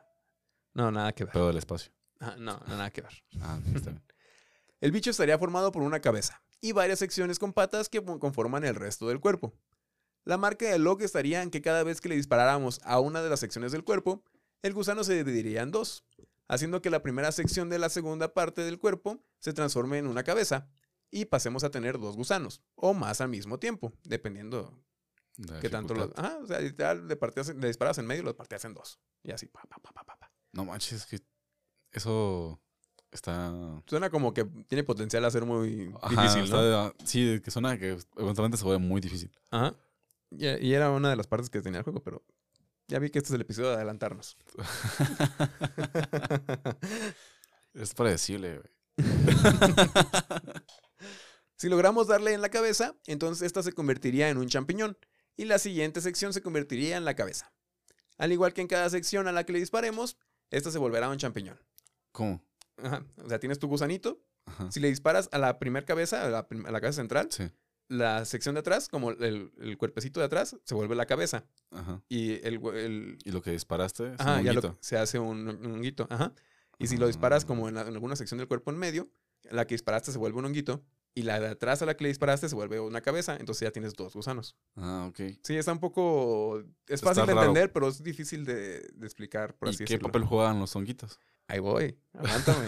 No, 0.74 0.92
nada 0.92 1.13
que 1.13 1.24
ver. 1.24 1.34
pero 1.34 1.48
del 1.48 1.58
espacio. 1.58 1.92
Ah, 2.20 2.36
No, 2.38 2.60
no, 2.60 2.68
nada 2.68 2.92
que 2.92 3.01
ver. 3.01 3.24
Ah, 3.42 3.60
está 3.74 3.92
bien. 3.92 4.04
El 4.82 4.92
bicho 4.92 5.10
estaría 5.10 5.38
formado 5.39 5.72
por 5.72 5.82
una 5.84 6.00
cabeza 6.00 6.42
y 6.62 6.72
varias 6.74 7.00
secciones 7.00 7.39
con 7.39 7.54
patas 7.54 7.89
que 7.89 8.04
conforman 8.04 8.63
el 8.66 8.75
resto 8.75 9.08
del 9.08 9.20
cuerpo. 9.20 9.54
La 10.25 10.38
marca 10.38 10.66
de 10.70 10.78
Locke 10.80 11.04
estaría 11.06 11.42
en 11.42 11.50
que 11.50 11.62
cada 11.62 11.84
vez 11.84 12.01
que 12.01 12.10
le 12.10 12.16
disparáramos 12.16 12.82
a 12.84 13.00
una 13.00 13.22
de 13.22 13.30
las 13.30 13.39
secciones 13.39 13.72
del 13.72 13.84
cuerpo, 13.84 14.24
el 14.62 14.74
gusano 14.74 15.04
se 15.04 15.16
dividiría 15.16 15.62
en 15.62 15.72
dos, 15.72 16.04
haciendo 16.48 16.82
que 16.82 16.89
la 16.89 17.01
primera 17.01 17.32
sección 17.32 17.70
de 17.70 17.80
la 17.80 17.89
segunda 17.89 18.34
parte 18.34 18.62
del 18.62 18.78
cuerpo 18.78 19.24
se 19.39 19.54
transforme 19.54 19.98
en 19.98 20.08
una 20.08 20.24
cabeza 20.24 20.68
y 21.10 21.25
pasemos 21.25 21.63
a 21.63 21.72
tener 21.72 21.98
dos 21.98 22.16
gusanos, 22.18 22.62
o 22.75 22.94
más 22.94 23.22
al 23.22 23.30
mismo 23.30 23.58
tiempo, 23.58 23.94
dependiendo 24.04 24.78
De 25.38 25.60
qué 25.62 25.70
tanto 25.70 25.94
lo... 25.96 26.08
dificultad. 26.08 26.32
Ah, 26.34 26.39
o 26.44 26.46
sea, 26.46 26.60
literal, 26.60 27.08
le, 27.08 27.16
partías- 27.16 27.56
le 27.56 27.68
disparas 27.68 27.98
en 27.98 28.06
medio 28.06 28.22
y 28.22 28.25
lo 28.25 28.36
partías 28.36 28.63
en 28.66 28.74
dos. 28.74 29.00
Y 29.24 29.32
así, 29.32 29.48
pa, 29.48 29.62
pa, 29.62 29.78
pa, 29.80 29.92
pa, 29.92 30.04
pa, 30.04 30.18
pa. 30.20 30.32
No 30.51 30.66
manches, 30.66 30.94
es 31.01 31.06
que 31.06 31.20
eso 31.92 32.62
está. 33.12 33.51
Suena 33.88 34.10
como 34.10 34.34
que 34.34 34.46
tiene 34.68 34.84
potencial 34.84 35.25
a 35.25 35.32
ser 35.32 35.46
muy 35.46 35.94
Ajá, 36.01 36.22
difícil, 36.24 36.50
de- 36.51 36.94
sí, 37.06 37.42
que 37.44 37.51
suena 37.51 37.78
que 37.78 37.98
eventualmente 38.18 38.58
se 38.58 38.63
vuelve 38.63 38.84
muy 38.86 39.01
difícil. 39.01 39.32
Ajá. 39.51 39.75
Y, 40.32 40.48
y 40.48 40.74
era 40.74 40.92
una 40.92 41.10
de 41.10 41.16
las 41.16 41.28
partes 41.28 41.50
que 41.50 41.62
tenía 41.62 41.80
el 41.80 41.84
juego, 41.84 42.01
pero 42.04 42.24
ya 42.88 43.00
vi 43.00 43.10
que 43.10 43.20
este 43.20 43.30
es 43.30 43.36
el 43.36 43.42
episodio 43.42 43.70
de 43.70 43.75
adelantarnos. 43.75 44.38
es 47.74 47.94
predecible, 47.94 48.60
güey. 48.60 48.70
si 51.56 51.70
logramos 51.70 52.08
darle 52.08 52.34
en 52.34 52.42
la 52.42 52.50
cabeza, 52.50 52.96
entonces 53.06 53.46
esta 53.46 53.63
se 53.63 53.74
convertiría 53.74 54.30
en 54.30 54.38
un 54.38 54.48
champiñón 54.48 54.98
y 55.38 55.46
la 55.46 55.60
siguiente 55.60 56.01
sección 56.01 56.34
se 56.34 56.42
convertiría 56.42 56.98
en 56.98 57.06
la 57.06 57.16
cabeza. 57.16 57.51
Al 58.18 58.32
igual 58.32 58.54
que 58.54 58.62
en 58.62 58.68
cada 58.68 58.89
sección 58.89 59.28
a 59.28 59.32
la 59.32 59.46
que 59.46 59.54
le 59.54 59.60
disparemos, 59.60 60.18
esta 60.51 60.72
se 60.72 60.78
volverá 60.78 61.10
un 61.10 61.18
champiñón. 61.18 61.60
¿Cómo? 62.12 62.44
Ajá. 62.83 63.03
O 63.24 63.29
sea, 63.29 63.39
tienes 63.39 63.59
tu 63.59 63.67
gusanito. 63.67 64.21
Ajá. 64.45 64.71
Si 64.71 64.79
le 64.79 64.88
disparas 64.89 65.29
a 65.31 65.38
la 65.38 65.59
primera 65.59 65.86
cabeza, 65.86 66.25
a 66.25 66.29
la, 66.29 66.48
prim- 66.48 66.65
a 66.65 66.71
la 66.71 66.81
cabeza 66.81 67.01
central, 67.01 67.27
Sí. 67.31 67.49
la 67.88 68.25
sección 68.25 68.56
de 68.56 68.60
atrás, 68.62 68.88
como 68.89 69.12
el, 69.12 69.51
el 69.60 69.77
cuerpecito 69.77 70.19
de 70.19 70.25
atrás, 70.27 70.56
se 70.63 70.75
vuelve 70.75 70.95
la 70.95 71.06
cabeza. 71.06 71.45
Ajá. 71.71 72.01
Y 72.10 72.34
el, 72.47 73.17
Y 73.25 73.32
lo 73.32 73.41
que 73.41 73.51
disparaste 73.51 74.13
es 74.13 74.19
Ajá, 74.19 74.38
un 74.39 74.43
ya 74.43 74.54
lo- 74.54 74.60
honguito. 74.62 74.77
se 74.82 74.97
hace 74.97 75.19
un, 75.19 75.47
un 75.49 75.71
honguito. 75.71 76.08
Ajá. 76.10 76.34
Y 76.77 76.88
si 76.88 76.97
lo 76.97 77.08
disparas 77.08 77.45
como 77.45 77.67
en, 77.67 77.75
la- 77.75 77.82
en 77.82 77.93
alguna 77.93 78.15
sección 78.15 78.38
del 78.38 78.47
cuerpo 78.47 78.71
en 78.71 78.77
medio, 78.77 79.10
la 79.51 79.65
que 79.67 79.73
disparaste 79.75 80.12
se 80.12 80.17
vuelve 80.17 80.39
un 80.39 80.45
honguito. 80.45 80.84
Y 81.15 81.23
la 81.23 81.39
de 81.39 81.47
atrás 81.47 81.82
a 81.82 81.86
la 81.88 81.97
que 81.97 82.04
le 82.04 82.10
disparaste 82.10 82.47
se 82.47 82.56
vuelve 82.56 82.80
una 82.80 83.01
cabeza. 83.01 83.36
Entonces 83.36 83.62
ya 83.67 83.71
tienes 83.71 83.93
dos 83.95 84.13
gusanos. 84.13 84.56
Ah, 84.75 85.08
ok. 85.10 85.19
Sí, 85.43 85.58
está 85.58 85.71
un 85.73 85.80
poco. 85.80 86.60
Es 86.88 86.95
Está 86.95 87.08
fácil 87.08 87.25
de 87.25 87.34
raro. 87.34 87.47
entender, 87.47 87.73
pero 87.73 87.88
es 87.88 88.01
difícil 88.04 88.45
de, 88.45 88.82
de 88.93 89.06
explicar, 89.06 89.56
por 89.58 89.67
¿Y 89.67 89.71
así 89.71 89.77
qué 89.80 89.84
decirlo. 89.86 90.08
papel 90.10 90.23
juegan 90.23 90.60
los 90.60 90.75
honguitos? 90.75 91.19
Ahí 91.49 91.57
voy. 91.57 91.99
Aguántame. 92.13 92.67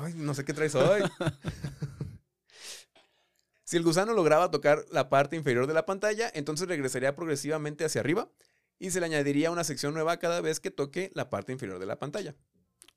Ay, 0.00 0.14
no 0.14 0.32
sé 0.32 0.44
qué 0.44 0.54
traes 0.54 0.76
hoy. 0.76 1.02
si 3.64 3.76
el 3.76 3.82
gusano 3.82 4.12
lograba 4.12 4.48
tocar 4.52 4.84
la 4.92 5.08
parte 5.08 5.34
inferior 5.34 5.66
de 5.66 5.74
la 5.74 5.84
pantalla, 5.84 6.30
entonces 6.34 6.68
regresaría 6.68 7.16
progresivamente 7.16 7.84
hacia 7.84 8.00
arriba 8.00 8.30
y 8.78 8.92
se 8.92 9.00
le 9.00 9.06
añadiría 9.06 9.50
una 9.50 9.64
sección 9.64 9.92
nueva 9.92 10.18
cada 10.18 10.40
vez 10.40 10.60
que 10.60 10.70
toque 10.70 11.10
la 11.14 11.30
parte 11.30 11.50
inferior 11.50 11.80
de 11.80 11.86
la 11.86 11.98
pantalla. 11.98 12.36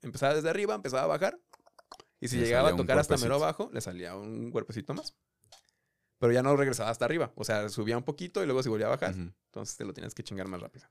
Empezaba 0.03 0.35
desde 0.35 0.51
arriba, 0.51 0.75
empezaba 0.75 1.01
a 1.01 1.07
bajar 1.07 1.39
y 2.19 2.27
si 2.27 2.37
Le 2.37 2.45
llegaba 2.45 2.69
a 2.69 2.75
tocar 2.75 2.99
hasta 2.99 3.17
mero 3.17 3.35
abajo, 3.35 3.71
le 3.73 3.81
salía 3.81 4.15
un 4.15 4.51
cuerpecito 4.51 4.93
más. 4.93 5.15
Pero 6.19 6.33
ya 6.33 6.43
no 6.43 6.55
regresaba 6.55 6.91
hasta 6.91 7.05
arriba, 7.05 7.33
o 7.35 7.43
sea, 7.43 7.67
subía 7.69 7.97
un 7.97 8.03
poquito 8.03 8.43
y 8.43 8.45
luego 8.45 8.61
se 8.61 8.69
volvía 8.69 8.85
a 8.85 8.89
bajar. 8.89 9.15
Entonces 9.15 9.75
te 9.75 9.85
lo 9.85 9.93
tienes 9.93 10.13
que 10.13 10.23
chingar 10.23 10.47
más 10.47 10.61
rápido. 10.61 10.87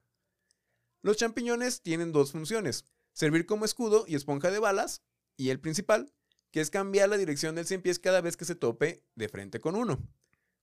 Los 1.03 1.19
champiñones 1.19 1.83
tienen 1.83 2.11
dos 2.11 2.33
funciones. 2.33 2.85
Servir 3.15 3.47
como 3.47 3.65
escudo 3.65 4.05
y 4.07 4.15
esponja 4.15 4.51
de 4.51 4.59
balas. 4.59 5.03
Y 5.39 5.49
el 5.49 5.59
principal, 5.61 6.13
que 6.51 6.61
es 6.61 6.69
cambiar 6.71 7.09
la 7.09 7.17
dirección 7.17 7.55
del 7.55 7.65
100 7.67 7.81
pies 7.83 7.99
cada 7.99 8.21
vez 8.21 8.37
que 8.37 8.45
se 8.45 8.55
tope 8.55 9.03
de 9.15 9.29
frente 9.31 9.59
con 9.61 9.75
uno. 9.75 10.07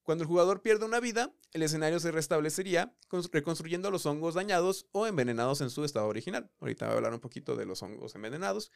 Cuando 0.03 0.23
el 0.23 0.27
jugador 0.27 0.61
pierde 0.61 0.85
una 0.85 0.99
vida, 0.99 1.31
el 1.53 1.61
escenario 1.63 1.99
se 1.99 2.11
restablecería 2.11 2.95
cons- 3.09 3.29
reconstruyendo 3.31 3.91
los 3.91 4.05
hongos 4.05 4.33
dañados 4.35 4.87
o 4.91 5.05
envenenados 5.07 5.61
en 5.61 5.69
su 5.69 5.83
estado 5.83 6.07
original. 6.07 6.49
Ahorita 6.59 6.85
voy 6.85 6.93
a 6.93 6.97
hablar 6.97 7.13
un 7.13 7.19
poquito 7.19 7.55
de 7.55 7.65
los 7.65 7.81
hongos 7.83 8.15
envenenados. 8.15 8.71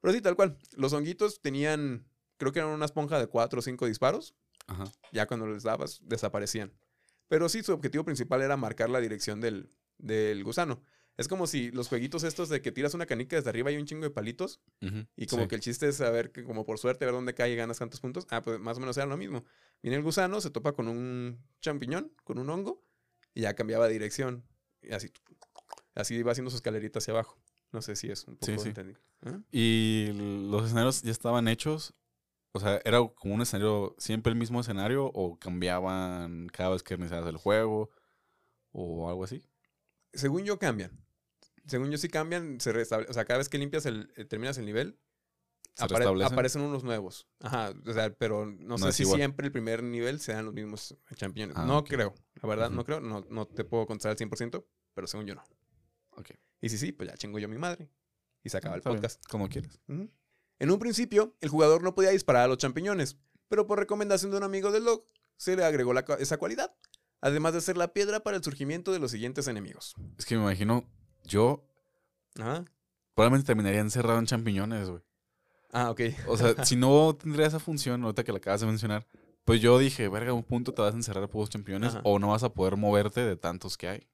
Pero 0.00 0.12
sí, 0.14 0.20
tal 0.20 0.36
cual. 0.36 0.56
Los 0.76 0.92
honguitos 0.92 1.40
tenían, 1.40 2.06
creo 2.36 2.52
que 2.52 2.60
eran 2.60 2.70
una 2.70 2.84
esponja 2.84 3.18
de 3.18 3.26
4 3.26 3.58
o 3.58 3.62
5 3.62 3.86
disparos 3.86 4.34
Ajá. 4.68 4.84
ya 5.12 5.26
cuando 5.26 5.46
les 5.48 5.64
dabas, 5.64 6.00
desaparecían. 6.04 6.72
Pero 7.26 7.48
sí, 7.48 7.62
su 7.62 7.72
objetivo 7.72 8.04
principal 8.04 8.40
era 8.42 8.56
marcar 8.56 8.88
la 8.88 9.00
dirección 9.00 9.40
del, 9.40 9.68
del 9.98 10.44
gusano. 10.44 10.80
Es 11.18 11.28
como 11.28 11.46
si 11.46 11.70
los 11.72 11.88
jueguitos 11.88 12.22
estos 12.22 12.48
de 12.48 12.62
que 12.62 12.72
tiras 12.72 12.94
una 12.94 13.04
canica 13.04 13.36
desde 13.36 13.50
arriba 13.50 13.70
y 13.72 13.76
un 13.76 13.84
chingo 13.86 14.04
de 14.04 14.10
palitos. 14.10 14.60
Y 15.16 15.26
como 15.26 15.42
Sí. 15.42 15.48
que 15.48 15.54
el 15.56 15.60
chiste 15.60 15.88
es 15.88 15.96
saber 15.96 16.30
que 16.32 16.44
como 16.44 16.64
por 16.64 16.78
suerte 16.78 17.04
ver 17.04 17.12
dónde 17.12 17.34
cae 17.34 17.52
y 17.52 17.56
ganas 17.56 17.78
tantos 17.78 18.00
puntos. 18.00 18.26
Ah, 18.30 18.40
pues 18.40 18.58
más 18.60 18.76
o 18.76 18.80
menos 18.80 18.96
era 18.96 19.06
lo 19.06 19.16
mismo. 19.16 19.44
Viene 19.82 19.96
el 19.96 20.02
gusano, 20.02 20.40
se 20.40 20.50
topa 20.50 20.72
con 20.72 20.88
un 20.88 21.38
champiñón, 21.60 22.12
con 22.24 22.38
un 22.38 22.48
hongo, 22.48 22.82
y 23.34 23.42
ya 23.42 23.54
cambiaba 23.54 23.86
de 23.88 23.92
dirección. 23.94 24.44
Y 24.80 24.92
así, 24.92 25.10
así 25.96 26.14
iba 26.14 26.30
haciendo 26.32 26.50
su 26.50 26.56
escalerita 26.56 27.00
hacia 27.00 27.12
abajo. 27.12 27.36
No 27.72 27.82
sé 27.82 27.96
si 27.96 28.08
es 28.10 28.24
un 28.28 28.36
poco 28.36 28.46
Sí, 28.52 28.58
sí. 28.58 28.68
entendible. 28.68 29.02
¿Ah? 29.22 29.40
Y 29.50 30.10
los 30.48 30.64
escenarios 30.66 31.02
ya 31.02 31.10
estaban 31.10 31.48
hechos. 31.48 31.94
O 32.52 32.60
sea, 32.60 32.80
¿era 32.84 32.98
como 33.08 33.34
un 33.34 33.42
escenario, 33.42 33.94
siempre 33.98 34.32
el 34.32 34.38
mismo 34.38 34.60
escenario? 34.60 35.06
¿O 35.06 35.36
cambiaban 35.38 36.46
cada 36.48 36.70
vez 36.70 36.82
que 36.84 36.94
iniciabas 36.94 37.28
el 37.28 37.36
juego? 37.36 37.90
¿O 38.72 39.08
algo 39.08 39.24
así? 39.24 39.42
Según 40.12 40.44
yo 40.44 40.58
cambian. 40.60 40.92
Según 41.68 41.90
yo 41.90 41.98
sí 41.98 42.08
cambian, 42.08 42.60
se 42.60 42.72
restable- 42.72 43.08
O 43.08 43.12
sea, 43.12 43.24
cada 43.24 43.38
vez 43.38 43.48
que 43.48 43.58
limpias 43.58 43.86
el, 43.86 44.12
eh, 44.16 44.24
terminas 44.24 44.58
el 44.58 44.64
nivel, 44.64 44.98
¿Se 45.74 45.84
apare- 45.84 46.24
aparecen 46.24 46.62
unos 46.62 46.82
nuevos. 46.82 47.28
Ajá, 47.40 47.72
o 47.86 47.92
sea, 47.92 48.12
pero 48.12 48.46
no, 48.46 48.76
No 48.76 48.78
sé 48.78 48.92
si 48.92 49.02
igual. 49.04 49.18
siempre 49.20 49.46
el 49.46 49.52
primer 49.52 49.82
nivel 49.82 50.18
sean 50.20 50.44
los 50.44 50.54
mismos 50.54 50.96
champiñones. 51.14 51.56
Ah, 51.56 51.64
no 51.64 51.84
creo, 51.84 52.14
la 52.42 52.48
verdad, 52.48 52.70
no 52.70 52.84
creo. 52.84 53.00
No, 53.00 53.24
no 53.30 53.46
te 53.46 53.62
puedo 53.64 53.86
contestar 53.86 54.10
al 54.10 54.16
100%, 54.16 54.64
pero 54.94 55.06
según 55.06 55.26
yo 55.26 55.34
no. 55.36 55.44
Ok. 56.16 56.30
Y 56.60 56.68
si 56.68 56.78
sí, 56.78 56.90
pues 56.90 57.08
ya 57.08 57.16
chingo 57.16 57.38
yo 57.38 57.46
a 57.46 57.50
mi 57.50 57.58
madre. 57.58 57.88
Y 58.42 58.48
se 58.50 58.56
acaba 58.56 58.74
el 58.76 58.82
podcast. 58.82 59.22
Como 59.28 59.48
quieras. 59.48 59.78
En 59.86 60.70
un 60.70 60.78
principio, 60.80 61.36
el 61.40 61.48
jugador 61.50 61.82
no 61.84 61.94
podía 61.94 62.10
disparar 62.10 62.42
a 62.44 62.48
los 62.48 62.58
champiñones, 62.58 63.16
pero 63.48 63.66
por 63.68 63.78
recomendación 63.78 64.30
de 64.32 64.38
un 64.38 64.42
amigo 64.42 64.72
del 64.72 64.84
log, 64.84 65.06
se 65.36 65.54
le 65.54 65.64
agregó 65.64 65.92
la 65.92 66.00
esa 66.18 66.36
cualidad, 66.38 66.74
además 67.20 67.54
de 67.54 67.60
ser 67.60 67.76
la 67.76 67.92
piedra 67.92 68.20
para 68.24 68.36
el 68.36 68.42
surgimiento 68.42 68.90
de 68.92 68.98
los 68.98 69.12
siguientes 69.12 69.46
enemigos. 69.46 69.94
Es 70.18 70.26
que 70.26 70.34
me 70.36 70.42
imagino, 70.42 70.84
yo 71.28 71.64
probablemente 73.14 73.46
terminaría 73.46 73.80
encerrado 73.80 74.18
en 74.18 74.26
champiñones, 74.26 74.88
güey. 74.90 75.02
Ah, 75.72 75.90
ok. 75.90 76.00
O 76.26 76.36
sea, 76.36 76.54
si 76.64 76.76
no 76.76 77.14
tendría 77.14 77.46
esa 77.46 77.60
función, 77.60 78.02
ahorita 78.02 78.24
que 78.24 78.32
la 78.32 78.38
acabas 78.38 78.60
de 78.60 78.66
mencionar, 78.66 79.06
pues 79.44 79.60
yo 79.60 79.78
dije, 79.78 80.08
verga, 80.08 80.30
a 80.30 80.34
un 80.34 80.42
punto 80.42 80.72
te 80.72 80.82
vas 80.82 80.94
a 80.94 80.96
encerrar 80.96 81.24
a 81.24 81.28
puros 81.28 81.50
champiñones 81.50 81.94
Ajá. 81.94 82.00
o 82.04 82.18
no 82.18 82.28
vas 82.28 82.42
a 82.42 82.52
poder 82.52 82.76
moverte 82.76 83.20
de 83.20 83.36
tantos 83.36 83.76
que 83.76 83.88
hay. 83.88 84.08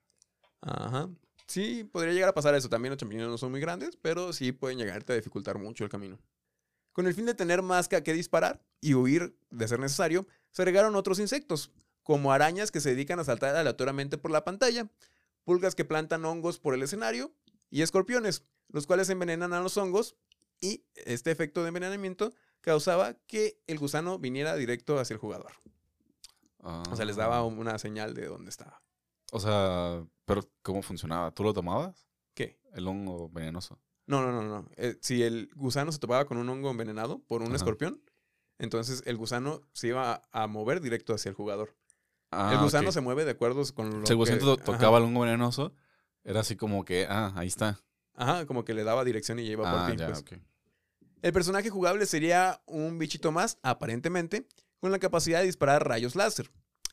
Ajá. 0.61 1.09
Sí, 1.47 1.85
podría 1.85 2.13
llegar 2.13 2.31
a 2.31 2.35
pasar 2.35 2.55
eso. 2.55 2.69
También 2.69 2.91
los 2.91 2.99
champiñones 2.99 3.29
no 3.29 3.39
son 3.39 3.51
muy 3.51 3.61
grandes, 3.61 3.97
pero 4.01 4.33
sí 4.33 4.53
pueden 4.53 4.79
llegarte 4.79 5.13
a 5.13 5.17
dificultar 5.17 5.59
mucho 5.59 5.85
el 5.85 5.91
camino. 5.91 6.19
Con 6.93 7.07
el 7.07 7.15
fin 7.15 7.27
de 7.27 7.35
tener 7.35 7.63
más 7.63 7.89
que 7.89 7.97
a 7.97 8.03
qué 8.03 8.13
disparar 8.13 8.65
y 8.81 8.95
huir 8.95 9.37
de 9.51 9.69
ser 9.69 9.81
necesario, 9.81 10.27
se 10.53 10.63
agregaron 10.63 10.95
otros 10.95 11.19
insectos, 11.19 11.73
como 12.03 12.33
arañas 12.33 12.71
que 12.71 12.81
se 12.81 12.91
dedican 12.91 13.19
a 13.19 13.25
saltar 13.25 13.57
aleatoriamente 13.57 14.17
por 14.17 14.31
la 14.31 14.45
pantalla, 14.45 14.89
pulgas 15.45 15.75
que 15.75 15.85
plantan 15.85 16.25
hongos 16.25 16.59
por 16.59 16.75
el 16.75 16.83
escenario 16.83 17.33
y 17.71 17.83
escorpiones, 17.83 18.45
los 18.69 18.87
cuales 18.87 19.09
envenenan 19.11 19.53
a 19.53 19.61
los 19.61 19.77
hongos 19.77 20.17
y 20.61 20.85
este 20.95 21.31
efecto 21.31 21.63
de 21.63 21.69
envenenamiento 21.69 22.33
causaba 22.61 23.15
que 23.27 23.61
el 23.67 23.79
gusano 23.79 24.19
viniera 24.19 24.57
directo 24.57 24.99
hacia 24.99 25.15
el 25.15 25.21
jugador. 25.21 25.53
O 26.59 26.97
sea, 26.97 27.05
les 27.05 27.17
daba 27.17 27.39
Ah. 27.39 27.43
una 27.45 27.79
señal 27.79 28.15
de 28.15 28.27
dónde 28.27 28.49
estaba. 28.49 28.83
O 29.33 29.41
sea, 29.41 30.07
pero 30.25 30.49
¿cómo 30.63 30.83
funcionaba? 30.83 31.31
¿Tú 31.33 31.43
lo 31.45 31.53
tomabas? 31.53 32.07
¿Qué? 32.33 32.59
El 32.73 32.87
hongo 32.89 33.29
venenoso. 33.29 33.79
No, 34.07 34.23
no, 34.23 34.33
no, 34.33 34.43
no. 34.43 34.69
Eh, 34.77 34.97
si 35.03 35.23
el 35.23 35.51
gusano 35.55 35.93
se 35.93 35.99
topaba 35.99 36.25
con 36.25 36.39
un 36.39 36.49
hongo 36.49 36.71
envenenado 36.71 37.19
por 37.27 37.43
un 37.43 37.49
Ajá. 37.49 37.57
escorpión, 37.57 38.01
entonces 38.59 39.03
el 39.07 39.17
gusano 39.19 39.61
se 39.73 39.89
iba 39.89 40.23
a 40.31 40.47
mover 40.47 40.81
directo 40.81 41.13
hacia 41.15 41.29
el 41.29 41.35
jugador. 41.35 41.75
Ah, 42.37 42.53
el 42.53 42.59
gusano 42.61 42.91
se 42.93 43.01
mueve 43.01 43.25
de 43.25 43.33
acuerdo 43.33 43.63
con 43.75 44.01
lo 44.01 44.07
Si 44.07 44.13
el 44.13 44.17
gusano 44.17 44.39
que- 44.39 44.45
to- 44.45 44.53
ajá. 44.55 44.65
tocaba 44.65 44.99
el 44.99 45.05
hongo 45.05 45.21
venenoso, 45.21 45.75
era 46.25 46.41
así 46.41 46.57
como 46.57 46.85
que, 46.85 47.07
ah, 47.09 47.33
ahí 47.37 47.47
está. 47.49 47.81
Ajá, 48.15 48.47
como 48.47 48.65
que 48.65 48.75
le 48.75 48.85
daba 48.85 49.05
dirección 49.05 49.39
y 49.39 49.45
ya 49.47 49.53
iba 49.53 49.71
por 49.71 49.81
Ah, 49.81 49.91
ti. 49.91 49.97
ya, 49.97 50.07
pues. 50.09 50.21
ok. 50.21 50.33
El 51.23 51.33
personaje 51.33 51.71
jugable 51.71 52.07
sería 52.07 52.61
un 52.67 52.99
bichito 52.99 53.33
más, 53.33 53.59
aparentemente, 53.63 54.47
con 54.79 54.91
la 54.93 54.99
capacidad 54.99 55.41
de 55.41 55.47
disparar 55.47 55.87
rayos 55.89 56.15
láser. 56.17 56.51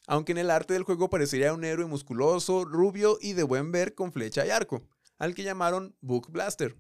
Aunque 0.08 0.32
en 0.32 0.40
el 0.40 0.50
arte 0.50 0.74
del 0.74 0.84
juego 0.84 1.10
parecería 1.10 1.54
un 1.54 1.64
héroe 1.64 1.86
musculoso, 1.86 2.66
rubio 2.66 3.18
y 3.22 3.34
de 3.34 3.44
buen 3.44 3.72
ver 3.72 3.94
con 3.94 4.12
flecha 4.12 4.46
y 4.46 4.50
arco, 4.50 4.84
al 5.20 5.36
que 5.36 5.44
llamaron 5.44 5.96
Book 6.02 6.32
Blaster. 6.32 6.76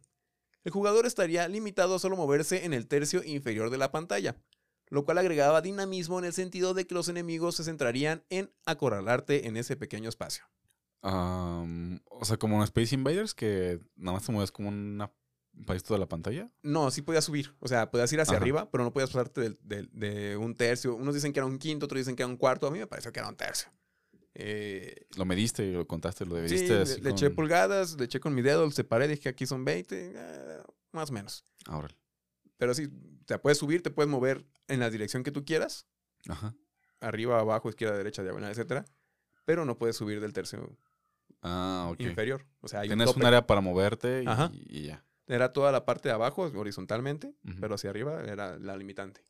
El 0.63 0.71
jugador 0.71 1.05
estaría 1.05 1.47
limitado 1.47 1.95
a 1.95 1.99
solo 1.99 2.15
moverse 2.15 2.65
en 2.65 2.73
el 2.73 2.87
tercio 2.87 3.23
inferior 3.23 3.69
de 3.69 3.77
la 3.77 3.91
pantalla, 3.91 4.35
lo 4.91 5.03
cual 5.05 5.17
agregaba 5.17 5.61
dinamismo 5.61 6.19
en 6.19 6.25
el 6.25 6.33
sentido 6.33 6.73
de 6.75 6.85
que 6.85 6.93
los 6.93 7.07
enemigos 7.09 7.55
se 7.55 7.63
centrarían 7.63 8.23
en 8.29 8.51
acorralarte 8.65 9.47
en 9.47 9.57
ese 9.57 9.75
pequeño 9.75 10.07
espacio. 10.09 10.43
O 11.01 12.25
sea, 12.25 12.37
como 12.37 12.57
en 12.57 12.63
Space 12.63 12.93
Invaders, 12.93 13.33
que 13.33 13.79
nada 13.95 14.17
más 14.17 14.25
te 14.25 14.31
mueves 14.31 14.51
como 14.51 14.69
una- 14.69 15.11
un 15.53 15.65
país 15.65 15.83
toda 15.83 15.99
la 15.99 16.07
pantalla. 16.07 16.49
No, 16.61 16.91
sí 16.91 17.01
podías 17.01 17.25
subir. 17.25 17.53
O 17.59 17.67
sea, 17.67 17.91
podías 17.91 18.11
ir 18.13 18.21
hacia 18.21 18.33
Ajá. 18.35 18.41
arriba, 18.41 18.69
pero 18.71 18.83
no 18.83 18.93
podías 18.93 19.09
pasarte 19.09 19.41
del- 19.41 19.59
del- 19.61 19.89
de, 19.91 20.37
un 20.37 20.55
tercio. 20.55 20.95
Unos 20.95 21.13
dicen 21.15 21.33
que 21.33 21.39
era 21.39 21.45
un 21.45 21.57
quinto, 21.57 21.85
otros 21.87 21.99
dicen 21.99 22.15
que 22.15 22.23
era 22.23 22.27
un 22.29 22.37
cuarto. 22.37 22.67
A 22.67 22.71
mí 22.71 22.79
me 22.79 22.87
pareció 22.87 23.11
que 23.11 23.19
era 23.19 23.27
un 23.29 23.35
tercio. 23.35 23.69
Eh, 24.33 25.07
Lo 25.17 25.25
mediste 25.25 25.65
y 25.65 25.73
lo 25.73 25.85
contaste, 25.85 26.25
lo 26.25 26.35
sí, 26.35 26.41
debiste 26.41 26.73
le, 26.75 26.81
así 26.83 27.01
le 27.01 27.09
eché 27.09 27.29
pulgadas, 27.31 27.97
le 27.99 28.05
eché 28.05 28.21
con 28.21 28.33
mi 28.33 28.41
dedo, 28.41 28.63
lo 28.63 28.71
separé, 28.71 29.09
dije 29.09 29.21
que 29.23 29.29
aquí 29.29 29.45
son 29.45 29.65
20, 29.65 30.13
eh, 30.15 30.61
más 30.93 31.09
o 31.09 31.13
menos. 31.13 31.43
Ah, 31.67 31.77
órale. 31.77 31.97
Pero 32.61 32.75
sí, 32.75 32.89
te 33.25 33.39
puedes 33.39 33.57
subir, 33.57 33.81
te 33.81 33.89
puedes 33.89 34.07
mover 34.07 34.45
en 34.67 34.79
la 34.79 34.91
dirección 34.91 35.23
que 35.23 35.31
tú 35.31 35.43
quieras, 35.45 35.87
Ajá. 36.29 36.53
arriba, 36.99 37.39
abajo, 37.39 37.69
izquierda, 37.69 37.97
derecha, 37.97 38.21
diagonal, 38.21 38.51
etcétera. 38.51 38.85
Pero 39.45 39.65
no 39.65 39.79
puedes 39.79 39.95
subir 39.95 40.21
del 40.21 40.31
tercio 40.31 40.77
Ah, 41.41 41.91
inferior. 41.97 42.45
O 42.59 42.67
sea, 42.67 42.81
hay 42.81 42.89
un 42.89 42.91
Tienes 42.91 43.07
tope. 43.07 43.19
un 43.21 43.25
área 43.25 43.47
para 43.47 43.61
moverte 43.61 44.21
y, 44.21 44.27
Ajá. 44.27 44.51
y 44.53 44.83
ya. 44.83 45.03
Era 45.25 45.53
toda 45.53 45.71
la 45.71 45.85
parte 45.85 46.09
de 46.09 46.13
abajo, 46.13 46.43
horizontalmente, 46.43 47.33
pero 47.59 47.73
hacia 47.73 47.89
arriba 47.89 48.21
era 48.25 48.59
la 48.59 48.77
limitante. 48.77 49.23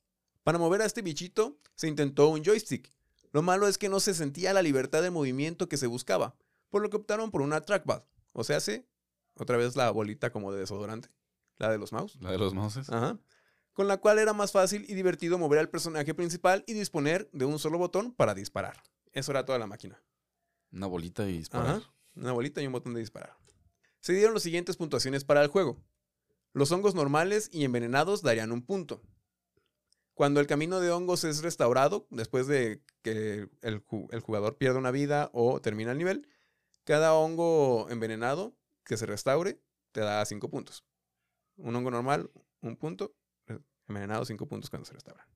Para 0.44 0.58
mover 0.58 0.82
a 0.82 0.86
este 0.86 1.02
bichito 1.02 1.58
se 1.76 1.88
intentó 1.88 2.28
un 2.28 2.44
joystick. 2.44 2.92
Lo 3.32 3.44
malo 3.44 3.66
es 3.70 3.78
que 3.78 3.88
no 3.88 4.02
se 4.02 4.14
sentía 4.14 4.52
la 4.52 4.62
libertad 4.62 5.02
de 5.02 5.10
movimiento 5.10 5.70
que 5.70 5.78
se 5.78 5.88
buscaba, 5.88 6.36
por 6.70 6.82
lo 6.82 6.90
que 6.90 6.98
optaron 6.98 7.32
por 7.32 7.42
una 7.42 7.62
trackpad. 7.62 8.04
O 8.34 8.44
sea, 8.44 8.58
hace 8.58 8.86
otra 9.36 9.56
vez 9.56 9.78
la 9.78 9.90
bolita 9.92 10.34
como 10.34 10.52
de 10.52 10.60
desodorante, 10.60 11.08
la 11.62 11.72
de 11.72 11.78
los 11.78 11.92
mouse. 11.92 12.18
La 12.20 12.32
de 12.32 12.38
los 12.38 12.54
mouses. 12.54 12.90
Ajá. 12.90 13.18
Con 13.74 13.88
la 13.88 13.98
cual 13.98 14.20
era 14.20 14.34
más 14.34 14.52
fácil 14.52 14.86
y 14.90 14.96
divertido 14.96 15.38
mover 15.38 15.60
al 15.60 15.70
personaje 15.70 16.14
principal 16.14 16.64
y 16.68 16.74
disponer 16.74 17.30
de 17.32 17.46
un 17.46 17.58
solo 17.58 17.78
botón 17.78 18.14
para 18.14 18.34
disparar. 18.34 18.84
Eso 19.14 19.32
era 19.32 19.46
toda 19.46 19.60
la 19.60 19.68
máquina. 19.68 20.02
Una 20.72 20.88
bolita 20.88 21.28
y 21.28 21.38
disparar. 21.38 21.78
Ajá. 21.78 21.94
Una 22.16 22.34
bolita 22.34 22.62
y 22.62 22.68
un 22.68 22.74
botón 22.74 22.94
de 22.94 23.00
disparar. 23.00 23.38
Se 24.02 24.14
dieron 24.14 24.34
las 24.34 24.44
siguientes 24.44 24.76
puntuaciones 24.78 25.24
para 25.24 25.42
el 25.42 25.48
juego. 25.48 25.82
Los 26.54 26.72
hongos 26.72 26.96
normales 26.96 27.50
y 27.54 27.64
envenenados 27.64 28.22
darían 28.22 28.52
un 28.52 28.62
punto. 28.62 29.02
Cuando 30.14 30.42
el 30.42 30.48
camino 30.48 30.82
de 30.82 30.92
hongos 30.92 31.24
es 31.24 31.42
restaurado, 31.42 32.08
después 32.10 32.48
de 32.48 32.84
que 33.02 33.48
el 33.62 33.80
jugador 34.22 34.58
pierda 34.58 34.80
una 34.80 34.92
vida 34.92 35.30
o 35.34 35.62
termina 35.62 35.94
el 35.94 35.98
nivel, 35.98 36.28
cada 36.84 37.14
hongo 37.14 37.90
envenenado 37.90 38.54
que 38.84 38.98
se 38.98 39.06
restaure 39.06 39.62
te 39.94 40.02
da 40.02 40.26
5 40.26 40.50
puntos. 40.50 40.84
Un 41.62 41.76
hongo 41.76 41.92
normal, 41.92 42.30
un 42.62 42.76
punto. 42.78 43.14
eh, 43.48 43.60
Envenenado, 43.88 44.26
5 44.26 44.48
puntos 44.48 44.70
cuando 44.70 44.86
se 44.86 44.94
restaura. 44.94 45.28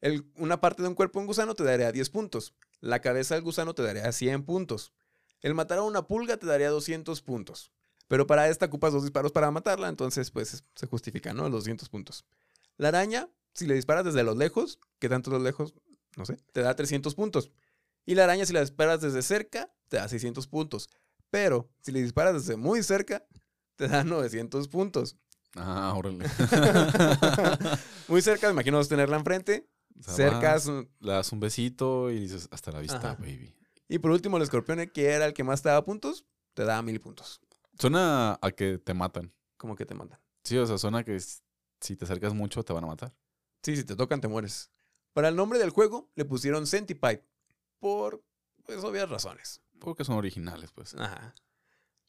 El- 0.00 0.24
una 0.36 0.60
parte 0.60 0.82
de 0.82 0.88
un 0.88 0.94
cuerpo 0.94 1.18
de 1.18 1.22
un 1.22 1.26
gusano 1.28 1.54
te 1.54 1.62
daría 1.64 1.92
10 1.92 2.10
puntos. 2.10 2.54
La 2.80 3.00
cabeza 3.00 3.34
del 3.34 3.44
gusano 3.44 3.74
te 3.74 3.82
daría 3.82 4.10
100 4.12 4.44
puntos. 4.44 4.92
El 5.40 5.54
matar 5.54 5.78
a 5.78 5.82
una 5.82 6.06
pulga 6.06 6.36
te 6.36 6.46
daría 6.46 6.70
200 6.70 7.22
puntos. 7.22 7.72
Pero 8.08 8.26
para 8.26 8.48
esta 8.48 8.66
ocupas 8.66 8.92
dos 8.92 9.02
disparos 9.02 9.32
para 9.32 9.50
matarla, 9.50 9.88
entonces 9.88 10.30
pues 10.30 10.54
es- 10.54 10.64
se 10.74 10.86
justifica, 10.86 11.32
¿no? 11.32 11.44
Los 11.44 11.52
200 11.64 11.88
puntos. 11.88 12.24
La 12.76 12.88
araña, 12.88 13.28
si 13.54 13.66
le 13.66 13.74
disparas 13.74 14.04
desde 14.04 14.22
los 14.24 14.36
lejos, 14.36 14.78
que 14.98 15.08
tanto 15.08 15.30
los 15.30 15.42
lejos, 15.42 15.74
no 16.16 16.26
sé, 16.26 16.36
te 16.52 16.62
da 16.62 16.74
300 16.74 17.14
puntos. 17.14 17.50
Y 18.04 18.14
la 18.16 18.24
araña, 18.24 18.44
si 18.46 18.52
la 18.52 18.60
disparas 18.60 19.00
desde 19.00 19.22
cerca, 19.22 19.72
te 19.88 19.98
da 19.98 20.08
600 20.08 20.46
puntos. 20.48 20.88
Pero 21.30 21.70
si 21.80 21.92
le 21.92 22.02
disparas 22.02 22.34
desde 22.34 22.56
muy 22.56 22.82
cerca, 22.82 23.24
te 23.76 23.88
da 23.88 24.04
900 24.04 24.68
puntos. 24.68 25.16
Ah, 25.56 25.92
órale. 25.96 26.24
muy 28.08 28.22
cerca, 28.22 28.46
me 28.48 28.52
imagino 28.52 28.82
tenerla 28.84 29.16
enfrente. 29.16 29.68
O 29.98 30.02
sea, 30.02 30.14
cerca, 30.14 30.58
le 31.00 31.12
das 31.12 31.30
un 31.32 31.40
besito 31.40 32.10
y 32.10 32.20
dices, 32.20 32.48
hasta 32.50 32.72
la 32.72 32.80
vista, 32.80 32.96
Ajá. 32.98 33.14
baby. 33.18 33.54
y 33.88 33.98
por 33.98 34.10
último 34.10 34.36
el 34.38 34.42
escorpión, 34.42 34.88
que 34.92 35.06
era 35.10 35.26
el 35.26 35.34
que 35.34 35.44
más 35.44 35.62
te 35.62 35.68
daba 35.68 35.84
puntos, 35.84 36.24
te 36.54 36.64
da 36.64 36.80
1000 36.82 36.98
puntos. 37.00 37.40
Suena 37.78 38.38
a 38.40 38.50
que 38.50 38.78
te 38.78 38.94
matan. 38.94 39.32
Como 39.56 39.76
que 39.76 39.84
te 39.86 39.94
mandan. 39.94 40.18
Sí, 40.42 40.56
o 40.58 40.66
sea, 40.66 40.78
suena 40.78 41.04
que 41.04 41.16
s- 41.16 41.40
si 41.80 41.94
te 41.96 42.04
acercas 42.04 42.34
mucho 42.34 42.62
te 42.64 42.72
van 42.72 42.84
a 42.84 42.88
matar. 42.88 43.14
Sí, 43.62 43.76
si 43.76 43.84
te 43.84 43.94
tocan, 43.94 44.20
te 44.20 44.28
mueres. 44.28 44.70
Para 45.12 45.28
el 45.28 45.36
nombre 45.36 45.58
del 45.58 45.70
juego 45.70 46.10
le 46.16 46.24
pusieron 46.24 46.66
Centipede. 46.66 47.24
Por, 47.78 48.24
pues, 48.64 48.82
obvias 48.82 49.08
razones. 49.08 49.60
Porque 49.78 50.04
son 50.04 50.16
originales, 50.16 50.72
pues. 50.72 50.94
Ajá. 50.94 51.34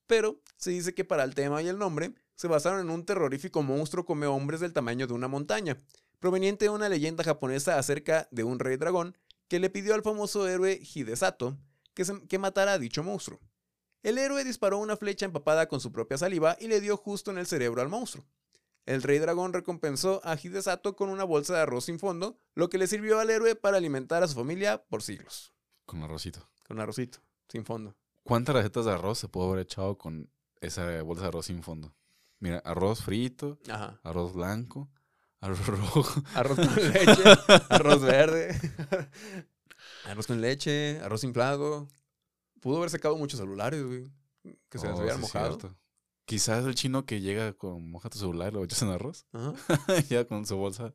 Pero 0.08 0.42
se 0.58 0.72
dice 0.72 0.94
que 0.96 1.06
para 1.06 1.24
el 1.24 1.36
tema 1.36 1.62
y 1.62 1.68
el 1.68 1.78
nombre 1.78 2.14
se 2.36 2.48
basaron 2.48 2.80
en 2.82 2.90
un 2.90 3.06
terrorífico 3.06 3.62
monstruo 3.64 4.06
come 4.06 4.28
hombres 4.28 4.60
del 4.60 4.74
tamaño 4.74 5.08
de 5.08 5.14
una 5.14 5.28
montaña, 5.28 5.78
proveniente 6.20 6.66
de 6.66 6.70
una 6.70 6.90
leyenda 6.90 7.24
japonesa 7.24 7.78
acerca 7.78 8.28
de 8.32 8.44
un 8.44 8.60
rey 8.60 8.78
dragón 8.78 9.18
que 9.48 9.60
le 9.60 9.70
pidió 9.70 9.94
al 9.94 10.02
famoso 10.04 10.48
héroe 10.48 10.80
Hidesato 10.82 11.58
que, 11.94 12.06
se- 12.06 12.26
que 12.28 12.40
matara 12.40 12.74
a 12.74 12.80
dicho 12.80 13.04
monstruo. 13.04 13.40
El 14.02 14.18
héroe 14.18 14.44
disparó 14.44 14.80
una 14.80 14.98
flecha 14.98 15.26
empapada 15.26 15.68
con 15.68 15.80
su 15.80 15.92
propia 15.92 16.18
saliva 16.18 16.58
y 16.60 16.68
le 16.68 16.82
dio 16.82 16.98
justo 16.98 17.32
en 17.32 17.38
el 17.38 17.46
cerebro 17.48 17.82
al 17.82 17.90
monstruo. 17.90 18.26
El 18.86 19.02
rey 19.02 19.18
dragón 19.20 19.54
recompensó 19.54 20.20
a 20.26 20.36
Hidesato 20.36 20.96
con 20.98 21.10
una 21.10 21.24
bolsa 21.24 21.54
de 21.54 21.62
arroz 21.62 21.86
sin 21.86 22.00
fondo, 22.00 22.38
lo 22.54 22.70
que 22.70 22.78
le 22.78 22.88
sirvió 22.88 23.20
al 23.20 23.30
héroe 23.30 23.56
para 23.56 23.78
alimentar 23.78 24.24
a 24.24 24.28
su 24.28 24.36
familia 24.36 24.84
por 24.90 25.02
siglos. 25.04 25.54
Con 25.86 26.04
arrocito. 26.04 26.50
Con 26.68 26.80
arrocito, 26.82 27.20
sin 27.48 27.64
fondo. 27.64 27.96
¿Cuántas 28.24 28.56
recetas 28.56 28.84
de 28.86 28.92
arroz 28.92 29.20
se 29.20 29.30
pudo 29.30 29.50
haber 29.52 29.60
echado 29.60 29.98
con 29.98 30.30
esa 30.60 31.02
bolsa 31.04 31.22
de 31.24 31.28
arroz 31.30 31.46
sin 31.46 31.64
fondo? 31.64 31.94
Mira, 32.44 32.60
arroz 32.66 33.02
frito, 33.02 33.58
Ajá. 33.70 34.00
arroz 34.04 34.34
blanco, 34.34 34.90
arroz 35.40 35.66
rojo. 35.66 36.04
Arroz 36.36 36.58
con 36.58 36.76
leche, 36.94 37.24
arroz 37.70 38.02
verde, 38.02 38.60
arroz 40.06 40.28
con 40.28 40.42
leche, 40.42 41.00
arroz 41.02 41.24
inflado. 41.24 41.88
Pudo 42.60 42.78
haber 42.78 42.90
secado 42.90 43.16
muchos 43.18 43.40
celulares, 43.40 43.82
güey. 43.84 44.12
Que 44.70 44.78
se 44.78 44.88
les 44.88 44.96
Oh, 44.96 45.00
hubieran 45.00 45.20
sí 45.20 45.26
es 45.26 45.34
mojado. 45.34 45.58
cierto. 45.60 45.78
Quizás 46.26 46.66
el 46.66 46.76
chino 46.76 47.06
que 47.06 47.22
llega 47.22 47.54
con 47.54 47.90
moja 47.90 48.10
tu 48.10 48.18
celular 48.18 48.52
y 48.52 48.56
lo 48.56 48.64
echas 48.66 48.82
en 48.82 48.90
arroz. 48.90 49.26
Ajá. 49.34 49.54
ya 50.10 50.26
con 50.26 50.46
su 50.46 50.58
bolsa 50.58 50.94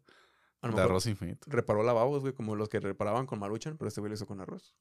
de 0.60 0.68
mejor 0.68 0.80
arroz 0.82 1.06
infinito. 1.06 1.46
reparó 1.50 1.82
lavabos, 1.82 2.20
güey, 2.22 2.34
como 2.34 2.56
los 2.56 2.68
que 2.68 2.80
reparaban 2.80 3.26
con 3.26 3.38
maruchan, 3.38 3.76
pero 3.78 3.88
este 3.88 4.00
güey 4.00 4.10
lo 4.10 4.14
hizo 4.16 4.26
con 4.26 4.40
arroz. 4.40 4.74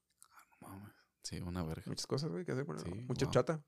No 0.61 0.67
mames. 0.67 0.93
Sí, 1.23 1.39
una 1.39 1.63
verga. 1.63 1.83
Muchas 1.87 2.07
cosas, 2.07 2.29
güey, 2.31 2.43
que 2.45 2.51
hacer 2.53 2.65
con 2.65 2.77
Sí, 2.79 2.89
Mucha 3.07 3.25
wow. 3.25 3.33
chata. 3.33 3.61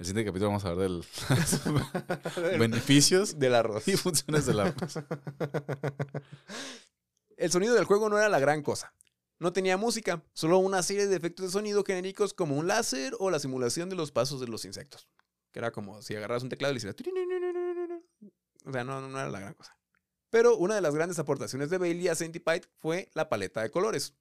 El 0.00 0.06
siguiente 0.06 0.30
capítulo 0.30 0.48
vamos 0.48 0.64
a 0.64 0.70
hablar 0.70 0.88
del 2.40 2.58
beneficios 2.58 3.38
Del 3.38 3.54
arroz. 3.54 3.86
y 3.86 3.98
funciones 3.98 4.46
del 4.46 4.60
arroz. 4.60 4.94
El 7.36 7.52
sonido 7.52 7.74
del 7.74 7.84
juego 7.84 8.08
no 8.08 8.16
era 8.16 8.30
la 8.30 8.38
gran 8.38 8.62
cosa. 8.62 8.94
No 9.38 9.52
tenía 9.52 9.76
música, 9.76 10.24
solo 10.32 10.56
una 10.56 10.82
serie 10.82 11.06
de 11.06 11.16
efectos 11.16 11.44
de 11.44 11.52
sonido 11.52 11.84
genéricos 11.84 12.32
como 12.32 12.56
un 12.56 12.66
láser 12.66 13.14
o 13.18 13.30
la 13.30 13.38
simulación 13.38 13.90
de 13.90 13.96
los 13.96 14.10
pasos 14.10 14.40
de 14.40 14.46
los 14.46 14.64
insectos. 14.64 15.06
Que 15.52 15.58
era 15.58 15.70
como 15.70 16.00
si 16.00 16.16
agarras 16.16 16.42
un 16.42 16.48
teclado 16.48 16.72
y 16.72 16.76
le 16.76 16.78
hicieras... 16.78 16.96
O 18.64 18.72
sea, 18.72 18.84
no, 18.84 19.06
no 19.06 19.20
era 19.20 19.28
la 19.28 19.40
gran 19.40 19.52
cosa. 19.52 19.76
Pero 20.30 20.56
una 20.56 20.76
de 20.76 20.80
las 20.80 20.94
grandes 20.94 21.18
aportaciones 21.18 21.68
de 21.68 21.76
Bailey 21.76 22.08
a 22.08 22.14
Centipede 22.14 22.62
fue 22.78 23.10
la 23.12 23.28
paleta 23.28 23.60
de 23.60 23.70
colores. 23.70 24.14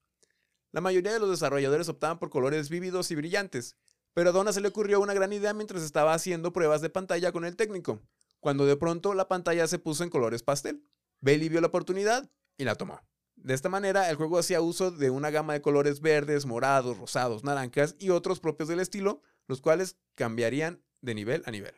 La 0.73 0.81
mayoría 0.81 1.13
de 1.13 1.19
los 1.19 1.29
desarrolladores 1.29 1.87
optaban 1.87 2.19
por 2.19 2.29
colores 2.29 2.67
vívidos 2.67 3.11
y 3.11 3.15
brillantes, 3.15 3.77
pero 4.13 4.29
a 4.29 4.33
Donna 4.33 4.53
se 4.53 4.61
le 4.61 4.67
ocurrió 4.67 4.99
una 4.99 5.13
gran 5.13 5.33
idea 5.33 5.53
mientras 5.53 5.83
estaba 5.83 6.13
haciendo 6.13 6.53
pruebas 6.53 6.81
de 6.81 6.89
pantalla 6.89 7.31
con 7.31 7.45
el 7.45 7.55
técnico, 7.55 8.01
cuando 8.39 8.65
de 8.65 8.77
pronto 8.77 9.13
la 9.13 9.27
pantalla 9.27 9.67
se 9.67 9.79
puso 9.79 10.03
en 10.03 10.09
colores 10.09 10.43
pastel. 10.43 10.83
Bailey 11.21 11.49
vio 11.49 11.61
la 11.61 11.67
oportunidad 11.67 12.29
y 12.57 12.63
la 12.63 12.75
tomó. 12.75 13.01
De 13.35 13.53
esta 13.53 13.69
manera, 13.69 14.09
el 14.09 14.17
juego 14.17 14.37
hacía 14.37 14.61
uso 14.61 14.91
de 14.91 15.09
una 15.09 15.29
gama 15.29 15.53
de 15.53 15.61
colores 15.61 16.01
verdes, 16.01 16.45
morados, 16.45 16.97
rosados, 16.97 17.43
naranjas 17.43 17.95
y 17.97 18.09
otros 18.09 18.39
propios 18.39 18.67
del 18.67 18.81
estilo, 18.81 19.21
los 19.47 19.61
cuales 19.61 19.97
cambiarían 20.15 20.81
de 21.01 21.15
nivel 21.15 21.43
a 21.45 21.51
nivel. 21.51 21.73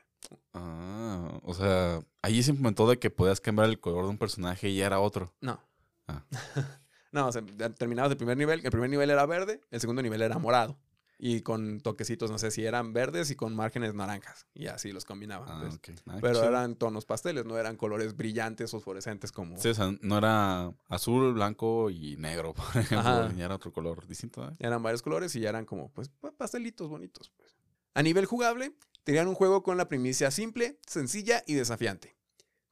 Ah, 0.53 1.39
o 1.43 1.53
sea, 1.53 2.03
ahí 2.21 2.41
se 2.41 2.51
implementó 2.51 2.89
de 2.89 2.97
que 2.97 3.09
podías 3.09 3.41
cambiar 3.41 3.69
el 3.69 3.79
color 3.79 4.05
de 4.05 4.09
un 4.09 4.17
personaje 4.17 4.69
y 4.69 4.77
ya 4.77 4.87
era 4.87 4.99
otro. 4.99 5.33
No. 5.39 5.59
Ah. 6.07 6.25
no, 7.11 7.27
o 7.27 7.31
sea, 7.31 7.43
terminabas 7.77 8.11
el 8.11 8.17
primer 8.17 8.37
nivel. 8.37 8.61
El 8.63 8.71
primer 8.71 8.89
nivel 8.89 9.09
era 9.09 9.25
verde, 9.25 9.61
el 9.69 9.79
segundo 9.79 10.01
nivel 10.01 10.21
era 10.21 10.39
morado. 10.39 10.79
Y 11.23 11.41
con 11.41 11.81
toquecitos, 11.81 12.31
no 12.31 12.39
sé 12.39 12.49
si 12.49 12.65
eran 12.65 12.93
verdes 12.93 13.29
y 13.29 13.35
con 13.35 13.55
márgenes 13.55 13.93
naranjas. 13.93 14.47
Y 14.55 14.65
así 14.65 14.91
los 14.91 15.05
combinaban. 15.05 15.47
Ah, 15.47 15.59
pues. 15.61 15.75
ok. 15.75 16.01
Ah, 16.07 16.17
Pero 16.19 16.43
eran 16.43 16.75
tonos 16.75 17.05
pasteles, 17.05 17.45
no 17.45 17.59
eran 17.59 17.77
colores 17.77 18.17
brillantes, 18.17 18.71
fosforescentes 18.71 19.31
como... 19.31 19.55
Sí, 19.57 19.69
o 19.69 19.73
sea, 19.75 19.93
no 20.01 20.17
era 20.17 20.73
azul, 20.87 21.33
blanco 21.35 21.91
y 21.91 22.17
negro, 22.17 22.53
por 22.55 22.65
ejemplo. 22.75 23.29
Era 23.37 23.53
otro 23.53 23.71
color 23.71 24.07
distinto. 24.07 24.43
¿eh? 24.49 24.55
Eran 24.57 24.81
varios 24.81 25.03
colores 25.03 25.35
y 25.35 25.41
ya 25.41 25.49
eran 25.49 25.65
como, 25.65 25.91
pues, 25.91 26.09
pa- 26.09 26.31
pastelitos 26.31 26.89
bonitos. 26.89 27.31
Pues. 27.37 27.53
A 27.93 28.01
nivel 28.01 28.25
jugable, 28.25 28.73
tenían 29.03 29.27
un 29.27 29.35
juego 29.35 29.61
con 29.61 29.77
la 29.77 29.87
primicia 29.87 30.31
simple, 30.31 30.79
sencilla 30.87 31.43
y 31.45 31.53
desafiante. 31.53 32.17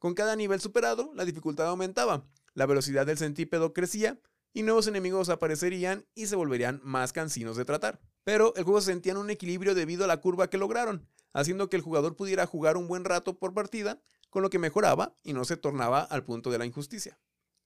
Con 0.00 0.14
cada 0.14 0.34
nivel 0.34 0.60
superado, 0.60 1.12
la 1.14 1.24
dificultad 1.24 1.68
aumentaba, 1.68 2.26
la 2.54 2.66
velocidad 2.66 3.06
del 3.06 3.16
centípedo 3.18 3.72
crecía 3.72 4.18
y 4.52 4.64
nuevos 4.64 4.88
enemigos 4.88 5.28
aparecerían 5.28 6.04
y 6.16 6.26
se 6.26 6.34
volverían 6.34 6.80
más 6.82 7.12
cansinos 7.12 7.56
de 7.56 7.64
tratar. 7.64 8.00
Pero 8.24 8.54
el 8.56 8.64
juego 8.64 8.80
se 8.80 8.92
sentía 8.92 9.12
en 9.12 9.18
un 9.18 9.30
equilibrio 9.30 9.74
debido 9.74 10.04
a 10.04 10.06
la 10.06 10.20
curva 10.20 10.50
que 10.50 10.58
lograron, 10.58 11.08
haciendo 11.32 11.68
que 11.68 11.76
el 11.76 11.82
jugador 11.82 12.16
pudiera 12.16 12.46
jugar 12.46 12.76
un 12.76 12.88
buen 12.88 13.04
rato 13.04 13.38
por 13.38 13.54
partida, 13.54 14.00
con 14.30 14.42
lo 14.42 14.50
que 14.50 14.58
mejoraba 14.58 15.14
y 15.24 15.32
no 15.32 15.44
se 15.44 15.56
tornaba 15.56 16.02
al 16.02 16.24
punto 16.24 16.50
de 16.50 16.58
la 16.58 16.66
injusticia. 16.66 17.18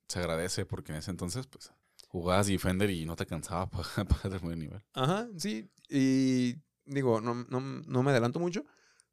Se 0.08 0.18
agradece 0.18 0.66
porque 0.66 0.92
en 0.92 0.98
ese 0.98 1.10
entonces, 1.10 1.46
pues, 1.46 1.70
jugabas 2.08 2.46
Defender 2.46 2.90
y 2.90 3.04
no 3.04 3.16
te 3.16 3.26
cansaba 3.26 3.68
para, 3.70 4.04
para 4.06 4.36
el 4.36 4.58
nivel. 4.58 4.82
Ajá, 4.94 5.28
sí. 5.36 5.68
Y 5.88 6.56
digo, 6.84 7.20
no, 7.20 7.34
no, 7.34 7.60
no 7.60 8.02
me 8.02 8.10
adelanto 8.10 8.40
mucho, 8.40 8.64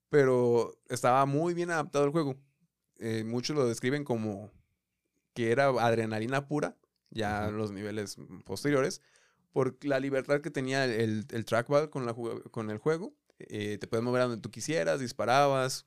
pero 0.10 0.78
estaba 0.90 1.26
muy 1.26 1.54
bien 1.54 1.72
adaptado 1.72 2.06
el 2.06 2.12
juego. 2.12 2.36
Eh, 3.00 3.24
muchos 3.24 3.56
lo 3.56 3.68
describen 3.68 4.04
como 4.04 4.52
que 5.34 5.52
era 5.52 5.68
adrenalina 5.68 6.48
pura, 6.48 6.78
ya 7.10 7.50
los 7.50 7.72
niveles 7.72 8.18
posteriores, 8.46 9.02
por 9.52 9.78
la 9.84 10.00
libertad 10.00 10.42
que 10.42 10.52
tenía 10.52 10.86
el, 10.86 11.26
el 11.30 11.46
trackball 11.46 11.90
con, 11.90 12.06
la, 12.06 12.16
con 12.52 12.70
el 12.70 12.78
juego. 12.78 13.14
Eh, 13.40 13.78
te 13.80 13.88
puedes 13.88 14.04
mover 14.04 14.22
a 14.22 14.26
donde 14.26 14.42
tú 14.42 14.52
quisieras, 14.52 15.00
disparabas, 15.00 15.86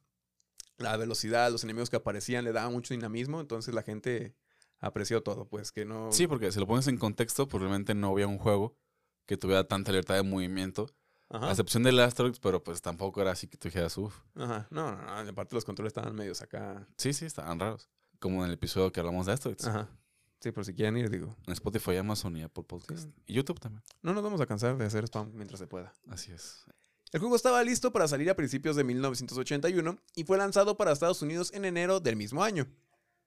la 0.79 0.97
velocidad, 0.97 1.51
los 1.51 1.65
enemigos 1.65 1.91
que 1.91 1.97
aparecían 1.97 2.45
le 2.45 2.53
daban 2.53 2.73
mucho 2.73 2.95
dinamismo, 2.95 3.41
entonces 3.41 3.75
la 3.75 3.83
gente 3.83 4.35
apreció 4.81 5.23
todo, 5.23 5.47
pues 5.47 5.73
que 5.73 5.85
no... 5.85 6.11
Sí, 6.13 6.27
porque 6.27 6.51
si 6.53 6.59
lo 6.59 6.67
pones 6.67 6.89
en 6.89 6.99
contexto, 6.99 7.49
pues 7.49 7.61
realmente 7.61 7.95
no 7.95 8.11
había 8.11 8.27
un 8.27 8.39
juego 8.39 8.77
que 9.27 9.37
tuviera 9.37 9.67
tanta 9.67 9.93
libertad 9.93 10.17
de 10.17 10.23
movimiento. 10.23 10.91
Ajá. 11.31 11.47
A 11.47 11.51
excepción 11.51 11.83
del 11.83 11.99
Asteroids, 12.01 12.39
pero 12.39 12.63
pues 12.63 12.83
tampoco 12.83 13.21
era 13.23 13.31
así 13.31 13.47
que 13.47 13.57
tú 13.57 13.69
dijeras, 13.69 13.97
uff. 13.97 14.21
Ajá. 14.35 14.67
No, 14.71 14.93
no, 14.93 15.03
no, 15.25 15.31
aparte 15.31 15.55
los 15.55 15.65
controles 15.65 15.91
estaban 15.91 16.15
medios 16.15 16.43
acá. 16.43 16.87
Sí, 16.99 17.13
sí, 17.13 17.25
estaban 17.25 17.59
raros. 17.59 17.89
Como 18.19 18.43
en 18.43 18.49
el 18.49 18.55
episodio 18.55 18.93
que 18.93 19.01
hablamos 19.01 19.27
de 19.27 19.33
Asteroids. 19.33 19.67
Ajá. 19.67 19.89
Sí, 20.45 20.53
por 20.53 20.67
si 20.67 20.75
quieren 20.75 20.95
ir, 20.99 21.09
digo. 21.09 21.35
En 21.47 21.55
Spotify, 21.55 21.97
Amazon 21.97 22.37
y 22.37 22.43
Apple 22.43 22.65
Podcast. 22.65 23.05
Sí. 23.05 23.15
Y 23.29 23.33
YouTube 23.33 23.59
también. 23.59 23.83
No 24.03 24.13
nos 24.13 24.23
vamos 24.23 24.43
a 24.43 24.47
cansar 24.47 24.77
de 24.77 24.85
hacer 24.85 25.05
spam 25.05 25.33
mientras 25.33 25.59
se 25.59 25.67
pueda. 25.67 25.95
Así 26.07 26.33
es. 26.33 26.67
El 27.13 27.21
juego 27.21 27.35
estaba 27.35 27.65
listo 27.65 27.93
para 27.93 28.07
salir 28.09 28.29
a 28.29 28.37
principios 28.37 28.77
de 28.77 28.85
1981 28.85 29.99
y 30.15 30.25
fue 30.25 30.37
lanzado 30.37 30.77
para 30.77 30.93
Estados 30.93 31.23
Unidos 31.23 31.51
en 31.55 31.65
enero 31.65 31.99
del 31.99 32.17
mismo 32.17 32.45
año. 32.45 32.67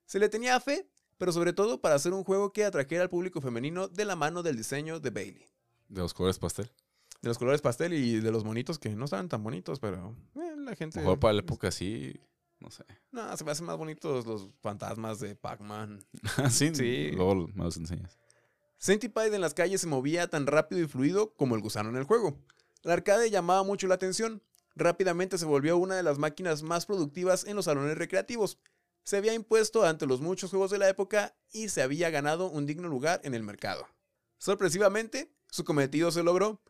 Se 0.05 0.19
le 0.19 0.29
tenía 0.29 0.59
fe, 0.59 0.87
pero 1.17 1.31
sobre 1.31 1.53
todo 1.53 1.81
para 1.81 1.95
hacer 1.95 2.13
un 2.13 2.23
juego 2.23 2.53
que 2.53 2.65
atrajera 2.65 3.01
al 3.01 3.09
público 3.09 3.41
femenino 3.41 3.87
de 3.87 4.05
la 4.05 4.15
mano 4.15 4.43
del 4.43 4.55
diseño 4.55 4.99
de 4.99 5.09
Bailey. 5.09 5.49
De 5.87 6.01
los 6.01 6.13
colores 6.13 6.37
pastel. 6.37 6.71
De 7.23 7.29
los 7.29 7.39
colores 7.39 7.61
pastel 7.61 7.93
y 7.93 8.19
de 8.19 8.31
los 8.31 8.43
monitos 8.43 8.77
que 8.77 8.89
no 8.95 9.05
estaban 9.05 9.27
tan 9.27 9.41
bonitos, 9.41 9.79
pero 9.79 10.15
eh, 10.35 10.55
la 10.55 10.75
gente... 10.75 10.99
Mejor 10.99 11.19
para 11.19 11.33
la 11.33 11.39
época 11.39 11.71
sí. 11.71 12.21
No 12.59 12.71
sé. 12.71 12.85
No, 13.11 13.35
se 13.37 13.43
me 13.43 13.51
hacen 13.51 13.65
más 13.65 13.77
bonitos 13.77 14.25
los 14.25 14.49
fantasmas 14.61 15.19
de 15.19 15.35
Pac-Man. 15.35 16.03
sí, 16.49 16.73
Sí. 16.73 17.11
Luego 17.11 17.47
me 17.53 17.63
los 17.63 17.77
enseñas. 17.77 18.17
Centipede 18.79 19.35
en 19.35 19.41
las 19.41 19.53
calles 19.53 19.81
se 19.81 19.87
movía 19.87 20.27
tan 20.29 20.47
rápido 20.47 20.81
y 20.81 20.87
fluido 20.87 21.33
como 21.35 21.55
el 21.55 21.61
gusano 21.61 21.89
en 21.89 21.95
el 21.95 22.03
juego. 22.03 22.37
La 22.83 22.93
arcade 22.93 23.29
llamaba 23.29 23.63
mucho 23.63 23.87
la 23.87 23.95
atención. 23.95 24.43
Rápidamente 24.75 25.37
se 25.37 25.45
volvió 25.45 25.77
una 25.77 25.95
de 25.95 26.03
las 26.03 26.19
máquinas 26.19 26.61
más 26.61 26.85
productivas 26.85 27.45
en 27.45 27.55
los 27.55 27.65
salones 27.65 27.97
recreativos. 27.97 28.59
Se 29.03 29.17
había 29.17 29.33
impuesto 29.33 29.83
ante 29.85 30.05
los 30.05 30.21
muchos 30.21 30.51
juegos 30.51 30.69
de 30.69 30.77
la 30.77 30.89
época 30.89 31.35
y 31.51 31.69
se 31.69 31.81
había 31.81 32.09
ganado 32.09 32.49
un 32.49 32.65
digno 32.65 32.87
lugar 32.87 33.21
en 33.23 33.33
el 33.33 33.41
mercado. 33.41 33.87
Sorpresivamente, 34.37 35.31
su 35.49 35.63
cometido 35.63 36.11
se 36.11 36.23
logró. 36.23 36.61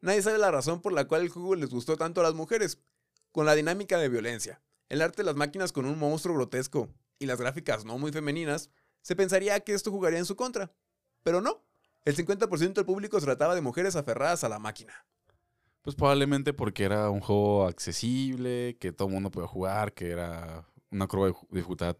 Nadie 0.00 0.20
sabe 0.20 0.38
la 0.38 0.50
razón 0.50 0.82
por 0.82 0.92
la 0.92 1.06
cual 1.08 1.22
el 1.22 1.30
juego 1.30 1.54
les 1.54 1.70
gustó 1.70 1.96
tanto 1.96 2.20
a 2.20 2.24
las 2.24 2.34
mujeres. 2.34 2.78
Con 3.32 3.46
la 3.46 3.54
dinámica 3.54 3.96
de 3.98 4.08
violencia, 4.08 4.60
el 4.94 5.02
arte 5.02 5.18
de 5.22 5.26
las 5.26 5.36
máquinas 5.36 5.72
con 5.72 5.86
un 5.86 5.98
monstruo 5.98 6.34
grotesco 6.36 6.88
y 7.18 7.26
las 7.26 7.40
gráficas 7.40 7.84
no 7.84 7.98
muy 7.98 8.12
femeninas, 8.12 8.70
se 9.02 9.16
pensaría 9.16 9.58
que 9.60 9.74
esto 9.74 9.90
jugaría 9.90 10.18
en 10.20 10.24
su 10.24 10.36
contra. 10.36 10.72
Pero 11.22 11.40
no. 11.40 11.62
El 12.04 12.14
50% 12.16 12.74
del 12.74 12.84
público 12.84 13.18
se 13.18 13.26
trataba 13.26 13.54
de 13.54 13.60
mujeres 13.60 13.96
aferradas 13.96 14.44
a 14.44 14.48
la 14.48 14.58
máquina. 14.58 14.92
Pues 15.82 15.96
probablemente 15.96 16.52
porque 16.52 16.84
era 16.84 17.10
un 17.10 17.20
juego 17.20 17.66
accesible, 17.66 18.76
que 18.78 18.92
todo 18.92 19.08
el 19.08 19.14
mundo 19.14 19.30
podía 19.30 19.48
jugar, 19.48 19.92
que 19.94 20.10
era 20.10 20.64
una 20.90 21.06
curva 21.06 21.26
de 21.28 21.34
dificultad 21.50 21.96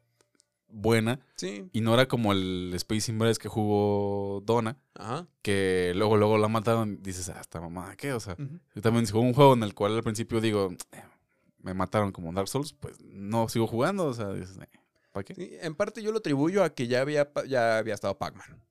buena. 0.69 1.21
Sí. 1.37 1.69
Y 1.73 1.81
no 1.81 1.95
era 1.95 2.07
como 2.07 2.33
el 2.33 2.73
Space 2.75 3.11
Invaders 3.11 3.39
que 3.39 3.49
jugó 3.49 4.41
Donna, 4.45 4.77
Ajá. 4.95 5.27
que 5.43 5.93
luego, 5.97 6.17
luego 6.17 6.39
la 6.39 6.49
mataron. 6.49 7.03
Dices, 7.03 7.29
ah, 7.29 7.39
esta 7.41 7.61
mamá, 7.61 7.97
¿qué? 7.97 8.13
O 8.13 8.21
sea, 8.21 8.35
Ujú. 8.35 8.61
yo 8.75 8.83
también 8.83 9.05
un 9.15 9.35
juego 9.35 9.55
en 9.55 9.63
el 9.63 9.75
cual 9.75 9.95
al 9.97 10.03
principio 10.03 10.41
digo, 10.41 10.71
"Eh, 10.93 11.03
me 11.65 11.75
mataron 11.75 12.13
como 12.13 12.33
Dark 12.33 12.49
Souls, 12.49 12.75
pues 12.75 13.01
no 13.01 13.49
sigo 13.49 13.67
jugando. 13.67 14.07
O 14.07 14.15
sea, 14.15 14.29
dices, 14.33 14.59
"Eh, 14.59 14.69
¿para 15.13 15.25
qué? 15.25 15.35
Sí, 15.35 15.57
en 15.61 15.75
parte 15.75 16.03
yo 16.03 16.13
lo 16.13 16.19
atribuyo 16.19 16.63
a 16.63 16.75
que 16.75 16.87
ya 16.87 17.01
había, 17.01 17.33
ya 17.49 17.79
había 17.79 17.95
estado 17.95 18.17
Pac-Man. 18.19 18.63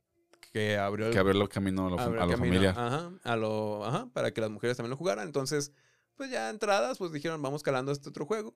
Que 0.52 0.78
abrió 0.78 1.08
el, 1.08 1.14
Que 1.14 1.18
abrirlo 1.18 1.50
camino 1.50 1.88
a, 1.88 1.90
la 1.96 2.04
abrió 2.04 2.22
a 2.22 2.26
el 2.26 2.30
camino, 2.30 2.54
familia. 2.54 2.70
Ajá, 2.78 3.12
a 3.24 3.36
lo, 3.36 3.84
ajá, 3.84 4.08
para 4.14 4.32
que 4.32 4.40
las 4.42 4.52
mujeres 4.52 4.78
también 4.78 4.92
lo 4.92 4.98
jugaran. 4.98 5.26
Entonces, 5.26 5.72
pues 6.16 6.30
ya 6.30 6.52
entradas, 6.52 7.00
pues 7.00 7.12
dijeron, 7.12 7.42
vamos 7.42 7.64
calando 7.64 7.92
este 7.92 8.10
otro 8.10 8.28
juego. 8.28 8.56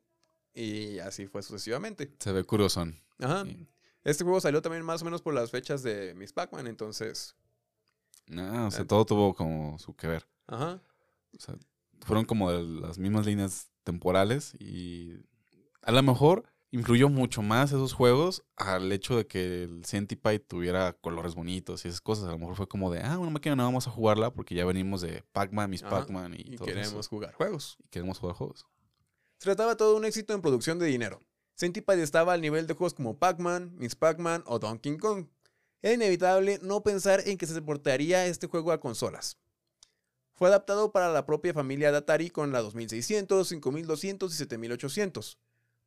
Y 0.53 0.99
así 0.99 1.25
fue 1.25 1.41
sucesivamente. 1.41 2.13
Se 2.19 2.31
ve 2.31 2.43
curiosón. 2.43 3.01
Ajá. 3.19 3.43
Sí. 3.45 3.67
Este 4.03 4.23
juego 4.23 4.39
salió 4.39 4.61
también 4.61 4.85
más 4.85 5.01
o 5.01 5.05
menos 5.05 5.23
por 5.23 5.33
las 5.33 5.49
fechas 5.49 5.81
de 5.81 6.13
Miss 6.13 6.31
Pac-Man, 6.31 6.67
entonces. 6.67 7.35
No, 8.27 8.67
o 8.67 8.71
sea, 8.71 8.85
todo 8.85 9.03
tuvo 9.05 9.33
como 9.33 9.79
su 9.79 9.95
que 9.95 10.07
ver. 10.07 10.27
Ajá. 10.45 10.79
O 11.35 11.39
sea, 11.39 11.55
fueron 12.01 12.25
como 12.25 12.51
de 12.51 12.61
las 12.63 12.99
mismas 12.99 13.25
líneas 13.25 13.69
temporales 13.87 14.53
y 14.59 15.13
a 15.81 15.91
lo 15.93 16.03
mejor 16.03 16.43
influyó 16.71 17.07
mucho 17.07 17.41
más 17.41 17.71
esos 17.71 17.93
juegos 17.93 18.43
al 18.57 18.91
hecho 18.91 19.15
de 19.15 19.25
que 19.25 19.63
el 19.63 19.85
Centipede 19.85 20.39
tuviera 20.39 20.91
colores 20.91 21.33
bonitos 21.35 21.85
y 21.85 21.87
esas 21.87 22.01
cosas. 22.01 22.25
A 22.25 22.31
lo 22.31 22.37
mejor 22.37 22.55
fue 22.55 22.67
como 22.67 22.91
de, 22.91 23.01
ah, 23.01 23.17
una 23.17 23.31
máquina 23.31 23.55
no 23.55 23.63
vamos 23.63 23.87
a 23.87 23.91
jugarla 23.91 24.33
porque 24.33 24.53
ya 24.53 24.65
venimos 24.65 24.99
de 25.01 25.23
Pac-Man, 25.31 25.69
Miss 25.69 25.83
Pac-Man 25.83 26.33
y, 26.33 26.53
Y 26.53 26.55
todo 26.57 26.67
queremos 26.67 26.93
eso. 26.93 27.09
jugar 27.09 27.33
juegos. 27.33 27.77
Y 27.85 27.87
queremos 27.87 28.19
jugar 28.19 28.35
juegos. 28.35 28.65
Se 29.39 29.45
trataba 29.45 29.77
todo 29.77 29.95
un 29.95 30.03
éxito 30.03 30.33
en 30.33 30.41
producción 30.41 30.77
de 30.79 30.87
dinero. 30.87 31.21
Centipede 31.55 32.03
estaba 32.03 32.33
al 32.33 32.41
nivel 32.41 32.67
de 32.67 32.73
juegos 32.73 32.93
como 32.93 33.17
Pac-Man, 33.17 33.73
Miss 33.77 33.95
Pac-Man 33.95 34.43
o 34.45 34.59
Donkey 34.59 34.97
Kong. 34.97 35.27
Era 35.81 35.93
inevitable 35.93 36.59
no 36.61 36.83
pensar 36.83 37.21
en 37.25 37.37
que 37.37 37.47
se 37.47 37.61
portaría 37.61 38.25
este 38.25 38.47
juego 38.47 38.71
a 38.73 38.79
consolas. 38.79 39.37
Fue 40.37 40.47
adaptado 40.49 40.91
para 40.91 41.11
la 41.11 41.25
propia 41.25 41.53
familia 41.53 41.91
de 41.91 41.97
Atari 41.97 42.29
con 42.29 42.51
la 42.51 42.61
2600, 42.61 43.47
5200 43.47 44.31
y 44.33 44.37
7800. 44.37 45.39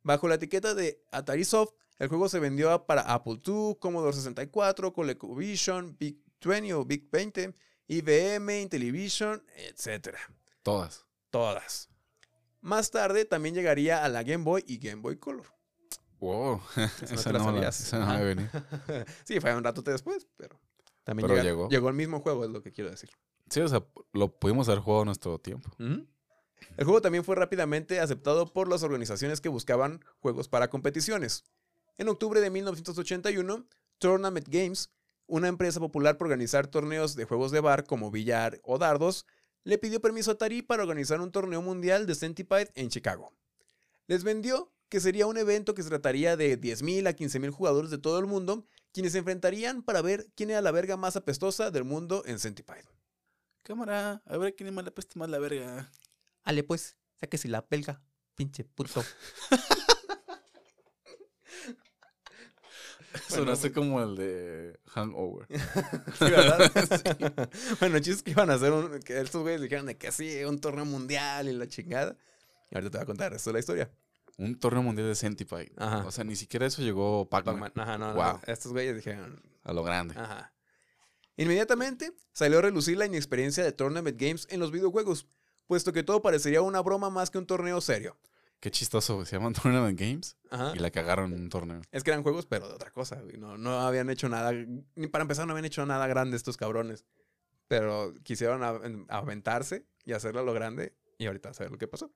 Bajo 0.03 0.27
la 0.27 0.35
etiqueta 0.35 0.75
de 0.75 1.01
Atari 1.11 1.45
Soft, 1.45 1.73
el 1.99 2.09
juego 2.09 2.27
se 2.27 2.39
vendió 2.39 2.85
para 2.85 3.01
Apple 3.01 3.39
II, 3.45 3.75
Commodore 3.79 4.13
64, 4.13 4.91
ColecoVision, 4.93 5.95
Big 5.97 6.19
20 6.43 6.73
o 6.73 6.83
Big 6.85 7.09
20, 7.09 7.55
IBM, 7.87 8.61
Intellivision, 8.61 9.43
etc 9.55 10.15
Todas. 10.63 11.05
todas. 11.29 11.89
Más 12.61 12.91
tarde 12.91 13.25
también 13.25 13.55
llegaría 13.55 14.03
a 14.03 14.09
la 14.09 14.23
Game 14.23 14.43
Boy 14.43 14.63
y 14.67 14.77
Game 14.79 15.01
Boy 15.01 15.17
Color. 15.17 15.45
Wow. 16.19 16.61
no 16.75 16.83
esa, 16.83 17.23
te 17.31 17.33
la 17.33 17.39
no 17.39 17.51
la- 17.53 17.69
esa 17.69 17.99
no 17.99 18.07
me 18.17 18.23
venía. 18.23 18.51
sí, 19.23 19.39
fue 19.39 19.55
un 19.55 19.63
rato 19.63 19.81
después, 19.81 20.27
pero 20.35 20.59
también 21.03 21.27
Pero 21.27 21.35
llega- 21.39 21.49
llegó. 21.49 21.69
llegó 21.69 21.87
el 21.89 21.95
mismo 21.95 22.19
juego, 22.19 22.43
es 22.43 22.51
lo 22.51 22.61
que 22.61 22.71
quiero 22.71 22.89
decir. 22.89 23.09
Sí, 23.51 23.59
o 23.59 23.67
sea, 23.67 23.85
lo 24.13 24.33
pudimos 24.39 24.69
haber 24.69 24.79
jugado 24.79 25.01
a 25.01 25.05
nuestro 25.05 25.37
tiempo. 25.37 25.69
El 25.77 26.85
juego 26.85 27.01
también 27.01 27.25
fue 27.25 27.35
rápidamente 27.35 27.99
aceptado 27.99 28.51
por 28.53 28.69
las 28.69 28.81
organizaciones 28.81 29.41
que 29.41 29.49
buscaban 29.49 29.99
juegos 30.21 30.47
para 30.47 30.69
competiciones. 30.69 31.43
En 31.97 32.07
octubre 32.07 32.39
de 32.39 32.49
1981, 32.49 33.67
Tournament 33.99 34.47
Games, 34.47 34.89
una 35.27 35.49
empresa 35.49 35.81
popular 35.81 36.17
por 36.17 36.27
organizar 36.27 36.67
torneos 36.67 37.15
de 37.15 37.25
juegos 37.25 37.51
de 37.51 37.59
bar 37.59 37.83
como 37.83 38.09
billar 38.09 38.61
o 38.63 38.77
dardos, 38.77 39.25
le 39.65 39.77
pidió 39.77 39.99
permiso 39.99 40.31
a 40.31 40.35
Atari 40.35 40.61
para 40.61 40.83
organizar 40.83 41.19
un 41.19 41.33
torneo 41.33 41.61
mundial 41.61 42.07
de 42.07 42.15
Centipede 42.15 42.71
en 42.75 42.87
Chicago. 42.87 43.33
Les 44.07 44.23
vendió 44.23 44.71
que 44.87 45.01
sería 45.01 45.27
un 45.27 45.37
evento 45.37 45.73
que 45.73 45.83
se 45.83 45.89
trataría 45.89 46.37
de 46.37 46.59
10.000 46.59 47.07
a 47.07 47.15
15.000 47.15 47.51
jugadores 47.51 47.91
de 47.91 47.97
todo 47.97 48.17
el 48.17 48.27
mundo, 48.27 48.65
quienes 48.93 49.11
se 49.11 49.19
enfrentarían 49.19 49.83
para 49.83 50.01
ver 50.01 50.27
quién 50.35 50.51
era 50.51 50.61
la 50.61 50.71
verga 50.71 50.95
más 50.95 51.17
apestosa 51.17 51.69
del 51.69 51.83
mundo 51.83 52.23
en 52.25 52.39
Centipede. 52.39 52.85
Cámara, 53.63 54.23
a 54.25 54.37
ver 54.37 54.55
quién 54.55 54.73
más 54.73 54.83
le 54.83 54.89
apesta 54.89 55.19
más 55.19 55.29
la 55.29 55.39
verga. 55.39 55.91
Ale 56.43 56.63
pues, 56.63 56.97
sáquese 57.19 57.47
la 57.47 57.65
pelga. 57.65 58.01
Pinche 58.35 58.63
puto. 58.63 59.03
Sonaste 63.27 63.71
como 63.73 64.01
el 64.01 64.15
de 64.15 64.79
Hangover. 64.87 65.47
Sí, 66.17 66.25
¿verdad? 66.25 67.49
Bueno, 67.79 67.97
es 67.97 68.23
que 68.23 68.31
iban 68.31 68.49
a 68.49 68.55
hacer 68.55 68.71
un. 68.71 68.99
Que 69.01 69.19
estos 69.21 69.41
güeyes 69.41 69.61
dijeron 69.61 69.85
de 69.85 69.97
que 69.97 70.11
sí, 70.11 70.43
un 70.43 70.59
torneo 70.59 70.85
mundial 70.85 71.47
y 71.47 71.53
la 71.53 71.67
chingada. 71.67 72.15
Y 72.71 72.75
ahorita 72.75 72.91
te 72.91 72.97
voy 72.97 73.03
a 73.03 73.05
contar 73.05 73.27
el 73.27 73.33
resto 73.33 73.49
de 73.49 73.53
la 73.53 73.59
historia. 73.59 73.91
Un 74.37 74.57
torneo 74.57 74.81
mundial 74.81 75.07
de 75.07 75.15
Centipede. 75.15 75.71
Ajá. 75.77 76.05
O 76.07 76.11
sea, 76.11 76.23
ni 76.23 76.35
siquiera 76.35 76.65
eso 76.65 76.81
llegó 76.81 77.29
Pac-Man. 77.29 77.73
Ajá, 77.75 77.97
no, 77.97 78.13
no, 78.13 78.15
Wow. 78.15 78.39
Estos 78.47 78.71
güeyes 78.71 78.95
dijeron. 78.95 79.41
A 79.63 79.73
lo 79.73 79.83
grande. 79.83 80.15
Ajá. 80.17 80.51
Inmediatamente 81.37 82.13
salió 82.33 82.59
a 82.59 82.61
relucir 82.63 82.97
la 82.97 83.05
inexperiencia 83.05 83.63
de 83.63 83.71
Tournament 83.71 84.19
Games 84.19 84.47
en 84.49 84.59
los 84.59 84.71
videojuegos, 84.71 85.27
puesto 85.65 85.93
que 85.93 86.03
todo 86.03 86.21
parecería 86.21 86.61
una 86.61 86.81
broma 86.81 87.09
más 87.09 87.29
que 87.31 87.37
un 87.37 87.45
torneo 87.47 87.81
serio. 87.81 88.17
Qué 88.59 88.69
chistoso. 88.69 89.25
Se 89.25 89.37
llaman 89.37 89.53
Tournament 89.61 89.99
Games 89.99 90.37
Ajá. 90.51 90.73
y 90.75 90.79
la 90.79 90.91
cagaron 90.91 91.33
en 91.33 91.41
un 91.41 91.49
torneo. 91.49 91.81
Es 91.91 92.03
que 92.03 92.11
eran 92.11 92.21
juegos, 92.23 92.45
pero 92.45 92.67
de 92.67 92.75
otra 92.75 92.91
cosa. 92.91 93.21
No, 93.37 93.57
no 93.57 93.79
habían 93.79 94.09
hecho 94.09 94.29
nada. 94.29 94.51
Ni 94.53 95.07
para 95.07 95.23
empezar, 95.23 95.47
no 95.47 95.53
habían 95.53 95.65
hecho 95.65 95.85
nada 95.85 96.05
grande 96.07 96.37
estos 96.37 96.57
cabrones. 96.57 97.05
Pero 97.67 98.13
quisieron 98.23 98.61
av- 98.63 98.81
aventarse 99.09 99.87
y 100.05 100.11
hacerlo 100.13 100.41
a 100.41 100.43
lo 100.43 100.53
grande. 100.53 100.95
Y 101.17 101.25
ahorita 101.25 101.49
a 101.49 101.53
saber 101.53 101.71
lo 101.71 101.77
que 101.77 101.87
pasó. 101.87 102.13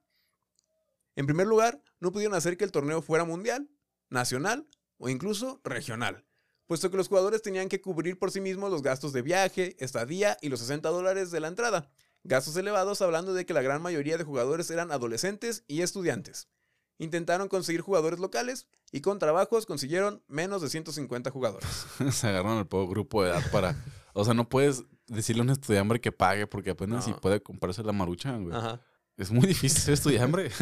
En 1.15 1.25
primer 1.25 1.47
lugar, 1.47 1.81
no 1.99 2.11
pudieron 2.11 2.35
hacer 2.35 2.57
que 2.57 2.65
el 2.65 2.71
torneo 2.71 3.01
fuera 3.01 3.23
mundial, 3.23 3.69
nacional 4.09 4.67
o 4.97 5.07
incluso 5.09 5.61
regional, 5.63 6.24
puesto 6.67 6.91
que 6.91 6.97
los 6.97 7.07
jugadores 7.07 7.41
tenían 7.41 7.69
que 7.69 7.81
cubrir 7.81 8.17
por 8.17 8.31
sí 8.31 8.41
mismos 8.41 8.71
los 8.71 8.81
gastos 8.81 9.13
de 9.13 9.21
viaje, 9.21 9.75
estadía 9.79 10.37
y 10.41 10.49
los 10.49 10.59
60 10.59 10.89
dólares 10.89 11.31
de 11.31 11.39
la 11.39 11.47
entrada. 11.47 11.89
Gastos 12.23 12.55
elevados 12.57 13.01
hablando 13.01 13.33
de 13.33 13.45
que 13.45 13.53
la 13.53 13.61
gran 13.61 13.81
mayoría 13.81 14.17
de 14.17 14.23
jugadores 14.23 14.69
eran 14.71 14.91
adolescentes 14.91 15.63
y 15.67 15.81
estudiantes. 15.81 16.49
Intentaron 16.97 17.49
conseguir 17.49 17.81
jugadores 17.81 18.19
locales 18.19 18.67
y 18.91 19.01
con 19.01 19.19
trabajos 19.19 19.65
consiguieron 19.65 20.23
menos 20.27 20.61
de 20.61 20.69
150 20.69 21.29
jugadores. 21.29 21.67
Se 22.11 22.27
agarraron 22.27 22.57
al 22.57 22.67
poco 22.67 22.89
grupo 22.89 23.23
de 23.23 23.31
edad 23.31 23.43
para. 23.51 23.75
O 24.13 24.23
sea, 24.23 24.33
no 24.33 24.47
puedes 24.47 24.83
decirle 25.07 25.41
a 25.41 25.43
un 25.43 25.49
estudiante 25.49 25.99
que 25.99 26.11
pague 26.11 26.47
porque 26.47 26.71
apenas 26.71 27.05
si 27.05 27.13
puede 27.13 27.43
comprarse 27.43 27.83
la 27.83 27.91
marucha, 27.91 28.35
güey. 28.37 28.55
Ajá. 28.55 28.81
Es 29.17 29.31
muy 29.31 29.45
difícil 29.47 29.79
ser 29.81 29.93
estudiante. 29.93 30.49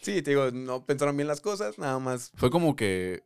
Sí, 0.00 0.22
te 0.22 0.30
digo, 0.30 0.52
no 0.52 0.86
pensaron 0.86 1.16
bien 1.16 1.26
las 1.26 1.40
cosas, 1.40 1.76
nada 1.76 1.98
más. 1.98 2.30
Fue 2.36 2.50
como 2.50 2.76
que. 2.76 3.24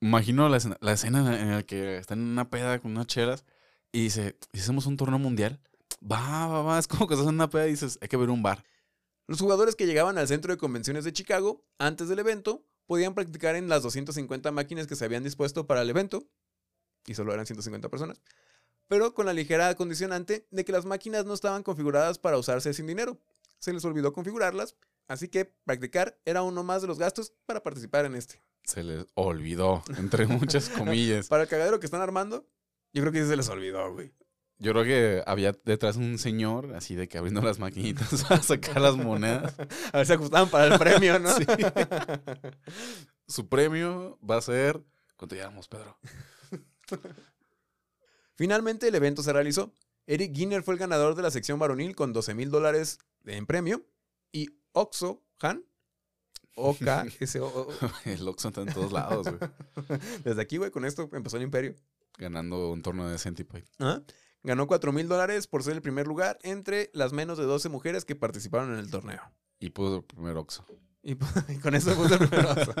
Imagino 0.00 0.48
la 0.48 0.56
escena, 0.56 0.78
la 0.80 0.92
escena 0.92 1.40
en 1.40 1.50
la 1.50 1.62
que 1.62 1.98
están 1.98 2.20
en 2.20 2.28
una 2.28 2.48
peda 2.48 2.78
con 2.80 2.92
unas 2.92 3.06
chelas 3.06 3.44
y 3.92 4.04
dice: 4.04 4.36
¿Y 4.52 4.60
hacemos 4.60 4.86
un 4.86 4.96
torneo 4.96 5.18
mundial? 5.18 5.60
Va, 6.00 6.46
va, 6.46 6.62
va. 6.62 6.78
Es 6.78 6.88
como 6.88 7.06
que 7.06 7.14
estás 7.14 7.28
en 7.28 7.34
una 7.34 7.50
peda 7.50 7.66
y 7.66 7.72
dices: 7.72 7.98
Hay 8.00 8.08
que 8.08 8.16
ver 8.16 8.30
un 8.30 8.42
bar. 8.42 8.64
Los 9.26 9.40
jugadores 9.40 9.76
que 9.76 9.86
llegaban 9.86 10.18
al 10.18 10.26
centro 10.26 10.52
de 10.52 10.58
convenciones 10.58 11.04
de 11.04 11.12
Chicago 11.12 11.64
antes 11.78 12.08
del 12.08 12.18
evento 12.18 12.64
podían 12.86 13.14
practicar 13.14 13.54
en 13.54 13.68
las 13.68 13.82
250 13.82 14.50
máquinas 14.50 14.88
que 14.88 14.96
se 14.96 15.04
habían 15.04 15.22
dispuesto 15.22 15.66
para 15.66 15.82
el 15.82 15.90
evento, 15.90 16.24
y 17.06 17.14
solo 17.14 17.32
eran 17.32 17.46
150 17.46 17.88
personas, 17.88 18.20
pero 18.88 19.14
con 19.14 19.26
la 19.26 19.32
ligera 19.32 19.72
condicionante 19.76 20.48
de 20.50 20.64
que 20.64 20.72
las 20.72 20.86
máquinas 20.86 21.24
no 21.26 21.34
estaban 21.34 21.62
configuradas 21.62 22.18
para 22.18 22.38
usarse 22.38 22.74
sin 22.74 22.88
dinero. 22.88 23.20
Se 23.60 23.72
les 23.72 23.84
olvidó 23.84 24.12
configurarlas, 24.12 24.74
así 25.06 25.28
que 25.28 25.44
practicar 25.44 26.18
era 26.24 26.42
uno 26.42 26.64
más 26.64 26.82
de 26.82 26.88
los 26.88 26.98
gastos 26.98 27.32
para 27.46 27.62
participar 27.62 28.06
en 28.06 28.16
este. 28.16 28.42
Se 28.64 28.84
les 28.84 29.06
olvidó, 29.14 29.82
entre 29.96 30.26
muchas 30.26 30.68
comillas. 30.78 31.28
Para 31.28 31.44
el 31.44 31.48
cagadero 31.48 31.80
que 31.80 31.86
están 31.86 32.00
armando, 32.00 32.46
yo 32.92 33.02
creo 33.02 33.12
que 33.12 33.22
sí 33.22 33.28
se 33.28 33.36
les 33.36 33.48
olvidó, 33.48 33.92
güey. 33.92 34.12
Yo 34.58 34.72
creo 34.72 34.84
que 34.84 35.22
había 35.26 35.52
detrás 35.64 35.96
un 35.96 36.18
señor 36.18 36.74
así 36.74 36.94
de 36.94 37.08
que 37.08 37.16
abriendo 37.16 37.40
las 37.40 37.58
maquinitas 37.58 38.24
para 38.28 38.42
sacar 38.42 38.80
las 38.80 38.94
monedas. 38.96 39.54
A 39.92 39.98
ver 39.98 40.06
si 40.06 40.12
ajustaban 40.12 40.50
para 40.50 40.66
el 40.66 40.78
premio, 40.78 41.18
¿no? 41.18 41.34
Sí. 41.34 41.46
Su 43.26 43.48
premio 43.48 44.18
va 44.28 44.36
a 44.36 44.42
ser. 44.42 44.82
¿Cuánto 45.16 45.34
llevamos, 45.34 45.66
Pedro? 45.66 45.98
Finalmente 48.34 48.88
el 48.88 48.94
evento 48.94 49.22
se 49.22 49.32
realizó. 49.32 49.74
Eric 50.06 50.34
Ginner 50.34 50.62
fue 50.62 50.74
el 50.74 50.80
ganador 50.80 51.14
de 51.14 51.22
la 51.22 51.30
sección 51.30 51.58
varonil 51.58 51.94
con 51.94 52.12
12 52.12 52.34
mil 52.34 52.50
dólares 52.50 52.98
en 53.24 53.46
premio. 53.46 53.86
Y 54.32 54.50
Oxo 54.72 55.22
Han, 55.40 55.64
O-K-S-O, 56.56 57.68
El 58.04 58.28
Oxxo 58.28 58.48
está 58.48 58.62
en 58.62 58.72
todos 58.72 58.92
lados, 58.92 59.26
güey. 59.26 59.50
desde 60.24 60.42
aquí, 60.42 60.56
güey, 60.56 60.70
con 60.70 60.84
esto 60.84 61.08
empezó 61.12 61.36
el 61.36 61.44
imperio. 61.44 61.74
Ganando 62.18 62.70
un 62.70 62.82
torneo 62.82 63.08
de 63.08 63.18
Centipede. 63.18 63.64
Ganó 64.42 64.66
4 64.66 64.92
mil 64.92 65.08
dólares 65.08 65.46
por 65.46 65.62
ser 65.62 65.74
el 65.74 65.82
primer 65.82 66.06
lugar 66.06 66.38
entre 66.42 66.90
las 66.94 67.12
menos 67.12 67.38
de 67.38 67.44
12 67.44 67.68
mujeres 67.68 68.04
que 68.04 68.16
participaron 68.16 68.72
en 68.72 68.78
el 68.78 68.90
torneo. 68.90 69.20
Y 69.58 69.70
pudo 69.70 69.98
el 69.98 70.04
primer 70.04 70.36
Oxxo. 70.36 70.64
Y, 71.02 71.16
con 71.60 71.74
eso 71.74 71.94
puso 71.94 72.14
el 72.14 72.28
primer 72.28 72.44
oso. 72.44 72.74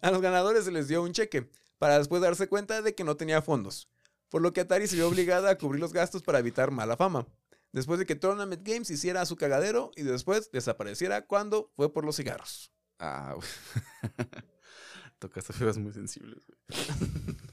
A 0.00 0.10
los 0.10 0.22
ganadores 0.22 0.64
se 0.64 0.72
les 0.72 0.88
dio 0.88 1.02
un 1.02 1.12
cheque, 1.12 1.50
para 1.78 1.98
después 1.98 2.22
darse 2.22 2.48
cuenta 2.48 2.80
de 2.80 2.94
que 2.94 3.04
no 3.04 3.18
tenía 3.18 3.42
fondos, 3.42 3.90
por 4.30 4.40
lo 4.40 4.54
que 4.54 4.62
Atari 4.62 4.86
se 4.86 4.96
vio 4.96 5.06
obligada 5.06 5.50
a 5.50 5.58
cubrir 5.58 5.78
los 5.78 5.92
gastos 5.92 6.22
para 6.22 6.38
evitar 6.38 6.70
mala 6.70 6.96
fama. 6.96 7.26
Después 7.72 7.98
de 7.98 8.06
que 8.06 8.16
Tournament 8.16 8.66
Games 8.66 8.90
hiciera 8.90 9.24
su 9.26 9.36
cagadero 9.36 9.92
y 9.96 10.02
después 10.02 10.50
desapareciera 10.50 11.26
cuando 11.26 11.70
fue 11.76 11.92
por 11.92 12.04
los 12.04 12.16
cigarros. 12.16 12.72
Ah, 12.98 13.34
güey. 13.36 13.48
Tocaste 15.18 15.52
fibras 15.52 15.78
muy 15.78 15.92
sensibles, 15.92 16.40
güey. 16.46 16.86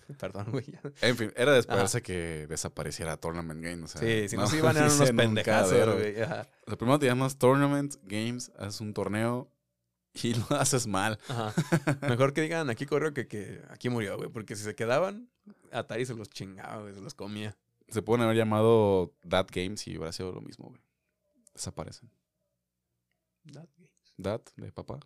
Perdón, 0.17 0.47
güey. 0.51 0.65
En 1.01 1.17
fin, 1.17 1.33
era 1.35 1.51
de 1.51 1.59
esperarse 1.59 2.01
que 2.01 2.47
desapareciera 2.47 3.17
Tournament 3.17 3.61
Game. 3.61 3.83
O 3.83 3.87
sea, 3.87 4.01
Sí, 4.01 4.29
si 4.29 4.37
no, 4.37 4.47
se 4.47 4.57
iban 4.57 4.75
a 4.77 4.81
unos 4.85 5.01
en 5.01 5.09
un 5.09 5.17
pendejazos, 5.17 5.95
güey. 5.95 6.21
Ajá. 6.21 6.47
O 6.65 6.69
sea, 6.71 6.77
primero 6.77 6.97
te 6.97 7.05
llamas 7.05 7.37
Tournament 7.37 7.95
Games, 8.03 8.51
haces 8.57 8.79
un 8.81 8.93
torneo 8.93 9.51
y 10.13 10.33
lo 10.33 10.45
haces 10.51 10.87
mal. 10.87 11.19
Ajá. 11.27 11.53
Mejor 12.07 12.33
que 12.33 12.41
digan 12.41 12.69
aquí 12.69 12.85
corrió 12.85 13.13
que, 13.13 13.27
que 13.27 13.61
aquí 13.69 13.89
murió, 13.89 14.17
güey, 14.17 14.29
porque 14.29 14.55
si 14.55 14.63
se 14.63 14.73
quedaban, 14.73 15.29
Atari 15.71 16.05
se 16.05 16.15
los 16.15 16.29
chingaba, 16.29 16.81
güey, 16.81 16.93
se 16.95 17.01
los 17.01 17.13
comía. 17.13 17.55
Se 17.89 18.01
pueden 18.01 18.23
haber 18.23 18.37
llamado 18.37 19.15
That 19.27 19.47
Games 19.51 19.87
y 19.87 19.97
hubiera 19.97 20.11
sido 20.11 20.31
lo 20.31 20.41
mismo, 20.41 20.69
güey. 20.69 20.81
Desaparecen. 21.53 22.11
That 24.21 24.41
de 24.55 24.71
papá. 24.71 24.99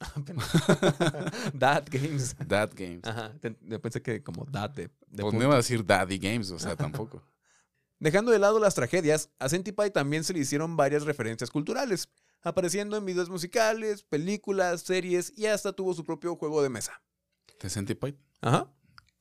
Dad 1.54 1.84
Games. 1.90 2.36
That 2.48 2.70
Games. 2.74 3.04
Ajá. 3.04 3.32
yo 3.62 3.80
pensé 3.80 4.02
que 4.02 4.22
como 4.22 4.44
Dad 4.44 4.70
de, 4.70 4.90
de 5.06 5.22
Pues 5.22 5.34
no 5.34 5.42
iba 5.42 5.54
a 5.54 5.58
decir 5.58 5.84
Daddy 5.84 6.18
Games, 6.18 6.50
o 6.50 6.58
sea, 6.58 6.76
tampoco. 6.76 7.22
Dejando 7.98 8.32
de 8.32 8.38
lado 8.38 8.58
las 8.58 8.74
tragedias, 8.74 9.30
a 9.38 9.48
Centipede 9.48 9.90
también 9.90 10.24
se 10.24 10.32
le 10.32 10.40
hicieron 10.40 10.76
varias 10.76 11.04
referencias 11.04 11.50
culturales, 11.50 12.08
apareciendo 12.42 12.96
en 12.96 13.06
videos 13.06 13.30
musicales, 13.30 14.02
películas, 14.02 14.82
series 14.82 15.32
y 15.36 15.46
hasta 15.46 15.72
tuvo 15.72 15.94
su 15.94 16.04
propio 16.04 16.36
juego 16.36 16.62
de 16.62 16.68
mesa. 16.68 17.00
De 17.60 17.70
Centipede. 17.70 18.18
Ajá. 18.40 18.70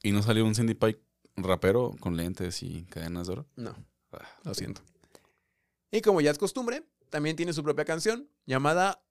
Y 0.01 0.11
no 0.11 0.21
salió 0.21 0.43
un 0.43 0.55
Centipede 0.55 0.99
rapero 1.35 1.95
con 1.99 2.15
lentes 2.17 2.61
y 2.63 2.85
cadenas 2.85 3.27
de 3.27 3.33
oro. 3.33 3.45
No, 3.55 3.75
Ah, 4.11 4.27
lo 4.43 4.53
siento. 4.53 4.81
Y 5.91 6.01
como 6.01 6.21
ya 6.21 6.29
es 6.31 6.37
costumbre, 6.37 6.83
también 7.09 7.35
tiene 7.35 7.51
su 7.53 7.63
propia 7.63 7.83
canción 7.85 8.29
llamada 8.45 9.03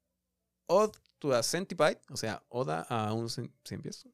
Ode 0.67 0.97
to 1.19 1.35
a 1.35 1.43
Centipede, 1.43 2.01
o 2.09 2.17
sea, 2.17 2.45
Oda 2.49 2.83
a 2.83 3.13
un 3.13 3.29
cien 3.29 3.53
pies. 3.83 4.07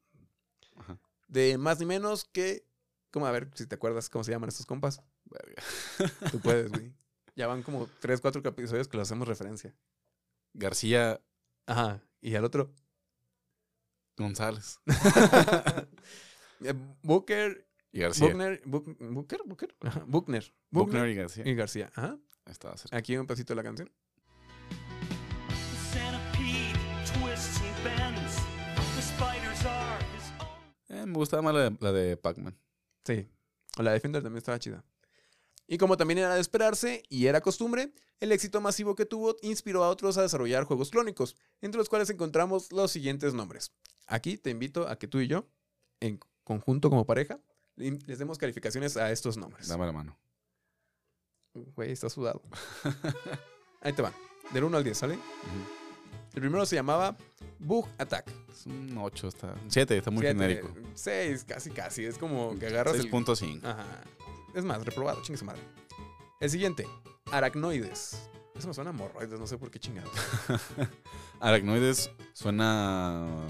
Ajá. 0.75 0.97
De 1.27 1.57
más 1.59 1.79
ni 1.79 1.85
menos 1.85 2.25
que, 2.25 2.65
como 3.11 3.27
a 3.27 3.31
ver 3.31 3.51
si 3.53 3.67
te 3.67 3.75
acuerdas 3.75 4.09
cómo 4.09 4.23
se 4.23 4.31
llaman 4.31 4.49
estos 4.49 4.65
compas. 4.65 5.01
Tú 6.31 6.39
puedes, 6.39 6.71
güey. 6.71 6.91
Ya 7.35 7.45
van 7.47 7.61
como 7.61 7.87
tres, 7.99 8.19
cuatro 8.19 8.41
episodios 8.43 8.87
que 8.87 8.97
lo 8.97 9.03
hacemos 9.03 9.27
referencia. 9.27 9.75
García 10.53 11.21
Ajá. 11.67 12.01
Y 12.19 12.33
al 12.35 12.45
otro. 12.45 12.73
González. 14.17 14.79
Eh, 16.61 16.73
Booker, 17.03 17.68
Y 17.91 17.99
García. 17.99 18.27
Buckner, 18.27 18.61
Ajá, 19.81 20.03
Buckner, 20.05 20.05
Buckner 20.05 20.53
Buckner 20.69 21.09
y 21.09 21.15
García. 21.15 21.47
y 21.47 21.55
García. 21.55 21.89
Ajá. 21.95 22.17
Estaba 22.45 22.77
cerca. 22.77 22.95
Aquí 22.97 23.17
un 23.17 23.27
pedacito 23.27 23.53
de 23.53 23.55
la 23.55 23.63
canción. 23.63 23.91
Eh, 30.89 31.05
me 31.05 31.13
gustaba 31.13 31.41
más 31.41 31.53
la 31.53 31.69
de, 31.69 31.77
la 31.79 31.91
de 31.91 32.17
Pac-Man. 32.17 32.57
Sí. 33.05 33.27
O 33.77 33.83
La 33.83 33.91
Defender 33.93 34.23
también 34.23 34.39
estaba 34.39 34.59
chida. 34.59 34.83
Y 35.67 35.77
como 35.77 35.97
también 35.97 36.17
era 36.17 36.33
de 36.33 36.41
esperarse 36.41 37.03
y 37.09 37.27
era 37.27 37.41
costumbre, 37.41 37.93
el 38.19 38.31
éxito 38.31 38.59
masivo 38.59 38.95
que 38.95 39.05
tuvo 39.05 39.35
inspiró 39.43 39.83
a 39.83 39.89
otros 39.89 40.17
a 40.17 40.23
desarrollar 40.23 40.63
juegos 40.63 40.89
clónicos, 40.89 41.35
entre 41.61 41.77
los 41.77 41.89
cuales 41.89 42.09
encontramos 42.09 42.71
los 42.71 42.91
siguientes 42.91 43.35
nombres. 43.35 43.71
Aquí 44.07 44.37
te 44.37 44.49
invito 44.49 44.87
a 44.87 44.97
que 44.97 45.07
tú 45.07 45.19
y 45.19 45.27
yo, 45.27 45.47
en 45.99 46.19
conjunto 46.43 46.89
como 46.89 47.05
pareja, 47.05 47.39
les 47.79 48.19
demos 48.19 48.37
calificaciones 48.37 48.97
a 48.97 49.11
estos 49.11 49.37
nombres. 49.37 49.67
Dame 49.67 49.85
la 49.85 49.91
mano. 49.91 50.17
Güey, 51.53 51.91
está 51.91 52.09
sudado. 52.09 52.41
Ahí 53.81 53.93
te 53.93 54.01
va. 54.01 54.13
Del 54.53 54.63
1 54.65 54.77
al 54.77 54.83
10, 54.83 54.97
¿sale? 54.97 55.15
Ujú. 55.15 55.79
El 56.33 56.41
primero 56.41 56.65
se 56.65 56.75
llamaba 56.75 57.17
Bug 57.57 57.87
Attack. 57.97 58.31
Es 58.51 58.65
un 58.65 58.97
8, 58.97 59.27
está. 59.27 59.55
7, 59.67 59.97
está 59.97 60.11
muy 60.11 60.23
genérico. 60.23 60.69
6, 60.93 61.43
casi, 61.45 61.71
casi. 61.71 62.05
Es 62.05 62.17
como 62.17 62.57
que 62.57 62.67
agarras 62.67 62.95
el... 62.95 63.11
6.5. 63.11 63.65
Ajá. 63.65 64.03
Es 64.53 64.63
más, 64.63 64.83
reprobado, 64.83 65.21
chingue 65.23 65.37
su 65.37 65.45
madre. 65.45 65.61
El 66.39 66.49
siguiente, 66.49 66.87
Aracnoides. 67.31 68.29
Eso 68.55 68.67
me 68.67 68.73
suena 68.73 68.89
a 68.89 68.93
hemorroides, 68.93 69.39
no 69.39 69.47
sé 69.47 69.57
por 69.57 69.71
qué 69.71 69.79
chingados. 69.79 70.11
Aracnoides 71.39 72.11
suena 72.33 73.47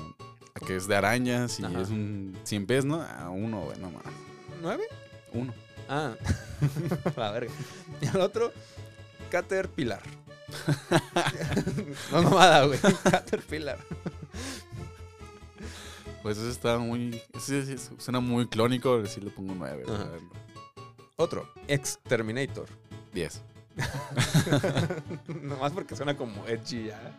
que 0.66 0.76
es 0.76 0.88
de 0.88 0.96
arañas 0.96 1.60
y 1.60 1.66
Ajá. 1.66 1.82
es 1.82 1.90
un 1.90 2.38
100 2.44 2.66
pies, 2.66 2.86
¿no? 2.86 3.02
A 3.02 3.30
uno, 3.30 3.62
güey, 3.62 3.80
no 3.80 3.92
más. 3.92 4.04
¿Nueve? 4.62 4.84
Uno. 5.34 5.54
Ah, 5.88 6.14
la 7.16 7.32
verga. 7.32 7.52
Y 8.02 8.08
el 8.08 8.22
otro, 8.22 8.52
Caterpillar. 9.32 10.02
no 12.12 12.24
mamada, 12.24 12.66
güey. 12.66 12.80
Caterpillar. 13.10 13.80
Pues 16.22 16.38
ese 16.38 16.50
está 16.50 16.78
muy. 16.78 17.22
Ese, 17.34 17.60
ese 17.60 17.78
suena 17.98 18.20
muy 18.20 18.48
clónico, 18.48 19.06
si 19.06 19.22
le 19.22 19.30
pongo 19.32 19.54
9. 19.56 19.84
Ajá. 19.88 20.10
Otro, 21.16 21.50
Exterminator. 21.68 22.68
10. 23.14 23.42
Nomás 25.42 25.72
porque 25.72 25.96
suena 25.96 26.16
como 26.16 26.46
edgy 26.48 26.88
ya. 26.88 27.18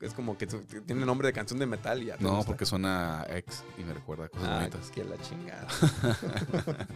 Es 0.00 0.12
como 0.14 0.38
que 0.38 0.46
tiene 0.46 1.04
nombre 1.04 1.26
de 1.26 1.32
canción 1.32 1.58
de 1.58 1.66
metal 1.66 2.00
y 2.02 2.06
ya. 2.06 2.16
No, 2.20 2.44
porque 2.44 2.64
suena 2.64 3.22
a 3.22 3.36
ex 3.36 3.64
y 3.76 3.82
me 3.82 3.92
recuerda 3.94 4.26
a 4.26 4.28
cosas 4.28 4.48
Ah, 4.48 4.56
bonitas. 4.58 4.90
que 4.90 5.02
la 5.04 5.16
chingada. 5.20 5.66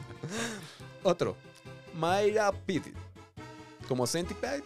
Otro, 1.02 1.36
Myriapede. 1.94 2.92
Como 3.88 4.06
Centipede, 4.06 4.62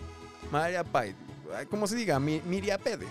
Myriapede. 0.52 1.14
Ay, 1.56 1.66
¿Cómo 1.66 1.86
se 1.86 1.96
diga? 1.96 2.20
Mi- 2.20 2.42
Miriapede. 2.44 3.06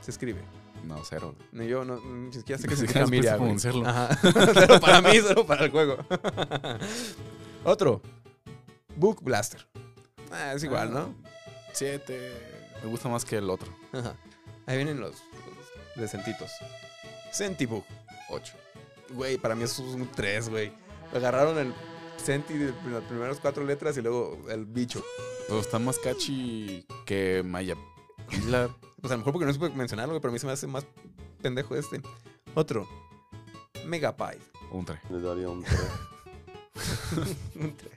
Se 0.00 0.10
escribe. 0.10 0.40
No, 0.84 1.04
cero. 1.04 1.34
Ni 1.52 1.66
yo 1.68 1.84
no, 1.84 2.00
ni 2.00 2.32
siquiera 2.32 2.58
sé 2.60 2.68
significa 2.74 3.06
siquiera 3.06 3.36
supiste 3.36 3.72
Miria. 3.72 3.90
Ajá. 3.90 4.18
cero 4.54 4.78
para 4.80 5.02
mí, 5.02 5.10
cero 5.22 5.44
para 5.46 5.66
el 5.66 5.70
juego. 5.70 5.98
Otro, 7.64 8.00
Book 8.96 9.20
Blaster. 9.22 9.66
Ah, 10.32 10.54
es 10.54 10.64
igual, 10.64 10.92
¿no? 10.94 11.14
7. 11.74 12.32
Me 12.82 12.88
gusta 12.88 13.08
más 13.10 13.24
que 13.26 13.36
el 13.36 13.50
otro. 13.50 13.68
Ajá. 13.92 14.14
Ahí 14.66 14.76
vienen 14.76 15.00
los, 15.00 15.16
los 15.94 16.02
decentitos. 16.02 16.50
Centibook. 17.32 17.84
8. 18.28 18.52
Güey, 19.10 19.38
para 19.38 19.54
mí 19.54 19.64
eso 19.64 19.82
es 19.86 19.94
un 19.94 20.08
3, 20.10 20.48
güey. 20.48 20.72
Agarraron 21.14 21.58
el 21.58 21.74
Centi 22.24 22.54
de 22.54 22.72
las 22.90 23.02
primeras 23.04 23.40
cuatro 23.40 23.64
letras 23.64 23.96
y 23.96 24.02
luego 24.02 24.38
el 24.50 24.64
bicho. 24.66 25.02
Pero 25.48 25.60
está 25.60 25.78
más 25.78 25.98
catchy 25.98 26.86
que 27.06 27.42
Maya 27.44 27.74
Pilar. 28.28 28.70
Pues 29.00 29.10
a 29.10 29.14
lo 29.14 29.18
mejor 29.18 29.32
porque 29.32 29.46
no 29.46 29.52
supe 29.52 29.70
mencionarlo, 29.70 30.20
pero 30.20 30.30
a 30.30 30.32
mí 30.32 30.38
se 30.38 30.46
me 30.46 30.52
hace 30.52 30.66
más 30.66 30.86
pendejo 31.42 31.74
este. 31.74 32.00
Otro. 32.54 32.86
Megapie. 33.86 34.38
Un 34.70 34.84
3. 34.84 34.98
Le 35.10 35.20
daría 35.20 35.48
un 35.48 35.64
3. 35.64 35.80
Un 37.56 37.76
tre- 37.76 37.90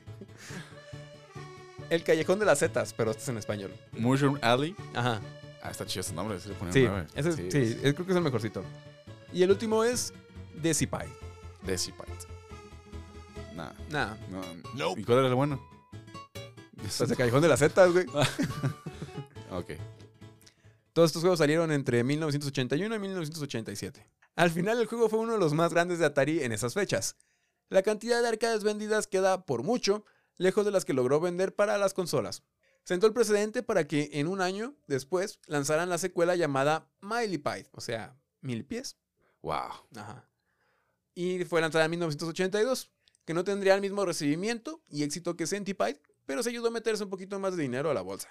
el 1.89 2.03
Callejón 2.03 2.39
de 2.39 2.45
las 2.45 2.59
Zetas, 2.59 2.91
pero 2.93 3.11
este 3.11 3.21
es 3.23 3.29
en 3.29 3.37
español. 3.37 3.71
Mushroom 3.91 4.39
Alley. 4.41 4.75
Ajá. 4.95 5.21
Ah, 5.65 5.71
está 5.71 5.85
chido 5.85 6.01
ese 6.01 6.13
nombre. 6.13 6.39
Sí, 6.39 6.49
Sí, 6.71 6.83
9. 6.85 7.07
ese 7.15 7.29
es- 7.29 7.35
sí, 7.35 7.79
es- 7.83 7.93
creo 7.93 8.05
que 8.05 8.11
es 8.11 8.17
el 8.17 8.21
mejorcito. 8.23 8.63
Y 9.31 9.43
el 9.43 9.49
último 9.49 9.83
es 9.83 10.13
Decipie. 10.61 11.07
Decipite. 11.63 12.11
Nah. 13.55 13.71
Nah, 13.89 14.15
No. 14.75 14.93
¿Y 14.97 15.03
cuál 15.03 15.19
era 15.19 15.27
el 15.29 15.35
bueno? 15.35 15.59
pues 16.75 16.99
el 17.09 17.15
Callejón 17.15 17.41
de 17.41 17.47
las 17.47 17.59
Zetas, 17.59 17.91
güey. 17.91 18.05
Ok. 19.51 19.71
Todos 20.91 21.09
estos 21.09 21.21
juegos 21.21 21.39
salieron 21.39 21.71
entre 21.71 22.03
1981 22.03 22.95
y 22.95 22.99
1987. 22.99 24.05
Al 24.35 24.49
final 24.51 24.79
el 24.79 24.87
juego 24.87 25.09
fue 25.09 25.19
uno 25.19 25.33
de 25.33 25.39
los 25.39 25.53
más 25.53 25.71
grandes 25.73 25.99
de 25.99 26.05
Atari 26.05 26.43
en 26.43 26.51
esas 26.51 26.73
fechas. 26.73 27.15
La 27.69 27.81
cantidad 27.83 28.21
de 28.21 28.27
arcades 28.27 28.63
vendidas 28.63 29.07
queda, 29.07 29.45
por 29.45 29.63
mucho, 29.63 30.05
lejos 30.37 30.65
de 30.65 30.71
las 30.71 30.85
que 30.85 30.93
logró 30.93 31.19
vender 31.19 31.55
para 31.55 31.77
las 31.77 31.93
consolas. 31.93 32.43
Sentó 32.83 33.07
el 33.07 33.13
precedente 33.13 33.63
para 33.63 33.87
que 33.87 34.09
en 34.13 34.27
un 34.27 34.41
año 34.41 34.75
después 34.87 35.39
lanzaran 35.47 35.89
la 35.89 35.97
secuela 35.97 36.35
llamada 36.35 36.89
Millipede, 37.01 37.69
o 37.71 37.81
sea, 37.81 38.17
mil 38.41 38.65
pies. 38.65 38.97
Wow. 39.41 39.71
Ajá. 39.95 40.29
Y 41.15 41.45
fue 41.45 41.61
lanzada 41.61 41.85
en 41.85 41.91
1982, 41.91 42.91
que 43.25 43.33
no 43.33 43.43
tendría 43.43 43.75
el 43.75 43.81
mismo 43.81 44.05
recibimiento 44.05 44.81
y 44.89 45.03
éxito 45.03 45.37
que 45.37 45.47
Centipede, 45.47 46.01
pero 46.25 46.43
se 46.43 46.49
ayudó 46.49 46.67
a 46.67 46.71
meterse 46.71 47.03
un 47.03 47.09
poquito 47.09 47.39
más 47.39 47.55
de 47.55 47.63
dinero 47.63 47.89
a 47.89 47.93
la 47.93 48.01
bolsa. 48.01 48.29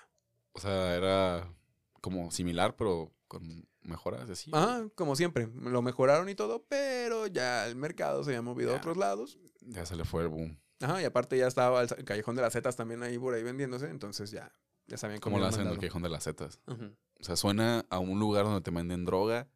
O 0.52 0.60
sea, 0.60 0.94
era 0.96 1.54
como 2.00 2.30
similar, 2.30 2.76
pero 2.76 3.12
con 3.28 3.66
mejoras 3.82 4.28
así. 4.28 4.50
Ajá, 4.52 4.86
como 4.94 5.16
siempre, 5.16 5.48
lo 5.54 5.80
mejoraron 5.80 6.28
y 6.28 6.34
todo, 6.34 6.64
pero 6.68 7.26
ya 7.26 7.66
el 7.66 7.76
mercado 7.76 8.22
se 8.22 8.30
había 8.30 8.42
movido 8.42 8.74
a 8.74 8.76
otros 8.76 8.96
lados. 8.96 9.38
Ya 9.60 9.86
se 9.86 9.96
le 9.96 10.04
fue 10.04 10.22
el 10.22 10.28
boom. 10.28 10.58
Ajá, 10.82 11.00
y 11.00 11.04
aparte 11.04 11.38
ya 11.38 11.46
estaba 11.46 11.82
el 11.82 12.04
Callejón 12.04 12.36
de 12.36 12.42
las 12.42 12.52
Zetas 12.52 12.76
también 12.76 13.02
ahí 13.02 13.18
por 13.18 13.34
ahí 13.34 13.42
vendiéndose, 13.42 13.88
entonces 13.88 14.30
ya, 14.30 14.52
ya 14.86 14.96
sabían 14.96 15.20
cómo 15.20 15.34
Como 15.34 15.44
lo 15.44 15.48
iban 15.48 15.54
hacen 15.54 15.66
en 15.66 15.72
el. 15.74 15.78
Quejón 15.78 16.02
de 16.02 16.08
las 16.08 16.24
Zetas. 16.24 16.60
Ujú. 16.66 16.94
O 17.20 17.24
sea, 17.24 17.36
suena 17.36 17.86
a 17.88 17.98
un 17.98 18.18
lugar 18.18 18.44
donde 18.44 18.60
te 18.60 18.70
venden 18.70 19.04
droga, 19.04 19.48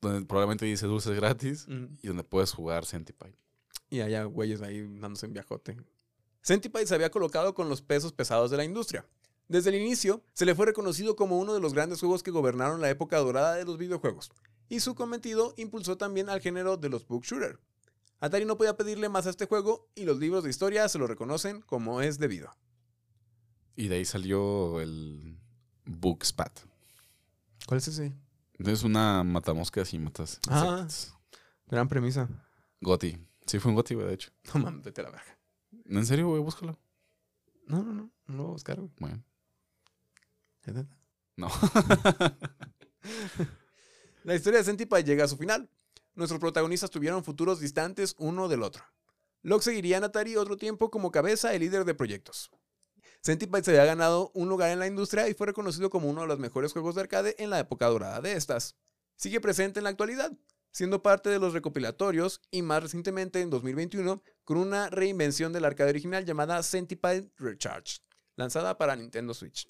donde 0.00 0.24
probablemente 0.26 0.64
dice 0.66 0.86
dulces 0.86 1.16
gratis 1.16 1.66
y 2.02 2.06
donde 2.06 2.22
puedes 2.22 2.52
jugar 2.52 2.86
Centipede. 2.86 3.36
Y 3.90 4.00
allá 4.00 4.24
güeyes 4.24 4.62
ahí 4.62 4.86
dándose 4.98 5.26
en 5.26 5.32
viajote. 5.32 5.76
Centipede 6.42 6.86
se 6.86 6.94
había 6.94 7.10
colocado 7.10 7.54
con 7.54 7.68
los 7.68 7.82
pesos 7.82 8.12
pesados 8.12 8.50
de 8.50 8.56
la 8.56 8.64
industria. 8.64 9.04
Desde 9.48 9.70
el 9.70 9.76
inicio, 9.76 10.22
se 10.32 10.44
le 10.44 10.54
fue 10.54 10.66
reconocido 10.66 11.14
como 11.14 11.38
uno 11.38 11.54
de 11.54 11.60
los 11.60 11.72
grandes 11.72 12.00
juegos 12.00 12.22
que 12.22 12.32
gobernaron 12.32 12.80
la 12.80 12.90
época 12.90 13.18
dorada 13.18 13.54
de 13.54 13.64
los 13.64 13.78
videojuegos, 13.78 14.32
y 14.68 14.80
su 14.80 14.96
cometido 14.96 15.54
impulsó 15.56 15.96
también 15.96 16.28
al 16.28 16.40
género 16.40 16.76
de 16.76 16.88
los 16.88 17.06
book 17.06 17.24
shooter. 17.24 17.58
Atari 18.26 18.44
no 18.44 18.56
podía 18.56 18.76
pedirle 18.76 19.08
más 19.08 19.26
a 19.26 19.30
este 19.30 19.46
juego, 19.46 19.88
y 19.94 20.04
los 20.04 20.18
libros 20.18 20.44
de 20.44 20.50
historia 20.50 20.88
se 20.88 20.98
lo 20.98 21.06
reconocen 21.06 21.62
como 21.62 22.00
es 22.00 22.18
debido. 22.18 22.50
Y 23.74 23.88
de 23.88 23.96
ahí 23.96 24.04
salió 24.04 24.80
el 24.80 25.38
Bookspat. 25.84 26.60
¿Cuál 27.66 27.78
es 27.78 27.88
ese? 27.88 28.14
Es 28.58 28.82
una 28.84 29.22
matamoscas 29.22 29.92
y 29.92 29.98
matas. 29.98 30.40
Ah. 30.48 30.80
insectos. 30.82 31.14
Gran 31.66 31.88
premisa. 31.88 32.28
Goti. 32.80 33.18
Sí, 33.44 33.58
fue 33.58 33.70
un 33.70 33.76
Goti, 33.76 33.94
güey, 33.94 34.06
de 34.06 34.14
hecho. 34.14 34.30
No 34.54 34.60
mames, 34.60 34.84
vete 34.84 35.00
a 35.00 35.04
la 35.04 35.10
verga. 35.10 35.38
¿En 35.84 36.06
serio, 36.06 36.28
güey? 36.28 36.42
Búscalo. 36.42 36.78
No, 37.66 37.82
no, 37.82 37.92
no. 37.92 38.10
No 38.26 38.36
lo 38.36 38.42
voy 38.44 38.50
a 38.50 38.52
buscar, 38.52 38.78
güey. 38.80 38.90
Bueno, 38.98 39.22
no. 41.36 41.48
La 44.24 44.34
historia 44.34 44.58
de 44.58 44.64
Centipede 44.64 45.04
llega 45.04 45.24
a 45.24 45.28
su 45.28 45.36
final. 45.36 45.70
Nuestros 46.16 46.40
protagonistas 46.40 46.90
tuvieron 46.90 47.22
futuros 47.22 47.60
distantes 47.60 48.14
uno 48.18 48.48
del 48.48 48.62
otro. 48.62 48.82
Locke 49.42 49.64
seguiría 49.64 49.98
en 49.98 50.04
Atari 50.04 50.36
otro 50.36 50.56
tiempo 50.56 50.90
como 50.90 51.12
cabeza 51.12 51.54
y 51.54 51.58
líder 51.58 51.84
de 51.84 51.94
proyectos. 51.94 52.50
Centipede 53.22 53.62
se 53.62 53.70
había 53.72 53.84
ganado 53.84 54.30
un 54.34 54.48
lugar 54.48 54.70
en 54.70 54.78
la 54.78 54.86
industria 54.86 55.28
y 55.28 55.34
fue 55.34 55.48
reconocido 55.48 55.90
como 55.90 56.08
uno 56.08 56.22
de 56.22 56.26
los 56.26 56.38
mejores 56.38 56.72
juegos 56.72 56.94
de 56.94 57.02
arcade 57.02 57.36
en 57.38 57.50
la 57.50 57.60
época 57.60 57.86
dorada 57.86 58.20
de 58.22 58.32
estas. 58.32 58.76
Sigue 59.16 59.42
presente 59.42 59.78
en 59.78 59.84
la 59.84 59.90
actualidad, 59.90 60.32
siendo 60.72 61.02
parte 61.02 61.28
de 61.28 61.38
los 61.38 61.52
recopilatorios 61.52 62.40
y 62.50 62.62
más 62.62 62.82
recientemente 62.82 63.42
en 63.42 63.50
2021 63.50 64.22
con 64.44 64.56
una 64.56 64.88
reinvención 64.88 65.52
del 65.52 65.66
arcade 65.66 65.90
original 65.90 66.24
llamada 66.24 66.62
Centipede 66.62 67.30
Recharge, 67.36 67.98
lanzada 68.36 68.78
para 68.78 68.96
Nintendo 68.96 69.34
Switch. 69.34 69.68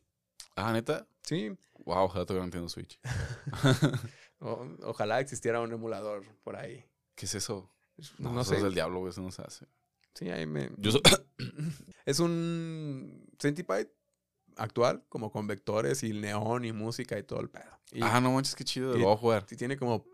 ah, 0.54 0.72
neta. 0.72 1.08
Sí, 1.26 1.50
Wow, 1.84 2.04
ojalá 2.04 2.24
tuviera 2.24 2.44
Nintendo 2.46 2.68
Switch. 2.68 2.98
o- 4.40 4.66
ojalá 4.84 5.20
existiera 5.20 5.60
un 5.60 5.72
emulador 5.72 6.24
por 6.42 6.56
ahí. 6.56 6.84
¿Qué 7.14 7.26
es 7.26 7.34
eso? 7.34 7.70
No, 8.18 8.32
No, 8.32 8.40
eso 8.40 8.50
sé. 8.50 8.56
es 8.56 8.62
del 8.62 8.74
diablo, 8.74 9.00
güey. 9.00 9.10
Eso 9.10 9.22
no 9.22 9.30
se 9.30 9.42
hace. 9.42 9.66
Sí, 10.14 10.30
ahí 10.30 10.46
me... 10.46 10.70
Yo 10.78 10.92
so- 10.92 11.00
Es 12.06 12.20
un 12.20 13.26
Centipede 13.38 13.92
actual, 14.56 15.04
como 15.08 15.30
con 15.30 15.46
vectores 15.46 16.02
y 16.02 16.12
neón 16.12 16.64
y 16.64 16.72
música 16.72 17.18
y 17.18 17.22
todo 17.22 17.40
el 17.40 17.50
pedo. 17.50 17.78
Y, 17.92 18.00
ah, 18.02 18.20
no 18.20 18.32
manches, 18.32 18.54
qué 18.54 18.64
chido. 18.64 18.96
Lo 18.96 19.04
voy 19.04 19.14
a 19.14 19.16
jugar. 19.18 19.46
y 19.50 19.56
tiene 19.56 19.76
como, 19.76 20.04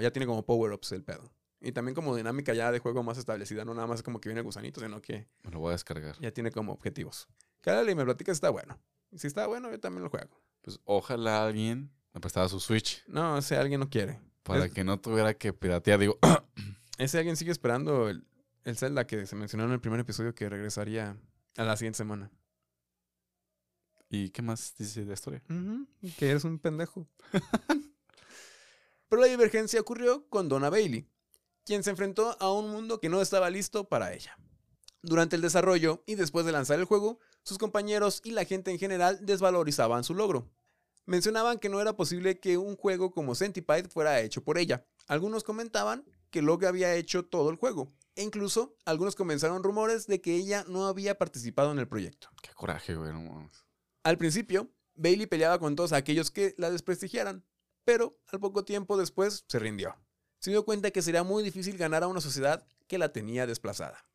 ya 0.00 0.10
tiene 0.10 0.26
como 0.26 0.44
power-ups 0.44 0.92
el 0.92 1.04
pedo. 1.04 1.30
Y 1.60 1.72
también 1.72 1.94
como 1.94 2.16
dinámica 2.16 2.54
ya 2.54 2.72
de 2.72 2.78
juego 2.78 3.02
más 3.02 3.18
establecida, 3.18 3.64
no 3.66 3.74
nada 3.74 3.86
más 3.86 4.02
como 4.02 4.20
que 4.20 4.30
viene 4.30 4.40
gusanito, 4.40 4.80
sino 4.80 5.02
que 5.02 5.28
Me 5.42 5.50
lo 5.50 5.58
voy 5.60 5.68
a 5.70 5.72
descargar. 5.72 6.16
ya 6.18 6.32
tiene 6.32 6.50
como 6.50 6.72
objetivos. 6.72 7.28
Cállale 7.60 7.92
y 7.92 7.94
me 7.94 8.04
platicas 8.04 8.36
si 8.36 8.38
está 8.38 8.48
bueno. 8.50 8.78
Si 9.14 9.26
está 9.26 9.46
bueno, 9.46 9.70
yo 9.70 9.78
también 9.78 10.02
lo 10.04 10.08
juego. 10.10 10.40
Pues 10.62 10.78
ojalá 10.84 11.44
alguien 11.46 11.90
me 12.12 12.20
prestara 12.20 12.48
su 12.48 12.60
Switch 12.60 13.02
No, 13.06 13.40
si 13.42 13.54
alguien 13.54 13.80
no 13.80 13.88
quiere. 13.88 14.20
para 14.42 14.66
Es- 14.66 14.72
que 14.72 14.84
no 14.84 14.98
tuviera 15.00 15.34
que 15.34 15.52
piratear. 15.52 15.98
Digo, 16.00 16.18
Ese 16.98 17.16
alguien 17.18 17.36
sigue 17.36 17.50
esperando 17.52 18.08
el, 18.10 18.26
el 18.64 18.76
Zelda 18.76 19.06
que 19.06 19.24
se 19.26 19.34
mencionó 19.36 19.64
en 19.64 19.72
el 19.72 19.80
primer 19.80 20.00
episodio 20.00 20.34
que 20.34 20.48
regresaría 20.50 21.16
a 21.56 21.64
la 21.64 21.76
siguiente 21.76 21.96
semana. 21.98 22.30
¿y 24.12 24.30
qué 24.30 24.42
más 24.42 24.74
dice 24.76 25.00
de 25.00 25.06
la 25.06 25.14
historia? 25.14 25.40
Que 26.18 26.30
eres 26.30 26.42
un 26.44 26.58
pendejo. 26.58 27.06
Pero 29.08 29.22
la 29.22 29.28
divergencia 29.28 29.80
ocurrió 29.80 30.28
con 30.28 30.48
Donna 30.48 30.68
Bailey, 30.68 31.08
quien 31.64 31.82
se 31.84 31.90
enfrentó 31.90 32.36
a 32.40 32.52
un 32.52 32.70
mundo 32.70 33.00
que 33.00 33.08
no 33.08 33.20
estaba 33.22 33.50
listo 33.50 33.88
para 33.88 34.12
ella. 34.12 34.36
Durante 35.02 35.36
el 35.36 35.42
desarrollo 35.42 36.02
y 36.06 36.16
después 36.16 36.44
de 36.44 36.52
lanzar 36.52 36.78
el 36.78 36.84
juego, 36.84 37.18
sus 37.50 37.58
compañeros 37.58 38.20
y 38.22 38.30
la 38.30 38.44
gente 38.44 38.70
en 38.70 38.78
general 38.78 39.18
desvalorizaban 39.22 40.04
su 40.04 40.14
logro. 40.14 40.48
Mencionaban 41.04 41.58
que 41.58 41.68
no 41.68 41.80
era 41.80 41.96
posible 41.96 42.38
que 42.38 42.56
un 42.58 42.76
juego 42.76 43.10
como 43.10 43.34
Centipede 43.34 43.88
fuera 43.88 44.20
hecho 44.20 44.44
por 44.44 44.56
ella. 44.56 44.86
Algunos 45.08 45.42
comentaban 45.42 46.04
que 46.30 46.42
Locke 46.42 46.66
había 46.66 46.94
hecho 46.94 47.24
todo 47.24 47.50
el 47.50 47.56
juego. 47.56 47.92
E 48.14 48.22
incluso 48.22 48.76
algunos 48.84 49.16
comenzaron 49.16 49.64
rumores 49.64 50.06
de 50.06 50.20
que 50.20 50.36
ella 50.36 50.64
no 50.68 50.86
había 50.86 51.18
participado 51.18 51.72
en 51.72 51.80
el 51.80 51.88
proyecto. 51.88 52.28
Qué 52.40 52.52
coraje, 52.54 52.94
güey. 52.94 53.12
No. 53.12 53.50
Al 54.04 54.16
principio, 54.16 54.70
Bailey 54.94 55.26
peleaba 55.26 55.58
con 55.58 55.74
todos 55.74 55.92
aquellos 55.92 56.30
que 56.30 56.54
la 56.56 56.70
desprestigiaran, 56.70 57.44
pero 57.84 58.16
al 58.28 58.38
poco 58.38 58.64
tiempo 58.64 58.96
después 58.96 59.44
se 59.48 59.58
rindió. 59.58 59.96
Se 60.38 60.52
dio 60.52 60.64
cuenta 60.64 60.92
que 60.92 61.02
sería 61.02 61.24
muy 61.24 61.42
difícil 61.42 61.76
ganar 61.76 62.04
a 62.04 62.06
una 62.06 62.20
sociedad 62.20 62.64
que 62.86 62.98
la 62.98 63.12
tenía 63.12 63.44
desplazada. 63.48 64.06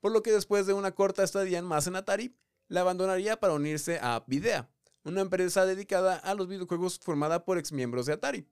Por 0.00 0.10
lo 0.10 0.24
que 0.24 0.32
después 0.32 0.66
de 0.66 0.72
una 0.72 0.90
corta 0.90 1.22
estadía 1.22 1.60
en 1.60 1.66
más 1.66 1.86
en 1.86 1.94
Atari, 1.94 2.34
la 2.70 2.80
abandonaría 2.82 3.38
para 3.38 3.52
unirse 3.52 3.98
a 4.00 4.22
Videa, 4.26 4.70
una 5.04 5.20
empresa 5.20 5.66
dedicada 5.66 6.16
a 6.16 6.34
los 6.34 6.46
videojuegos 6.48 6.98
formada 7.00 7.44
por 7.44 7.58
exmiembros 7.58 8.06
de 8.06 8.12
Atari. 8.14 8.46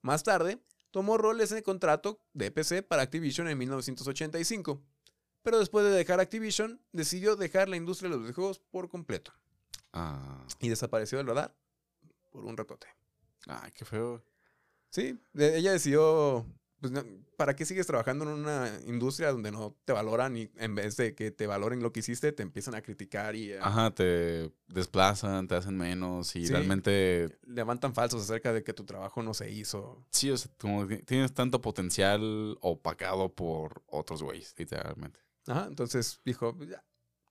Más 0.00 0.22
tarde, 0.22 0.58
tomó 0.90 1.18
roles 1.18 1.50
en 1.52 1.58
el 1.58 1.62
contrato 1.62 2.18
de 2.32 2.50
PC 2.50 2.82
para 2.82 3.02
Activision 3.02 3.48
en 3.48 3.58
1985, 3.58 4.82
pero 5.42 5.58
después 5.58 5.84
de 5.84 5.90
dejar 5.90 6.20
Activision, 6.20 6.80
decidió 6.92 7.36
dejar 7.36 7.68
la 7.68 7.76
industria 7.76 8.08
de 8.08 8.16
los 8.16 8.22
videojuegos 8.24 8.58
por 8.70 8.88
completo 8.88 9.32
Ah, 9.92 10.46
y 10.58 10.68
desapareció 10.70 11.18
del 11.18 11.26
radar 11.26 11.54
por 12.30 12.44
un 12.46 12.56
ratote. 12.56 12.86
ay, 13.46 13.70
qué 13.72 13.84
feo. 13.84 14.24
Sí, 14.88 15.20
ella 15.34 15.72
decidió, 15.72 16.46
pues, 16.80 16.92
¿para 17.36 17.54
qué 17.54 17.64
sigues 17.64 17.86
trabajando 17.86 18.24
en 18.24 18.30
una 18.40 18.70
industria 18.86 19.30
donde 19.32 19.50
no 19.52 19.76
te 19.84 19.92
valoran 19.92 20.36
y 20.36 20.50
en 20.56 20.74
vez 20.74 20.96
de 20.96 21.14
que 21.14 21.30
te 21.30 21.46
valoren 21.46 21.82
lo 21.82 21.92
que 21.92 22.00
hiciste, 22.00 22.32
te 22.32 22.42
empiezan 22.42 22.74
a 22.74 22.82
criticar 22.82 23.36
y 23.36 23.52
Ajá, 23.54 23.90
te 23.94 24.52
desplazan, 24.68 25.46
te 25.46 25.54
hacen 25.54 25.76
menos 25.76 26.34
y 26.36 26.46
Sí. 26.46 26.52
realmente 26.52 27.38
levantan 27.46 27.94
falsos 27.94 28.22
acerca 28.22 28.52
de 28.52 28.64
que 28.64 28.72
tu 28.72 28.84
trabajo 28.84 29.22
no 29.22 29.34
se 29.34 29.50
hizo? 29.50 30.06
sí, 30.10 30.30
o 30.30 30.36
sea, 30.36 30.50
como 30.58 30.86
tienes 31.04 31.32
tanto 31.34 31.60
potencial 31.60 32.56
opacado 32.60 33.32
por 33.34 33.82
otros 33.86 34.22
güeyes, 34.22 34.54
literalmente. 34.58 35.20
Ajá, 35.46 35.66
entonces 35.68 36.20
dijo, 36.24 36.56
"Pues 36.56 36.70
ya, 36.70 36.84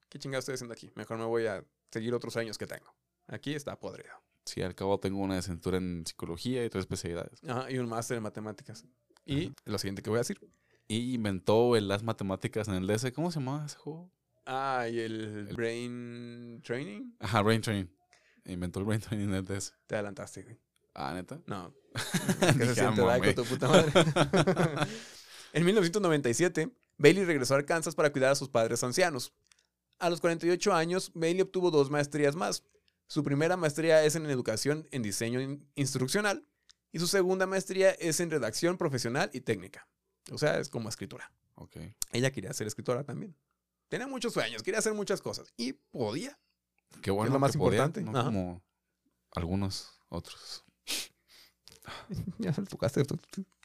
¿qué 0.08 0.18
chingada 0.18 0.40
estoy 0.40 0.54
haciendo 0.54 0.72
aquí? 0.74 0.90
Mejor 0.94 1.18
me 1.18 1.24
voy 1.24 1.46
a 1.46 1.64
seguir 1.90 2.14
otros 2.14 2.36
años 2.36 2.56
que 2.58 2.66
tengo. 2.66 2.94
Aquí 3.26 3.54
está 3.54 3.78
podrido. 3.78 4.12
Sí, 4.44 4.62
al 4.62 4.74
cabo 4.74 4.98
tengo 4.98 5.18
una 5.20 5.36
licenciatura 5.36 5.76
en 5.78 6.04
psicología 6.06 6.64
y 6.64 6.70
tres 6.70 6.82
especialidades. 6.82 7.40
Ajá, 7.46 7.70
y 7.70 7.78
un 7.78 7.88
máster 7.88 8.16
en 8.16 8.22
matemáticas. 8.24 8.84
Y 9.24 9.52
lo 9.64 9.78
siguiente 9.78 10.02
que 10.02 10.10
voy 10.10 10.18
a 10.18 10.20
decir. 10.20 10.40
Y 10.88 11.14
inventó 11.14 11.76
el- 11.76 11.86
las 11.88 12.02
matemáticas 12.02 12.66
en 12.68 12.74
el 12.74 12.86
DS. 12.86 13.12
¿Cómo 13.12 13.30
se 13.30 13.38
llamaba 13.40 13.64
ese 13.66 13.76
juego? 13.76 14.10
Ah, 14.46 14.86
y 14.90 14.98
el 14.98 15.48
Brain 15.54 16.60
Training. 16.64 17.12
Ajá, 17.20 17.42
Brain 17.42 17.60
Training. 17.60 17.86
Inventó 18.46 18.80
el 18.80 18.86
Brain 18.86 19.00
Training 19.00 19.28
en 19.28 19.34
el 19.34 19.44
DS. 19.44 19.72
Te 19.86 19.94
adelantaste, 19.94 20.42
güey. 20.42 20.58
Ah, 20.94 21.14
neta. 21.14 21.40
No. 21.46 21.72
se 22.56 22.74
siente 22.74 22.80
"Ah, 22.82 22.94
Daico, 22.94 23.04
mamé". 23.06 23.34
tu 23.34 23.44
puta 23.44 23.68
madre. 23.68 23.92
en 25.52 25.64
1997, 25.64 26.70
Bailey 26.98 27.24
regresó 27.24 27.54
a 27.54 27.58
Arkansas 27.58 27.94
para 27.94 28.10
cuidar 28.12 28.32
a 28.32 28.34
sus 28.34 28.48
padres 28.48 28.82
ancianos. 28.82 29.32
A 29.98 30.10
los 30.10 30.20
48 30.20 30.72
años, 30.72 31.12
Bailey 31.14 31.42
obtuvo 31.42 31.70
dos 31.70 31.90
maestrías 31.90 32.34
más. 32.34 32.64
Su 33.06 33.22
primera 33.22 33.56
maestría 33.56 34.04
es 34.04 34.14
en 34.16 34.26
educación 34.26 34.88
en 34.90 35.02
diseño 35.02 35.40
in- 35.40 35.68
instruccional 35.74 36.46
y 36.92 36.98
su 36.98 37.06
segunda 37.06 37.46
maestría 37.46 37.90
es 37.92 38.20
en 38.20 38.30
redacción 38.30 38.76
profesional 38.76 39.30
y 39.32 39.40
técnica. 39.40 39.88
O 40.32 40.38
sea, 40.38 40.58
es 40.58 40.68
como 40.68 40.88
escritura. 40.88 41.32
Ok. 41.54 41.76
Ella 42.12 42.30
quería 42.30 42.52
ser 42.52 42.66
escritora 42.66 43.04
también. 43.04 43.36
Tenía 43.88 44.06
muchos 44.06 44.32
sueños, 44.32 44.62
quería 44.62 44.78
hacer 44.78 44.94
muchas 44.94 45.20
cosas 45.20 45.52
y 45.56 45.72
podía. 45.72 46.38
Qué 47.02 47.10
bueno. 47.10 47.32
lo 47.32 47.38
más 47.38 47.52
que 47.52 47.58
podía, 47.58 47.84
importante. 47.84 48.02
no 48.10 48.24
como 48.24 48.62
algunos 49.32 50.00
otros. 50.08 50.64
Ya 52.38 52.52
se 52.52 52.62
tocaste 52.62 53.02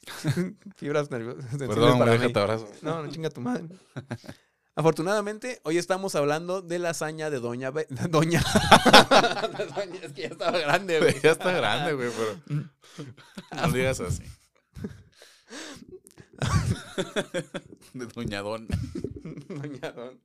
fibras 0.76 1.10
nerviosas. 1.10 1.44
Perdón, 1.56 1.98
para 1.98 2.12
güey, 2.12 2.18
mí. 2.18 2.22
déjate 2.24 2.38
abrazo. 2.40 2.68
No, 2.82 3.02
no 3.02 3.10
chinga 3.10 3.30
tu 3.30 3.40
madre. 3.40 3.68
Afortunadamente, 4.78 5.58
hoy 5.64 5.78
estamos 5.78 6.14
hablando 6.16 6.60
de 6.60 6.78
la 6.78 6.90
hazaña 6.90 7.30
de 7.30 7.40
Doña... 7.40 7.70
Be- 7.70 7.86
Doña... 8.10 8.42
Doña, 9.74 10.00
Es 10.02 10.12
que 10.12 10.22
ya 10.22 10.28
estaba 10.28 10.58
grande, 10.58 10.98
güey. 11.00 11.14
ya 11.22 11.30
está 11.32 11.50
grande, 11.52 11.94
güey, 11.94 12.10
pero. 12.16 12.68
No 13.66 13.72
digas 13.72 14.00
así. 14.00 14.22
De 17.94 18.06
Doñadón. 18.06 18.68
Doña 19.48 19.92
Don. 19.92 20.20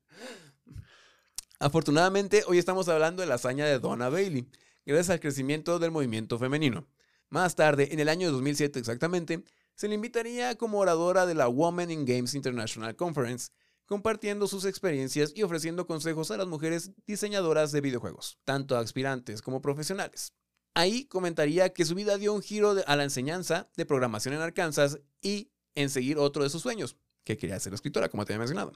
Afortunadamente, 1.60 2.44
hoy 2.48 2.58
estamos 2.58 2.90
hablando 2.90 3.22
de 3.22 3.28
la 3.30 3.36
hazaña 3.36 3.66
de 3.66 3.80
Donna 3.80 4.10
Bailey, 4.10 4.50
gracias 4.86 5.12
al 5.12 5.20
crecimiento 5.22 5.80
del 5.80 5.92
movimiento 5.92 6.38
femenino. 6.40 6.88
Más 7.30 7.56
tarde, 7.56 7.94
en 7.94 8.00
el 8.02 8.10
año 8.10 8.32
2007 8.32 8.80
exactamente, 8.80 9.44
se 9.76 9.88
le 9.88 9.96
invitaría 9.96 10.56
como 10.58 10.80
oradora 10.80 11.26
de 11.26 11.36
la 11.36 11.48
Women 11.48 11.92
in 11.92 12.06
Games 12.06 12.34
International 12.34 12.96
Conference, 12.98 13.52
compartiendo 13.92 14.48
sus 14.48 14.64
experiencias 14.64 15.34
y 15.36 15.44
ofreciendo 15.44 15.86
consejos 15.86 16.32
a 16.32 16.38
las 16.38 16.48
mujeres 16.48 16.92
diseñadoras 17.06 17.74
de 17.74 17.82
videojuegos, 17.82 18.40
tanto 18.46 18.78
aspirantes 18.78 19.42
como 19.42 19.62
profesionales. 19.62 20.32
Ahí 20.74 21.08
comentaría 21.08 21.74
que 21.74 21.84
su 21.84 21.94
vida 21.94 22.18
dio 22.18 22.34
un 22.34 22.42
giro 22.42 22.74
a 22.88 22.96
la 22.96 23.04
enseñanza 23.04 23.70
de 23.76 23.86
programación 23.86 24.34
en 24.34 24.40
Arkansas 24.40 25.02
y 25.22 25.52
en 25.76 25.90
seguir 25.90 26.20
otro 26.20 26.44
de 26.44 26.50
sus 26.50 26.62
sueños, 26.62 26.96
que 27.26 27.36
quería 27.36 27.60
ser 27.60 27.74
escritora, 27.74 28.08
como 28.08 28.24
te 28.24 28.32
había 28.32 28.40
mencionado. 28.40 28.72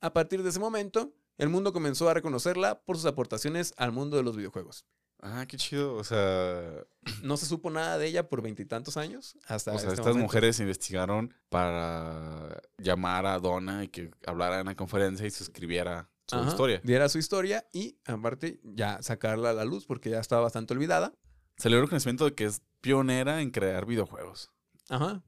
A 0.00 0.12
partir 0.12 0.44
de 0.44 0.50
ese 0.50 0.60
momento, 0.60 1.12
el 1.38 1.48
mundo 1.48 1.72
comenzó 1.72 2.08
a 2.08 2.14
reconocerla 2.14 2.84
por 2.84 2.98
sus 2.98 3.06
aportaciones 3.06 3.74
al 3.76 3.90
mundo 3.90 4.16
de 4.16 4.22
los 4.22 4.36
videojuegos. 4.36 4.86
Ah, 5.20 5.46
qué 5.48 5.56
chido. 5.56 5.94
O 5.94 6.04
sea, 6.04 6.84
No 7.22 7.36
se 7.36 7.46
supo 7.46 7.70
nada 7.70 7.98
de 7.98 8.06
ella 8.06 8.28
por 8.28 8.42
veintitantos 8.42 8.96
años 8.96 9.36
hasta 9.46 9.72
o 9.72 9.78
sea 9.78 9.88
este 9.88 9.94
estas 10.00 10.06
momento. 10.14 10.22
mujeres 10.24 10.60
investigaron 10.60 11.32
para 11.48 12.60
llamar 12.78 13.26
a 13.26 13.38
Donna 13.38 13.84
y 13.84 13.88
que 13.88 14.10
hablara 14.26 14.60
en 14.60 14.66
la 14.66 14.74
conferencia 14.74 15.26
y 15.26 15.30
se 15.30 15.42
escribiera 15.44 16.10
su 16.26 16.36
Ajá, 16.36 16.48
historia. 16.48 16.80
Diera 16.84 17.08
su 17.08 17.18
historia 17.18 17.66
y, 17.72 17.98
aparte, 18.04 18.60
ya 18.64 19.00
sacarla 19.02 19.50
a 19.50 19.52
la 19.52 19.64
luz 19.64 19.86
porque 19.86 20.10
ya 20.10 20.18
estaba 20.20 20.42
bastante 20.42 20.74
olvidada. 20.74 21.14
Dio 21.62 21.74
el 21.76 21.82
reconocimiento 21.82 22.24
de 22.24 22.34
que 22.34 22.44
es 22.44 22.62
pionera 22.80 23.40
en 23.40 23.50
crear 23.50 23.86
videojuegos. 23.86 24.50
Ajá. 24.88 25.22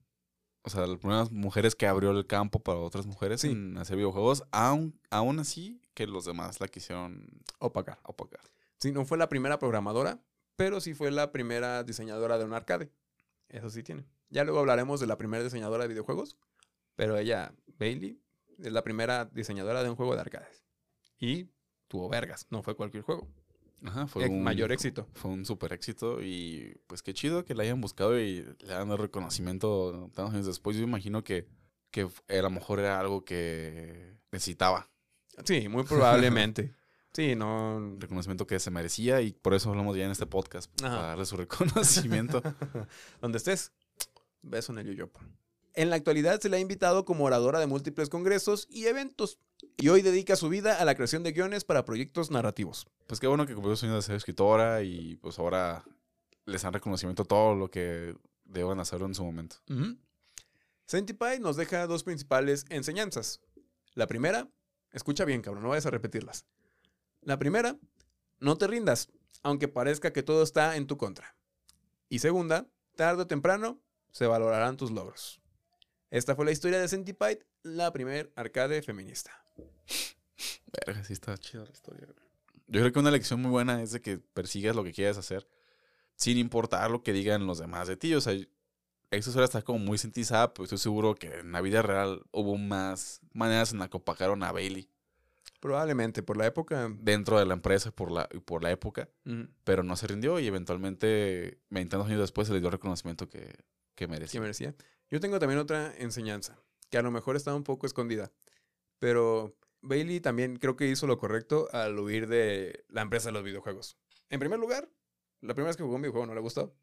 O 0.62 0.70
sea, 0.70 0.86
las 0.86 0.98
primeras 0.98 1.30
mujeres 1.30 1.74
que 1.74 1.86
abrió 1.86 2.10
el 2.10 2.26
campo 2.26 2.58
para 2.60 2.78
otras 2.80 3.06
mujeres 3.06 3.40
Sí. 3.40 3.50
en 3.50 3.78
hacer 3.78 3.96
videojuegos, 3.96 4.44
aún, 4.50 5.00
aún 5.10 5.38
así 5.38 5.80
que 5.94 6.06
los 6.06 6.24
demás 6.26 6.60
la 6.60 6.68
quisieron 6.68 7.26
Opacar. 7.60 7.98
opacar. 8.02 8.40
Sí, 8.78 8.92
no 8.92 9.04
fue 9.04 9.18
la 9.18 9.28
primera 9.28 9.58
programadora, 9.58 10.20
pero 10.56 10.80
sí 10.80 10.94
fue 10.94 11.10
la 11.10 11.32
primera 11.32 11.82
diseñadora 11.84 12.38
de 12.38 12.44
un 12.44 12.52
arcade. 12.54 12.90
Eso 13.48 13.70
sí 13.70 13.82
tiene. 13.82 14.04
Ya 14.30 14.44
luego 14.44 14.60
hablaremos 14.60 15.00
de 15.00 15.06
la 15.06 15.16
primera 15.16 15.42
diseñadora 15.42 15.84
de 15.84 15.88
videojuegos, 15.88 16.36
pero 16.96 17.16
ella, 17.16 17.54
Bailey, 17.78 18.20
es 18.58 18.72
la 18.72 18.82
primera 18.82 19.24
diseñadora 19.26 19.82
de 19.82 19.90
un 19.90 19.96
juego 19.96 20.14
de 20.14 20.20
arcades. 20.20 20.64
Y 21.18 21.48
tuvo 21.88 22.08
vergas, 22.08 22.46
no 22.50 22.62
fue 22.62 22.76
cualquier 22.76 23.02
juego. 23.02 23.26
Ajá, 23.84 24.06
fue 24.08 24.24
Ex- 24.24 24.30
un 24.32 24.42
mayor 24.42 24.72
éxito. 24.72 25.06
Fue 25.14 25.30
un 25.30 25.44
super 25.44 25.72
éxito 25.72 26.20
y 26.20 26.76
pues 26.88 27.02
qué 27.02 27.14
chido 27.14 27.44
que 27.44 27.54
la 27.54 27.62
hayan 27.62 27.80
buscado 27.80 28.18
y 28.18 28.42
le 28.60 28.74
hayan 28.74 28.88
dado 28.88 28.96
reconocimiento 28.96 30.10
tantos 30.14 30.34
años 30.34 30.46
después. 30.46 30.76
Yo 30.76 30.82
imagino 30.82 31.22
que, 31.22 31.46
que 31.90 32.02
a 32.28 32.42
lo 32.42 32.50
mejor 32.50 32.80
era 32.80 32.98
algo 33.00 33.24
que 33.24 34.16
necesitaba, 34.32 34.90
Sí, 35.44 35.68
muy 35.68 35.84
probablemente. 35.84 36.74
sí, 37.12 37.34
no. 37.34 37.96
reconocimiento 37.98 38.46
que 38.46 38.58
se 38.60 38.70
merecía 38.70 39.20
y 39.20 39.32
por 39.32 39.54
eso 39.54 39.70
hablamos 39.70 39.96
ya 39.96 40.04
en 40.04 40.10
este 40.10 40.26
podcast, 40.26 40.70
Ajá. 40.82 40.96
para 40.96 41.08
darle 41.08 41.26
su 41.26 41.36
reconocimiento. 41.36 42.42
Donde 43.20 43.38
estés, 43.38 43.72
beso 44.42 44.72
en 44.72 44.78
el 44.78 44.86
yoyopo. 44.86 45.20
En 45.74 45.90
la 45.90 45.96
actualidad 45.96 46.40
se 46.40 46.48
le 46.48 46.56
ha 46.56 46.60
invitado 46.60 47.04
como 47.04 47.24
oradora 47.24 47.60
de 47.60 47.66
múltiples 47.66 48.08
congresos 48.08 48.66
y 48.70 48.86
eventos, 48.86 49.38
y 49.76 49.88
hoy 49.88 50.02
dedica 50.02 50.34
su 50.36 50.48
vida 50.48 50.74
a 50.80 50.84
la 50.84 50.94
creación 50.94 51.22
de 51.22 51.32
guiones 51.32 51.64
para 51.64 51.84
proyectos 51.84 52.30
narrativos. 52.30 52.86
pues 53.06 53.20
qué 53.20 53.26
bueno 53.26 53.46
que 53.46 53.54
cumplió 53.54 53.76
su 53.76 53.80
sueño 53.80 53.96
de 53.96 54.02
ser 54.02 54.16
escritora 54.16 54.82
y 54.82 55.16
pues 55.16 55.38
ahora 55.38 55.84
les 56.46 56.62
dan 56.62 56.72
reconocimiento 56.72 57.22
a 57.22 57.26
todo 57.26 57.54
lo 57.54 57.70
que 57.70 58.14
deban 58.44 58.80
hacerlo 58.80 59.06
en 59.06 59.14
su 59.14 59.22
momento. 59.24 59.56
Centipede 60.86 61.38
nos 61.38 61.56
deja 61.56 61.86
dos 61.86 62.02
principales 62.02 62.64
enseñanzas. 62.70 63.40
La 63.94 64.06
primera, 64.06 64.48
escucha 64.92 65.24
bien, 65.24 65.42
cabrón, 65.42 65.62
no 65.62 65.68
vayas 65.70 65.86
a 65.86 65.90
repetirlas. 65.90 66.46
La 67.28 67.38
primera, 67.38 67.76
no 68.40 68.56
te 68.56 68.66
rindas, 68.66 69.10
aunque 69.42 69.68
parezca 69.68 70.14
que 70.14 70.22
todo 70.22 70.42
está 70.42 70.76
en 70.76 70.86
tu 70.86 70.96
contra. 70.96 71.36
Y 72.08 72.20
segunda, 72.20 72.66
tarde 72.96 73.24
o 73.24 73.26
temprano 73.26 73.78
se 74.12 74.26
valorarán 74.26 74.78
tus 74.78 74.90
logros. 74.90 75.38
Esta 76.08 76.34
fue 76.34 76.46
la 76.46 76.52
historia 76.52 76.80
de 76.80 76.88
Centipede, 76.88 77.46
la 77.62 77.92
primer 77.92 78.32
arcade 78.34 78.80
feminista. 78.80 79.44
Verga, 80.86 81.04
sí 81.04 81.12
está 81.12 81.36
chida 81.36 81.66
la 81.66 81.70
historia. 81.70 82.06
Yo 82.66 82.80
creo 82.80 82.92
que 82.92 82.98
una 82.98 83.10
lección 83.10 83.42
muy 83.42 83.50
buena 83.50 83.82
es 83.82 83.92
de 83.92 84.00
que 84.00 84.16
persigas 84.16 84.74
lo 84.74 84.82
que 84.82 84.94
quieras 84.94 85.18
hacer 85.18 85.46
sin 86.16 86.38
importar 86.38 86.90
lo 86.90 87.02
que 87.02 87.12
digan 87.12 87.46
los 87.46 87.58
demás 87.58 87.88
de 87.88 87.98
ti. 87.98 88.14
O 88.14 88.22
sea, 88.22 88.32
esa 88.32 88.48
historia 89.28 89.44
está 89.44 89.60
como 89.60 89.80
muy 89.80 89.98
sintizada, 89.98 90.54
pero 90.54 90.64
estoy 90.64 90.78
seguro 90.78 91.14
que 91.14 91.40
en 91.40 91.52
la 91.52 91.60
vida 91.60 91.82
real 91.82 92.22
hubo 92.32 92.56
más 92.56 93.20
maneras 93.34 93.72
en 93.72 93.80
las 93.80 93.90
que 93.90 93.98
opacaron 93.98 94.42
a 94.44 94.50
Bailey 94.50 94.88
Probablemente 95.60 96.22
por 96.22 96.36
la 96.36 96.46
época. 96.46 96.88
dentro 96.98 97.38
de 97.38 97.46
la 97.46 97.54
empresa 97.54 97.90
por 97.90 98.10
la, 98.10 98.28
por 98.44 98.62
la 98.62 98.70
época, 98.70 99.08
pero 99.64 99.82
no 99.82 99.96
se 99.96 100.06
rindió 100.06 100.38
y 100.38 100.46
eventualmente, 100.46 101.60
20 101.70 101.96
años 101.96 102.20
después, 102.20 102.46
se 102.46 102.54
le 102.54 102.60
dio 102.60 102.68
el 102.68 102.72
reconocimiento 102.72 103.28
que, 103.28 103.40
que 103.40 103.54
que 103.94 104.08
merecía. 104.08 104.40
merecía. 104.40 104.74
Yo 105.10 105.20
tengo 105.20 105.38
también 105.38 105.58
otra 105.58 105.92
enseñanza, 105.98 106.58
que 106.90 106.98
a 106.98 107.02
lo 107.02 107.10
mejor 107.10 107.36
está 107.36 107.54
un 107.54 107.64
poco 107.64 107.86
escondida, 107.86 108.30
pero 108.98 109.56
Bailey 109.80 110.20
también 110.20 110.56
creo 110.56 110.76
que 110.76 110.88
hizo 110.88 111.06
lo 111.06 111.18
correcto 111.18 111.68
al 111.72 111.98
huir 111.98 112.28
de 112.28 112.84
la 112.88 113.02
empresa 113.02 113.28
de 113.28 113.32
los 113.32 113.42
videojuegos. 113.42 113.96
En 114.30 114.40
primer 114.40 114.58
lugar, 114.58 114.88
la 115.40 115.54
primera 115.54 115.68
vez 115.68 115.76
que 115.76 115.82
jugó 115.82 115.96
un 115.96 116.02
videojuego 116.02 116.26
no 116.26 116.34
le 116.34 116.40
gustó. 116.40 116.74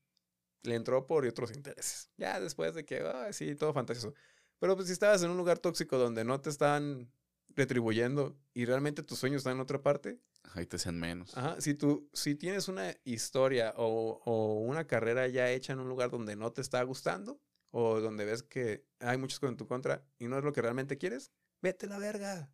Le 0.64 0.76
entró 0.76 1.06
por 1.06 1.26
otros 1.26 1.52
intereses. 1.52 2.10
Ya 2.18 2.40
después 2.40 2.74
de 2.74 2.86
que, 2.86 3.02
ah, 3.02 3.32
sí, 3.34 3.56
todo 3.56 3.74
fantasioso. 3.74 4.14
Pero 4.60 4.76
pues 4.76 4.88
si 4.88 4.94
estabas 4.94 5.22
en 5.22 5.30
un 5.30 5.38
lugar 5.38 5.60
tóxico 5.60 5.98
donde 5.98 6.24
no 6.24 6.40
te 6.42 6.50
están 6.50 7.12
retribuyendo 7.56 8.38
y 8.54 8.66
realmente 8.66 9.04
tus 9.04 9.20
sueños 9.20 9.40
están 9.40 9.54
en 9.54 9.62
otra 9.62 9.82
parte, 9.82 10.20
Ahí 10.54 10.66
te 10.66 10.78
hacen 10.78 10.98
menos. 10.98 11.36
Ajá, 11.36 11.60
si 11.60 11.74
tú, 11.74 12.10
si 12.14 12.36
tienes 12.36 12.70
una 12.70 12.96
historia 13.04 13.74
o, 13.76 14.22
o 14.24 14.62
una 14.62 14.88
carrera 14.88 15.28
ya 15.28 15.50
hecha 15.50 15.74
en 15.74 15.80
un 15.80 15.90
lugar 15.90 16.12
donde 16.12 16.36
no 16.38 16.54
te 16.54 16.62
está 16.62 16.82
gustando, 16.84 17.42
o 17.72 18.00
donde 18.00 18.24
ves 18.24 18.42
que 18.42 18.86
hay 19.00 19.18
muchos 19.18 19.42
con 19.42 19.58
tu 19.58 19.68
contra 19.68 20.02
y 20.18 20.30
no 20.30 20.38
es 20.38 20.46
lo 20.46 20.54
que 20.54 20.62
realmente 20.62 20.98
quieres, 20.98 21.32
vete 21.62 21.88
a 21.88 21.90
la 21.90 21.98
verga. 21.98 22.50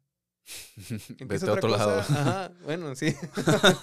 Vete 1.19 1.47
a 1.47 1.53
otro 1.53 1.69
lado. 1.69 1.99
Ajá, 1.99 2.51
bueno, 2.63 2.95
sí. 2.95 3.15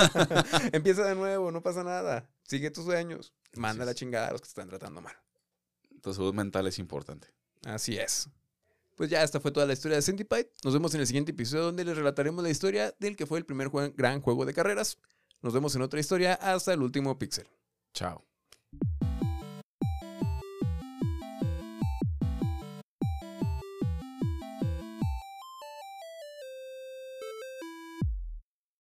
Empieza 0.73 1.05
de 1.05 1.15
nuevo, 1.15 1.53
no 1.53 1.63
pasa 1.63 1.85
nada. 1.85 2.29
Sigue 2.43 2.73
tus 2.73 2.85
sueños. 2.85 3.33
Manda 3.55 3.85
la 3.85 3.95
chingada 3.95 4.27
a 4.27 4.33
los 4.33 4.41
que 4.41 4.47
te 4.47 4.51
están 4.51 4.69
tratando 4.69 5.01
mal. 5.01 5.15
Tu 6.03 6.13
salud 6.13 6.35
mental 6.35 6.67
es 6.67 6.81
importante. 6.81 7.29
Así 7.65 7.97
es. 7.97 8.29
Pues 8.99 9.11
ya, 9.11 9.23
esta 9.23 9.39
fue 9.39 9.53
toda 9.53 9.65
la 9.65 9.75
historia 9.75 9.97
de 9.97 10.03
Centipede. 10.03 10.51
Nos 10.65 10.75
vemos 10.75 10.93
en 10.93 11.01
el 11.01 11.07
siguiente 11.07 11.31
episodio 11.31 11.67
donde 11.67 11.85
les 11.85 11.97
relataremos 11.97 12.43
la 12.43 12.51
historia 12.51 12.93
del 12.99 13.15
que 13.15 13.27
fue 13.27 13.39
el 13.39 13.47
primer 13.47 13.71
gran 13.95 14.21
juego 14.21 14.45
de 14.45 14.53
carreras. 14.53 14.99
Nos 15.41 15.55
vemos 15.55 15.73
en 15.77 15.83
otra 15.83 16.01
historia 16.01 16.35
hasta 16.35 16.73
el 16.73 16.83
último 16.83 17.17
pixel. 17.17 17.47
Chao. 17.95 18.28